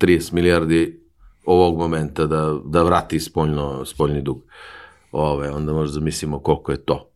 30 0.00 0.32
milijardi 0.32 1.00
ovog 1.44 1.78
momenta 1.78 2.26
da, 2.26 2.58
da 2.64 2.82
vrati 2.82 3.20
spoljno, 3.20 3.84
spoljni 3.84 4.22
dug. 4.22 4.42
Ove, 5.12 5.50
onda 5.50 5.72
možda 5.72 5.94
zamislimo 5.94 6.38
koliko 6.38 6.72
je 6.72 6.84
to 6.84 7.07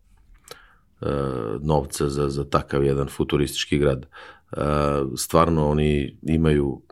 novca 1.61 2.09
za, 2.09 2.29
za 2.29 2.45
takav 2.45 2.85
jedan 2.85 3.09
futuristički 3.09 3.79
grad. 3.79 4.07
E, 4.07 4.57
stvarno 5.17 5.69
oni 5.69 6.19
imaju 6.23 6.83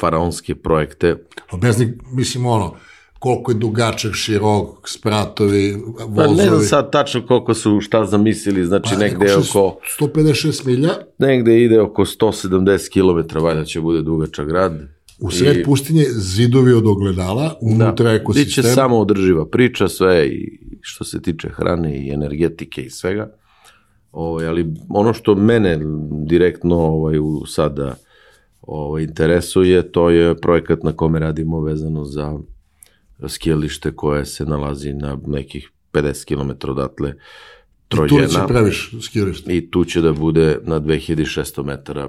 faraonske 0.00 0.54
projekte. 0.54 1.16
Objasni, 1.52 1.98
mislim 2.12 2.46
ono, 2.46 2.74
koliko 3.18 3.50
je 3.50 3.54
dugačak, 3.54 4.14
širok, 4.14 4.88
spratovi, 4.88 5.76
vozovi. 6.08 6.36
Pa 6.36 6.42
ne 6.42 6.48
znam 6.48 6.60
sad 6.60 6.92
tačno 6.92 7.26
koliko 7.26 7.54
su 7.54 7.80
šta 7.80 8.04
zamislili, 8.04 8.66
znači 8.66 8.90
pa, 8.92 9.00
negde 9.00 9.26
je 9.26 9.36
oko... 9.36 9.78
156 10.00 10.66
milja? 10.66 10.90
Negde 11.18 11.60
ide 11.64 11.80
oko 11.80 12.04
170 12.04 12.92
km, 12.92 13.38
valjda 13.38 13.64
će 13.64 13.80
bude 13.80 14.02
dugačak 14.02 14.48
grad. 14.48 14.72
U 15.24 15.30
sred 15.30 15.56
I, 15.56 15.62
pustinje 15.62 16.04
zidovi 16.10 16.72
od 16.72 16.86
ogledala, 16.86 17.54
unutra 17.60 18.10
da, 18.10 18.12
ekosistem. 18.12 18.62
Biće 18.62 18.62
samo 18.62 18.98
održiva 18.98 19.46
priča, 19.46 19.88
sve 19.88 20.28
i 20.28 20.58
što 20.80 21.04
se 21.04 21.22
tiče 21.22 21.48
hrane 21.48 21.96
i 21.96 22.10
energetike 22.10 22.82
i 22.82 22.90
svega. 22.90 23.30
Ovaj, 24.12 24.46
ali 24.46 24.74
ono 24.88 25.14
što 25.14 25.34
mene 25.34 25.80
direktno 26.26 26.76
ovaj, 26.76 27.18
u 27.18 27.46
sada 27.46 27.94
ovaj, 28.62 29.02
interesuje, 29.02 29.92
to 29.92 30.10
je 30.10 30.40
projekat 30.40 30.82
na 30.82 30.92
kome 30.92 31.18
radimo 31.18 31.60
vezano 31.60 32.04
za 32.04 32.38
skijalište 33.28 33.96
koje 33.96 34.26
se 34.26 34.44
nalazi 34.44 34.92
na 34.92 35.18
nekih 35.26 35.70
50 35.92 36.24
km 36.24 36.70
odatle 36.70 37.14
Trojena. 37.88 38.24
I 38.24 38.26
tu 38.26 38.32
će 38.32 38.40
praviš 38.48 38.90
skijalište. 39.02 39.56
I 39.56 39.70
tu 39.70 39.84
će 39.84 40.00
da 40.00 40.12
bude 40.12 40.58
na 40.62 40.80
2600 40.80 41.64
metara 41.64 42.08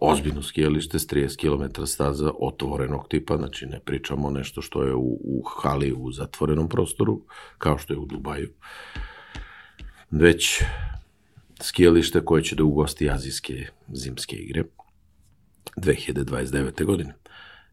ozbiljno 0.00 0.42
skijalište 0.42 0.98
s 0.98 1.06
30 1.06 1.36
km 1.36 1.84
staza 1.84 2.32
otvorenog 2.40 3.08
tipa, 3.08 3.36
znači 3.36 3.66
ne 3.66 3.80
pričamo 3.80 4.30
nešto 4.30 4.62
što 4.62 4.82
je 4.82 4.94
u, 4.94 5.18
u 5.24 5.42
hali 5.42 5.92
u 5.92 6.12
zatvorenom 6.12 6.68
prostoru, 6.68 7.20
kao 7.58 7.78
što 7.78 7.92
je 7.92 7.98
u 7.98 8.06
Dubaju, 8.06 8.50
već 10.10 10.62
skijalište 11.62 12.24
koje 12.24 12.42
će 12.42 12.56
da 12.56 12.64
ugosti 12.64 13.10
azijske 13.10 13.66
zimske 13.92 14.36
igre 14.36 14.64
2029. 15.76 16.84
godine. 16.84 17.14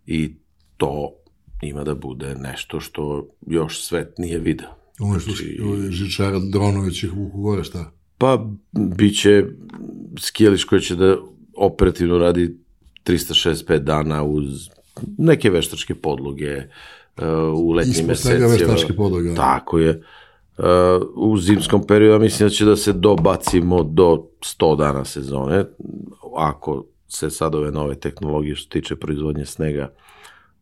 I 0.06 0.36
to 0.78 1.14
ima 1.62 1.84
da 1.84 1.96
bude 1.96 2.36
nešto 2.36 2.80
što 2.80 3.28
još 3.48 3.86
svet 3.86 4.18
nije 4.18 4.40
video. 4.40 4.70
Ono 5.00 5.20
što 5.20 5.32
znači, 5.32 5.60
Žičara 5.90 6.40
Dronović 6.40 7.04
ih 7.04 7.14
vuku 7.14 7.42
gore, 7.42 7.64
šta? 7.64 7.92
Pa, 8.18 8.50
bit 8.98 9.22
će 9.22 9.44
skijališ 10.20 10.64
koje 10.64 10.82
će 10.82 10.96
da 10.96 11.18
operativno 11.58 12.18
radi 12.18 12.58
365 13.06 13.80
dana 13.80 14.24
uz 14.24 14.70
neke 15.18 15.50
veštačke 15.50 15.96
podloge 15.96 16.58
uh, 16.58 17.26
u 17.54 17.72
letnjim 17.72 18.06
mesecima. 18.08 18.48
Veštačke 18.48 18.94
podloge. 18.94 19.30
Da. 19.30 19.36
Tako 19.36 19.80
je. 19.80 20.04
Uh, 20.58 20.66
u 21.16 21.38
zimskom 21.38 21.88
periodu 21.88 22.14
ja 22.14 22.20
mislim 22.20 22.50
da 22.50 22.54
će 22.56 22.66
da 22.66 22.76
se 22.76 22.94
dobacimo 22.94 23.84
do 23.84 24.28
100 24.60 24.78
dana 24.78 25.06
sezone, 25.06 25.66
ako 26.38 26.86
se 27.08 27.30
sad 27.30 27.56
ove 27.56 27.72
nove 27.72 27.96
tehnologije 27.96 28.56
što 28.56 28.70
tiče 28.70 28.96
proizvodnje 28.96 29.46
snega 29.46 29.94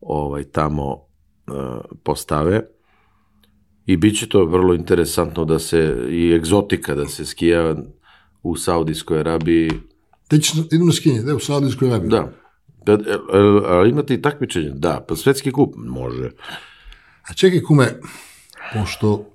ovaj, 0.00 0.44
tamo 0.44 0.92
uh, 0.92 1.54
postave. 2.02 2.62
I 3.86 3.96
bit 3.96 4.18
će 4.18 4.28
to 4.28 4.44
vrlo 4.44 4.74
interesantno 4.74 5.44
da 5.44 5.58
se, 5.58 6.06
i 6.10 6.32
egzotika 6.34 6.94
da 6.94 7.06
se 7.06 7.24
skija 7.24 7.76
u 8.42 8.56
Saudijskoj 8.56 9.20
Arabiji 9.20 9.70
Te 10.28 10.38
ćeš, 10.40 10.52
idem 10.72 10.86
na 10.86 10.92
skinje, 10.92 11.22
da, 11.22 11.34
u 11.34 11.40
Saudijskoj 11.40 11.88
Arabiji. 11.88 12.10
Da. 12.10 12.32
da 12.86 12.98
ali 13.66 13.90
imate 13.90 14.14
i 14.14 14.22
takmičenje? 14.22 14.70
Da, 14.70 15.04
pa 15.08 15.16
svetski 15.16 15.52
kup 15.52 15.74
može. 15.76 16.30
A 17.22 17.34
čekaj, 17.34 17.62
kume, 17.62 18.00
pošto 18.72 19.30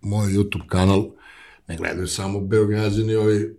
moj 0.00 0.26
YouTube 0.32 0.66
kanal 0.66 1.10
ne 1.68 1.76
gledaju 1.76 2.06
samo 2.06 2.40
Beograđani, 2.40 3.14
ovi 3.14 3.56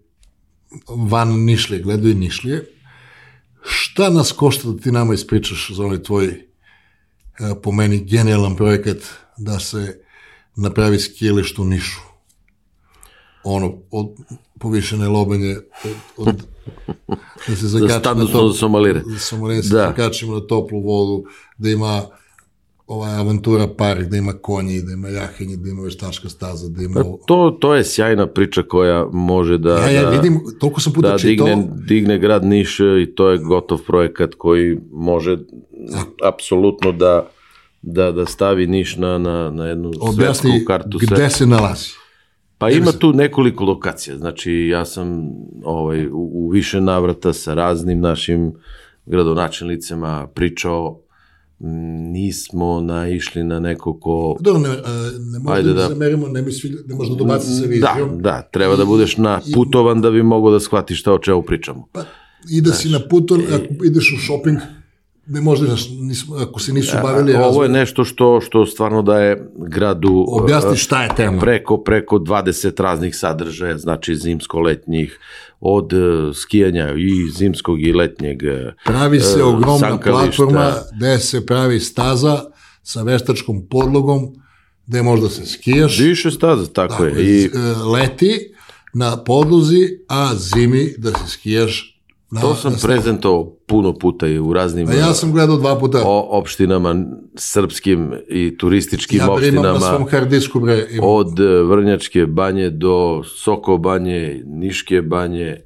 van 0.88 1.43
Nišlije, 1.45 1.82
gledaju 1.84 2.15
Nišlije, 2.15 2.65
šta 3.63 4.09
nas 4.09 4.32
košta 4.32 4.71
da 4.71 4.82
ti 4.82 4.91
nama 4.91 5.13
ispričaš 5.13 5.71
za 5.75 5.86
onaj 5.86 6.03
tvoj, 6.03 6.27
e, 6.27 6.39
po 7.63 7.71
meni, 7.71 8.05
genijalan 8.05 8.55
projekat 8.55 8.97
da 9.38 9.59
se 9.59 10.01
napravi 10.55 10.99
skijelišt 10.99 11.59
u 11.59 11.65
Nišu? 11.65 12.11
Ono, 13.44 13.74
od 13.92 14.08
povišene 14.60 15.08
lobenje 15.08 15.58
od, 16.18 16.28
od 16.28 16.36
da 17.48 17.56
se 17.56 17.68
zakačimo 17.68 18.16
na, 18.16 18.32
top, 18.32 18.58
somalire. 18.58 19.02
somalire 19.20 19.64
se 19.64 19.74
da. 19.74 19.84
zakačimo 19.88 20.34
na 20.34 20.42
toplu 20.42 20.82
vodu, 20.82 21.24
da 21.58 21.70
ima 21.70 22.02
ovaj 22.88 23.16
avantura 23.16 23.68
park, 23.78 24.08
da 24.08 24.18
ima 24.18 24.34
konji, 24.34 24.82
da 24.82 24.94
ima 24.94 25.10
jahenje, 25.10 25.58
da 25.58 25.70
ima 25.70 25.82
veštačka 25.84 26.30
staza, 26.30 26.70
da 26.70 26.84
ima... 26.84 27.04
Pa 27.04 27.10
to, 27.26 27.58
to 27.62 27.76
je 27.76 27.84
sjajna 27.84 28.28
priča 28.28 28.64
koja 28.64 29.06
može 29.12 29.58
da... 29.58 29.78
Ja, 29.78 29.89
ja 29.89 30.02
da, 30.02 30.10
vidim, 30.10 30.39
toliko 30.60 30.82
sam 30.82 30.94
puta 30.94 31.12
da 31.12 31.18
čitao... 31.18 31.48
Digne, 31.48 31.68
digne 31.88 32.20
grad 32.20 32.46
Niš 32.46 32.80
i 32.80 33.16
to 33.16 33.30
je 33.30 33.38
gotov 33.38 33.80
projekat 33.88 34.36
koji 34.38 34.78
može 34.92 35.38
apsolutno 36.24 36.92
da 36.92 37.30
da, 37.82 38.12
da 38.12 38.26
stavi 38.26 38.68
Niš 38.68 38.96
na, 38.98 39.18
na, 39.18 39.52
na 39.52 39.66
jednu 39.66 39.92
Objasni 40.00 40.50
svetsku 40.50 40.68
kartu. 40.68 40.98
gde 40.98 41.16
sve- 41.16 41.30
se 41.30 41.46
nalazi. 41.46 41.89
Pa 42.62 42.70
ima 42.70 42.91
tu 42.91 43.14
nekoliko 43.14 43.64
lokacija, 43.66 44.18
znači 44.18 44.51
ja 44.53 44.86
sam 44.86 45.30
ovaj, 45.64 46.07
u, 46.07 46.30
u 46.34 46.49
više 46.49 46.82
navrata 46.82 47.34
sa 47.34 47.53
raznim 47.53 47.99
našim 47.99 48.53
gradonačelnicama 49.05 50.28
pričao, 50.28 51.01
m, 51.59 51.68
nismo 52.12 52.82
naišli 52.82 53.43
na 53.43 53.59
neko 53.59 53.99
ko... 53.99 54.38
Dobro, 54.39 54.62
ne, 54.62 54.70
ne 55.32 55.39
možda 55.39 55.64
da, 55.64 55.74
da. 55.74 55.88
zamerimo, 55.88 56.28
ne 56.28 56.41
mi 56.41 56.51
svi, 56.51 56.78
ne 56.88 56.95
možda 56.95 57.16
dobaci 57.16 57.47
sa 57.47 57.62
Da, 57.62 57.68
vizijom. 57.68 58.22
da, 58.22 58.41
treba 58.41 58.76
da 58.76 58.86
budeš 58.86 59.18
na 59.18 59.41
putovan 59.53 60.01
da 60.01 60.12
bi 60.12 60.24
mogao 60.24 60.51
da 60.51 60.59
shvatiš 60.59 60.99
šta 60.99 61.14
o 61.14 61.20
čemu 61.20 61.41
pričamo. 61.41 61.88
Pa, 61.91 62.03
I 62.49 62.62
da 62.62 62.74
si 62.74 62.89
na 62.89 62.99
putu, 63.09 63.36
ako 63.53 63.86
ideš 63.86 64.14
u 64.14 64.26
shopping, 64.26 64.57
ne 65.32 65.41
možda, 65.41 65.65
znaš, 65.65 65.89
nismo, 65.89 66.36
ako 66.36 66.59
se 66.59 66.73
nisu 66.73 66.97
bavili 67.03 67.36
A, 67.36 67.45
Ovo 67.45 67.63
je 67.63 67.69
nešto 67.69 68.05
što, 68.05 68.41
što 68.41 68.65
stvarno 68.65 69.01
daje 69.01 69.51
gradu 69.57 70.25
objasni 70.27 70.73
e, 70.73 70.75
šta 70.75 71.03
je 71.03 71.09
tema. 71.15 71.39
preko, 71.39 71.77
preko 71.77 72.15
20 72.15 72.82
raznih 72.82 73.15
sadržaja, 73.15 73.77
znači 73.77 74.15
zimsko-letnjih, 74.15 75.19
od 75.59 75.93
e, 75.93 75.97
skijanja 76.34 76.93
i 76.97 77.32
zimskog 77.38 77.82
i 77.82 77.93
letnjeg. 77.93 78.43
e, 78.43 78.73
Pravi 78.86 79.19
se 79.19 79.43
ogromna 79.43 79.97
platforma 79.97 80.73
gde 80.93 81.19
se 81.19 81.45
pravi 81.45 81.79
staza 81.79 82.43
sa 82.84 83.01
veštačkom 83.01 83.67
podlogom, 83.69 84.27
gde 84.88 85.01
možda 85.01 85.29
se 85.29 85.45
skijaš, 85.45 85.99
Više 85.99 86.32
staza, 86.32 86.65
tako 86.65 87.05
je. 87.05 87.23
i, 87.23 87.27
I 87.27 87.45
e, 87.45 87.49
leti 87.84 88.53
na 88.93 89.23
podlozi, 89.23 89.89
a 90.07 90.36
zimi 90.36 90.93
da 90.97 91.11
se 91.11 91.27
skijaš 91.27 91.91
na, 92.32 92.41
to 92.41 92.55
sam 92.55 92.71
na 92.71 92.77
prezentovao 92.84 93.55
puno 93.67 93.93
puta 93.93 94.27
i 94.27 94.39
u 94.39 94.53
raznim 94.53 94.88
A 94.88 94.93
ja 94.93 95.13
sam 95.13 95.32
gledao 95.32 95.57
dva 95.57 95.79
puta. 95.79 96.01
o, 96.05 96.27
opštinama 96.32 97.05
srpskim 97.36 98.11
i 98.29 98.57
turističkim 98.57 99.19
ja 99.19 99.27
bre 99.27 99.47
imam 99.47 99.63
na 99.63 99.71
opštinama. 99.71 99.95
svom 99.97 100.09
hardisku 100.09 100.59
bre. 100.59 100.88
Imam. 100.91 101.05
od 101.05 101.39
e, 101.39 101.63
Vrnjačke 101.63 102.25
banje 102.25 102.69
do 102.69 103.23
Soko 103.25 103.77
banje, 103.77 104.43
Niške 104.45 105.01
banje, 105.01 105.57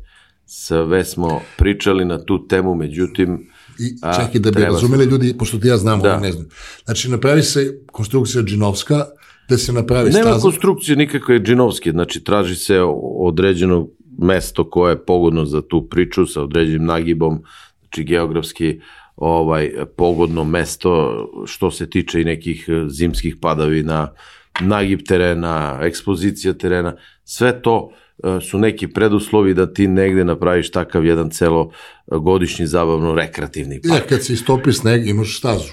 sve 0.46 1.06
smo 1.06 1.42
pričali 1.58 2.06
na 2.06 2.26
tu 2.26 2.48
temu, 2.48 2.76
međutim, 2.76 3.50
I 3.80 3.96
čekaj 4.16 4.42
da 4.42 4.52
bi 4.52 4.62
razumeli 4.62 5.06
ljudi, 5.06 5.36
pošto 5.38 5.58
ti 5.58 5.68
ja 5.68 5.78
znam, 5.78 6.02
Da. 6.02 6.10
da. 6.10 6.20
ne 6.20 6.32
znam. 6.32 6.46
Znači, 6.86 7.10
napravi 7.12 7.44
se 7.44 7.80
konstrukcija 7.92 8.44
džinovska, 8.44 9.06
gde 9.48 9.58
se 9.58 9.74
napravi 9.74 10.10
nema 10.10 10.24
staza. 10.24 10.42
konstrukcije 10.42 10.96
nikakve 10.96 11.40
džinovske, 11.40 11.92
znači 11.92 12.24
traži 12.24 12.56
se 12.56 12.80
određeno 13.20 13.88
mesto 14.18 14.70
koje 14.70 14.92
je 14.92 15.06
pogodno 15.06 15.46
za 15.46 15.62
tu 15.62 15.88
priču 15.90 16.26
sa 16.26 16.42
određenim 16.42 16.86
nagibom, 16.86 17.44
znači 17.82 18.04
geografski 18.04 18.80
ovaj 19.16 19.72
pogodno 19.98 20.44
mesto 20.44 21.26
što 21.46 21.72
se 21.72 21.90
tiče 21.90 22.22
i 22.22 22.26
nekih 22.26 22.66
e, 22.68 22.90
zimskih 22.90 23.36
padavina, 23.42 24.14
nagib 24.62 25.00
terena, 25.08 25.80
ekspozicija 25.82 26.54
terena, 26.54 26.96
sve 27.24 27.62
to 27.62 27.92
e, 28.24 28.42
su 28.42 28.60
neki 28.60 28.88
preduslovi 28.88 29.54
da 29.54 29.74
ti 29.74 29.88
negde 29.88 30.26
napraviš 30.26 30.72
takav 30.72 31.06
jedan 31.06 31.30
celo 31.30 31.72
godišnji 32.08 32.68
zabavno 32.68 33.16
rekreativni 33.16 33.82
park. 33.82 33.94
Jer 33.94 34.10
kad 34.10 34.26
se 34.26 34.34
istopi 34.34 34.74
sneg, 34.74 35.08
imaš 35.08 35.38
stazu. 35.38 35.72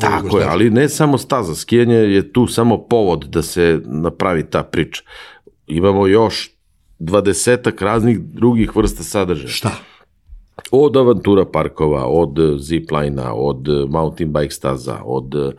Tako 0.00 0.38
je, 0.38 0.46
ali 0.48 0.70
ne 0.70 0.88
samo 0.88 1.18
staza, 1.18 1.54
skijanje 1.54 1.94
je 1.94 2.32
tu 2.32 2.46
samo 2.46 2.78
povod 2.88 3.24
da 3.24 3.42
se 3.42 3.80
napravi 3.84 4.50
ta 4.50 4.62
priča. 4.62 5.02
Imamo 5.66 6.06
još 6.06 6.53
dvadesetak 7.04 7.82
raznih 7.82 8.20
drugih 8.20 8.76
vrsta 8.76 9.02
sadržaja. 9.02 9.48
Šta? 9.48 9.70
Od 10.70 10.96
avantura 10.96 11.44
parkova, 11.44 12.06
od 12.06 12.36
ziplina, 12.58 13.34
od 13.34 13.66
mountain 13.88 14.32
bike 14.32 14.54
staza, 14.54 14.98
od 15.04 15.34
uh, 15.34 15.52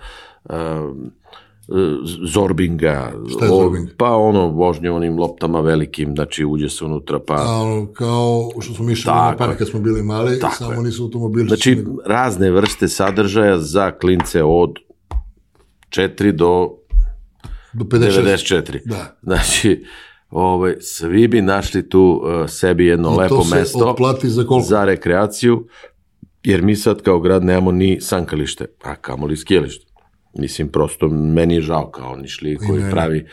zorbinga, 2.26 3.12
Šta 3.30 3.46
je 3.46 3.50
zorbing? 3.50 3.90
pa 3.98 4.16
ono, 4.16 4.48
vožnje 4.48 4.92
onim 4.92 5.20
loptama 5.20 5.62
velikim, 5.62 6.16
znači 6.16 6.46
uđe 6.46 6.70
se 6.70 6.86
unutra, 6.86 7.20
pa... 7.20 7.34
A, 7.36 7.86
kao 7.94 8.50
što 8.62 8.74
smo 8.74 8.86
mišli 8.86 9.12
na 9.12 9.36
park 9.38 9.58
kad 9.58 9.68
smo 9.68 9.80
bili 9.80 10.04
mali, 10.04 10.40
Tako 10.40 10.56
samo 10.56 10.74
je. 10.74 10.82
nisu 10.82 11.04
automobili. 11.04 11.48
Znači, 11.48 11.84
razne 12.06 12.52
vrste 12.52 12.88
sadržaja 12.88 13.60
za 13.60 13.92
klince 13.92 14.44
od 14.44 14.74
4 15.90 16.32
do 16.32 16.70
do 17.74 17.86
56. 17.86 18.22
94. 18.22 18.80
Da. 18.86 19.18
Znači, 19.24 19.86
ovaj, 20.36 20.76
svi 20.80 21.28
bi 21.28 21.42
našli 21.42 21.90
tu 21.90 22.02
uh, 22.24 22.50
sebi 22.50 22.86
jedno 22.86 23.14
I 23.14 23.18
lepo 23.18 23.44
se 23.44 23.56
mesto 23.56 23.96
za 24.24 24.46
koliko? 24.46 24.68
za 24.68 24.86
rekreaciju, 24.86 25.68
jer 26.44 26.62
mi 26.62 26.76
sad 26.76 27.02
kao 27.02 27.20
grad 27.20 27.44
nemamo 27.44 27.72
ni 27.72 28.02
sankalište, 28.02 28.66
a 28.84 28.96
kamoli 28.96 29.38
skijalište. 29.38 29.86
Mislim, 30.38 30.68
prosto 30.68 31.08
meni 31.08 31.56
je 31.56 31.62
žao 31.62 31.92
kao 31.92 32.16
Nišli 32.16 32.58
koji 32.58 32.80
meni. 32.80 32.92
pravi 32.92 33.26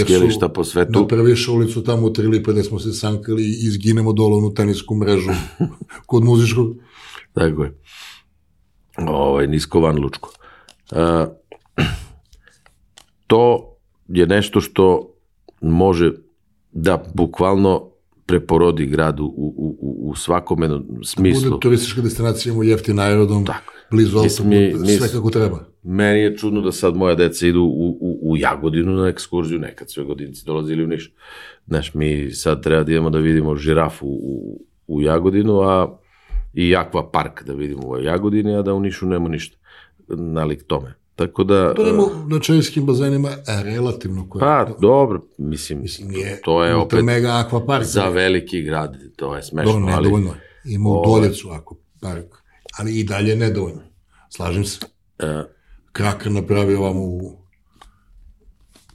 skijališta 0.00 0.48
po 0.48 0.64
svetu. 0.64 1.00
Napraviš 1.00 1.48
ulicu 1.48 1.84
tamo 1.84 2.06
u 2.06 2.12
Trilipe 2.12 2.52
gde 2.52 2.62
smo 2.62 2.78
se 2.78 2.92
sankali 2.92 3.42
i 3.42 3.56
izginemo 3.66 4.12
dole 4.12 4.36
u 4.46 4.54
tenisku 4.54 4.94
mrežu 4.94 5.30
kod 6.06 6.24
muzičkog. 6.24 6.76
Tako 7.32 7.64
je. 7.64 7.78
Ovaj, 8.98 9.46
nisko 9.46 9.80
van 9.80 9.98
Lučko. 9.98 10.32
A, 10.90 11.26
to 13.26 13.72
je 14.08 14.26
nešto 14.26 14.60
što 14.60 15.14
može 15.60 16.12
da 16.72 17.04
bukvalno 17.14 17.90
preporodi 18.26 18.86
grad 18.86 19.20
u, 19.20 19.24
u, 19.24 19.76
u, 19.80 20.10
u 20.10 20.14
svakom 20.16 20.62
jednom 20.62 20.84
smislu. 21.04 21.50
Bude 21.50 21.60
turistička 21.60 22.00
destinacija, 22.00 22.50
imamo 22.50 22.62
jeftin 22.62 22.98
aerodrom, 22.98 23.46
Tako 23.46 23.72
blizu 23.90 24.18
autoputa, 24.18 24.86
sve 24.98 25.08
kako 25.12 25.30
treba. 25.30 25.64
Meni 25.82 26.20
je 26.20 26.36
čudno 26.36 26.60
da 26.60 26.72
sad 26.72 26.96
moja 26.96 27.14
deca 27.14 27.46
idu 27.46 27.60
u, 27.60 27.98
u, 28.00 28.30
u 28.30 28.36
Jagodinu 28.36 28.92
na 28.92 29.08
ekskurziju, 29.08 29.58
nekad 29.58 29.90
sve 29.90 30.04
godinci 30.04 30.44
dolazili 30.46 30.84
u 30.84 30.86
Niš. 30.86 31.12
Znaš, 31.66 31.94
mi 31.94 32.30
sad 32.30 32.62
treba 32.62 32.82
da 32.82 32.92
idemo 32.92 33.10
da 33.10 33.18
vidimo 33.18 33.56
žirafu 33.56 34.06
u, 34.06 34.60
u 34.86 35.02
Jagodinu, 35.02 35.60
a 35.60 35.98
i 36.54 36.76
akva 36.76 37.10
park 37.10 37.42
da 37.44 37.52
vidimo 37.52 37.88
u 37.88 37.98
Jagodini, 37.98 38.56
a 38.56 38.62
da 38.62 38.74
u 38.74 38.80
Nišu 38.80 39.06
nema 39.06 39.28
ništa 39.28 39.56
nalik 40.08 40.62
tome. 40.66 40.94
Tako 41.16 41.44
da... 41.44 41.74
To 41.74 41.84
nema 41.84 42.02
na 42.28 42.40
čajskim 42.40 42.86
bazenima 42.86 43.28
e, 43.28 43.62
relativno 43.62 44.28
koje. 44.28 44.40
Pa, 44.40 44.66
dobro, 44.80 45.22
mislim, 45.38 45.80
Mislim, 45.80 46.08
nije 46.08 46.40
to 46.44 46.64
je 46.64 46.76
opet 46.76 47.04
mega 47.04 47.28
akvapark. 47.46 47.84
za 47.84 48.08
veliki 48.08 48.62
grad, 48.62 48.96
to 49.16 49.36
je 49.36 49.42
smešno, 49.42 49.72
Dobro, 49.72 49.86
ali 49.86 49.96
nedovoljno. 49.96 50.34
Ima 50.64 50.88
u 50.88 50.92
Ovaj. 50.92 51.20
Doljecu 51.20 51.48
akvapark, 51.48 52.34
ali 52.78 52.98
i 52.98 53.04
dalje 53.04 53.36
nedovoljno. 53.36 53.80
Slažem 54.30 54.64
se. 54.64 54.78
e, 55.18 55.44
Krakar 55.92 56.32
napravi 56.32 56.74
ovamo 56.74 57.00
u... 57.00 57.39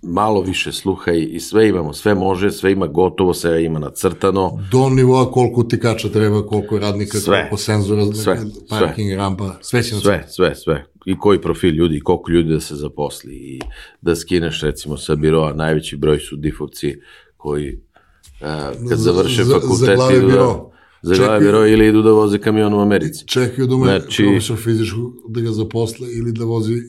malo 0.06 0.42
više 0.42 0.72
sluha 0.72 1.12
i, 1.12 1.24
i 1.24 1.40
sve 1.40 1.70
imamo, 1.70 1.94
sve 1.94 2.16
može, 2.16 2.52
sve 2.52 2.72
ima 2.72 2.88
gotovo, 2.88 3.34
sve 3.34 3.64
ima 3.64 3.80
nacrtano, 3.80 4.60
do 4.72 4.90
nivoa 4.90 5.32
koliko 5.32 5.64
tikača 5.64 6.10
treba, 6.10 6.46
koliko 6.48 6.80
radnika, 6.80 7.18
Sve. 7.20 7.38
koliko 7.40 7.58
senzora, 7.58 8.06
Sve. 8.06 8.40
parking 8.70 9.14
rampa, 9.14 9.56
sve 9.62 9.84
će 9.84 9.96
sve, 9.96 10.26
sve, 10.30 10.56
sve. 10.56 10.86
I 11.06 11.18
koji 11.18 11.42
profil 11.42 11.70
ljudi, 11.70 12.00
koliko 12.00 12.32
ljudi 12.32 12.50
da 12.50 12.60
se 12.60 12.76
zaposli 12.76 13.34
i 13.36 13.60
da 14.02 14.16
skineš 14.16 14.62
recimo 14.62 14.98
sa 14.98 15.16
biroa, 15.16 15.54
najveći 15.54 15.98
broj 15.98 16.20
su 16.20 16.36
difovci 16.36 16.96
koji 17.38 17.74
uh, 17.74 18.48
kad 18.90 18.98
Za- 18.98 19.14
završe 19.14 19.44
za- 19.44 19.54
fakultet 19.54 20.00
za 20.00 20.14
idu 20.14 20.28
da, 20.28 20.70
za 21.02 21.16
glave 21.16 21.40
biro 21.40 21.68
ili 21.68 21.88
idu 21.88 22.02
da 22.02 22.12
voze 22.12 22.38
kamion 22.40 22.74
u 22.74 22.80
Americi. 22.80 23.28
Čekaju 23.28 23.68
da 23.68 23.76
mu 23.76 23.86
je 23.86 24.00
Znači- 24.00 24.24
profesor 24.24 24.58
fizičku 24.58 24.98
da 25.28 25.42
ga 25.42 25.52
zaposle 25.52 26.08
ili 26.12 26.32
da 26.32 26.46
vozi... 26.46 26.82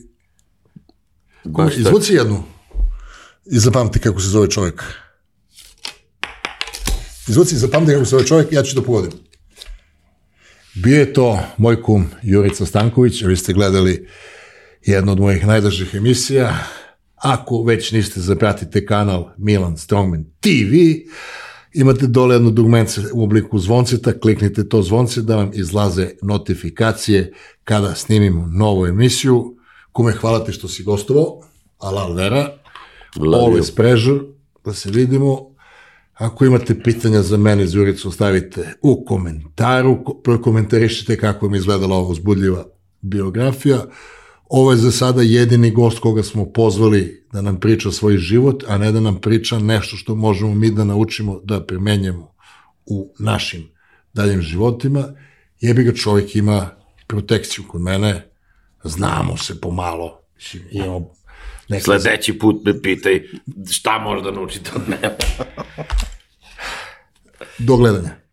Baš 1.45 1.75
tako. 1.75 1.79
Izvuci 1.81 2.13
jednu 2.13 2.43
i 3.51 3.59
zapamti 3.59 3.99
kako 3.99 4.19
se 4.19 4.27
zove 4.27 4.49
čovjek. 4.49 4.83
Izvuci 7.27 7.55
i 7.55 7.57
zapamti 7.57 7.91
kako 7.91 8.05
se 8.05 8.09
zove 8.09 8.25
čovjek, 8.25 8.51
ja 8.51 8.63
ću 8.63 8.75
da 8.75 8.81
pogodim. 8.81 9.11
Bio 10.75 10.99
je 10.99 11.13
to 11.13 11.39
moj 11.57 11.81
kum 11.81 12.05
Jurica 12.23 12.65
Stanković, 12.65 13.21
vi 13.21 13.37
ste 13.37 13.53
gledali 13.53 14.07
jednu 14.85 15.11
od 15.11 15.19
mojih 15.19 15.47
najdražih 15.47 15.95
emisija. 15.95 16.57
Ako 17.15 17.63
već 17.63 17.91
niste, 17.91 18.21
zapratite 18.21 18.85
kanal 18.85 19.29
Milan 19.37 19.77
Strongman 19.77 20.25
TV, 20.39 20.73
imate 21.73 22.07
dole 22.07 22.35
jedno 22.35 22.51
dugmence 22.51 23.01
u 23.13 23.23
obliku 23.23 23.59
zvonceta, 23.59 24.19
kliknite 24.19 24.69
to 24.69 24.81
zvonce 24.81 25.21
da 25.21 25.35
vam 25.35 25.51
izlaze 25.53 26.09
notifikacije 26.21 27.33
kada 27.63 27.95
snimimo 27.95 28.47
novu 28.47 28.85
emisiju. 28.85 29.57
Kume, 29.91 30.11
hvala 30.11 30.45
ti 30.45 30.51
što 30.51 30.67
si 30.67 30.83
gostovao. 30.83 31.41
Alal 31.77 32.13
vera. 32.13 32.57
Always 33.15 33.75
pleasure. 33.75 34.19
Da 34.65 34.73
se 34.73 34.91
vidimo. 34.91 35.55
Ako 36.13 36.45
imate 36.45 36.83
pitanja 36.83 37.21
za 37.21 37.37
mene, 37.37 37.65
Zuricu, 37.67 38.11
stavite 38.11 38.73
u 38.81 39.05
komentaru, 39.05 40.03
ko- 40.03 40.13
prokomentarišite 40.23 41.17
kako 41.17 41.49
mi 41.49 41.57
izgledala 41.57 41.95
ova 41.95 42.09
uzbudljiva 42.09 42.65
biografija. 43.01 43.85
Ovo 44.49 44.71
je 44.71 44.77
za 44.77 44.91
sada 44.91 45.21
jedini 45.21 45.71
gost 45.71 45.99
koga 45.99 46.23
smo 46.23 46.45
pozvali 46.45 47.25
da 47.33 47.41
nam 47.41 47.59
priča 47.59 47.91
svoj 47.91 48.17
život, 48.17 48.63
a 48.67 48.77
ne 48.77 48.91
da 48.91 48.99
nam 48.99 49.21
priča 49.21 49.59
nešto 49.59 49.95
što 49.97 50.15
možemo 50.15 50.53
mi 50.55 50.71
da 50.71 50.83
naučimo 50.83 51.39
da 51.43 51.65
primenjamo 51.65 52.33
u 52.85 53.13
našim 53.19 53.69
daljim 54.13 54.41
životima. 54.41 55.03
Jebi 55.59 55.83
ga 55.83 55.93
čovjek 55.93 56.35
ima 56.35 56.69
protekciju 57.07 57.63
kod 57.67 57.81
mene, 57.81 58.29
znamo 58.83 59.37
se 59.37 59.61
pomalo, 59.61 60.19
Imamo 60.71 61.09
neke... 61.67 61.83
Sledeći 61.83 62.39
put 62.39 62.65
me 62.65 62.81
pitaj 62.81 63.23
šta 63.71 63.99
možda 63.99 64.31
naučite 64.31 64.71
od 64.75 64.81
mene. 64.89 65.17
Do 67.57 67.77
gledanja. 67.77 68.26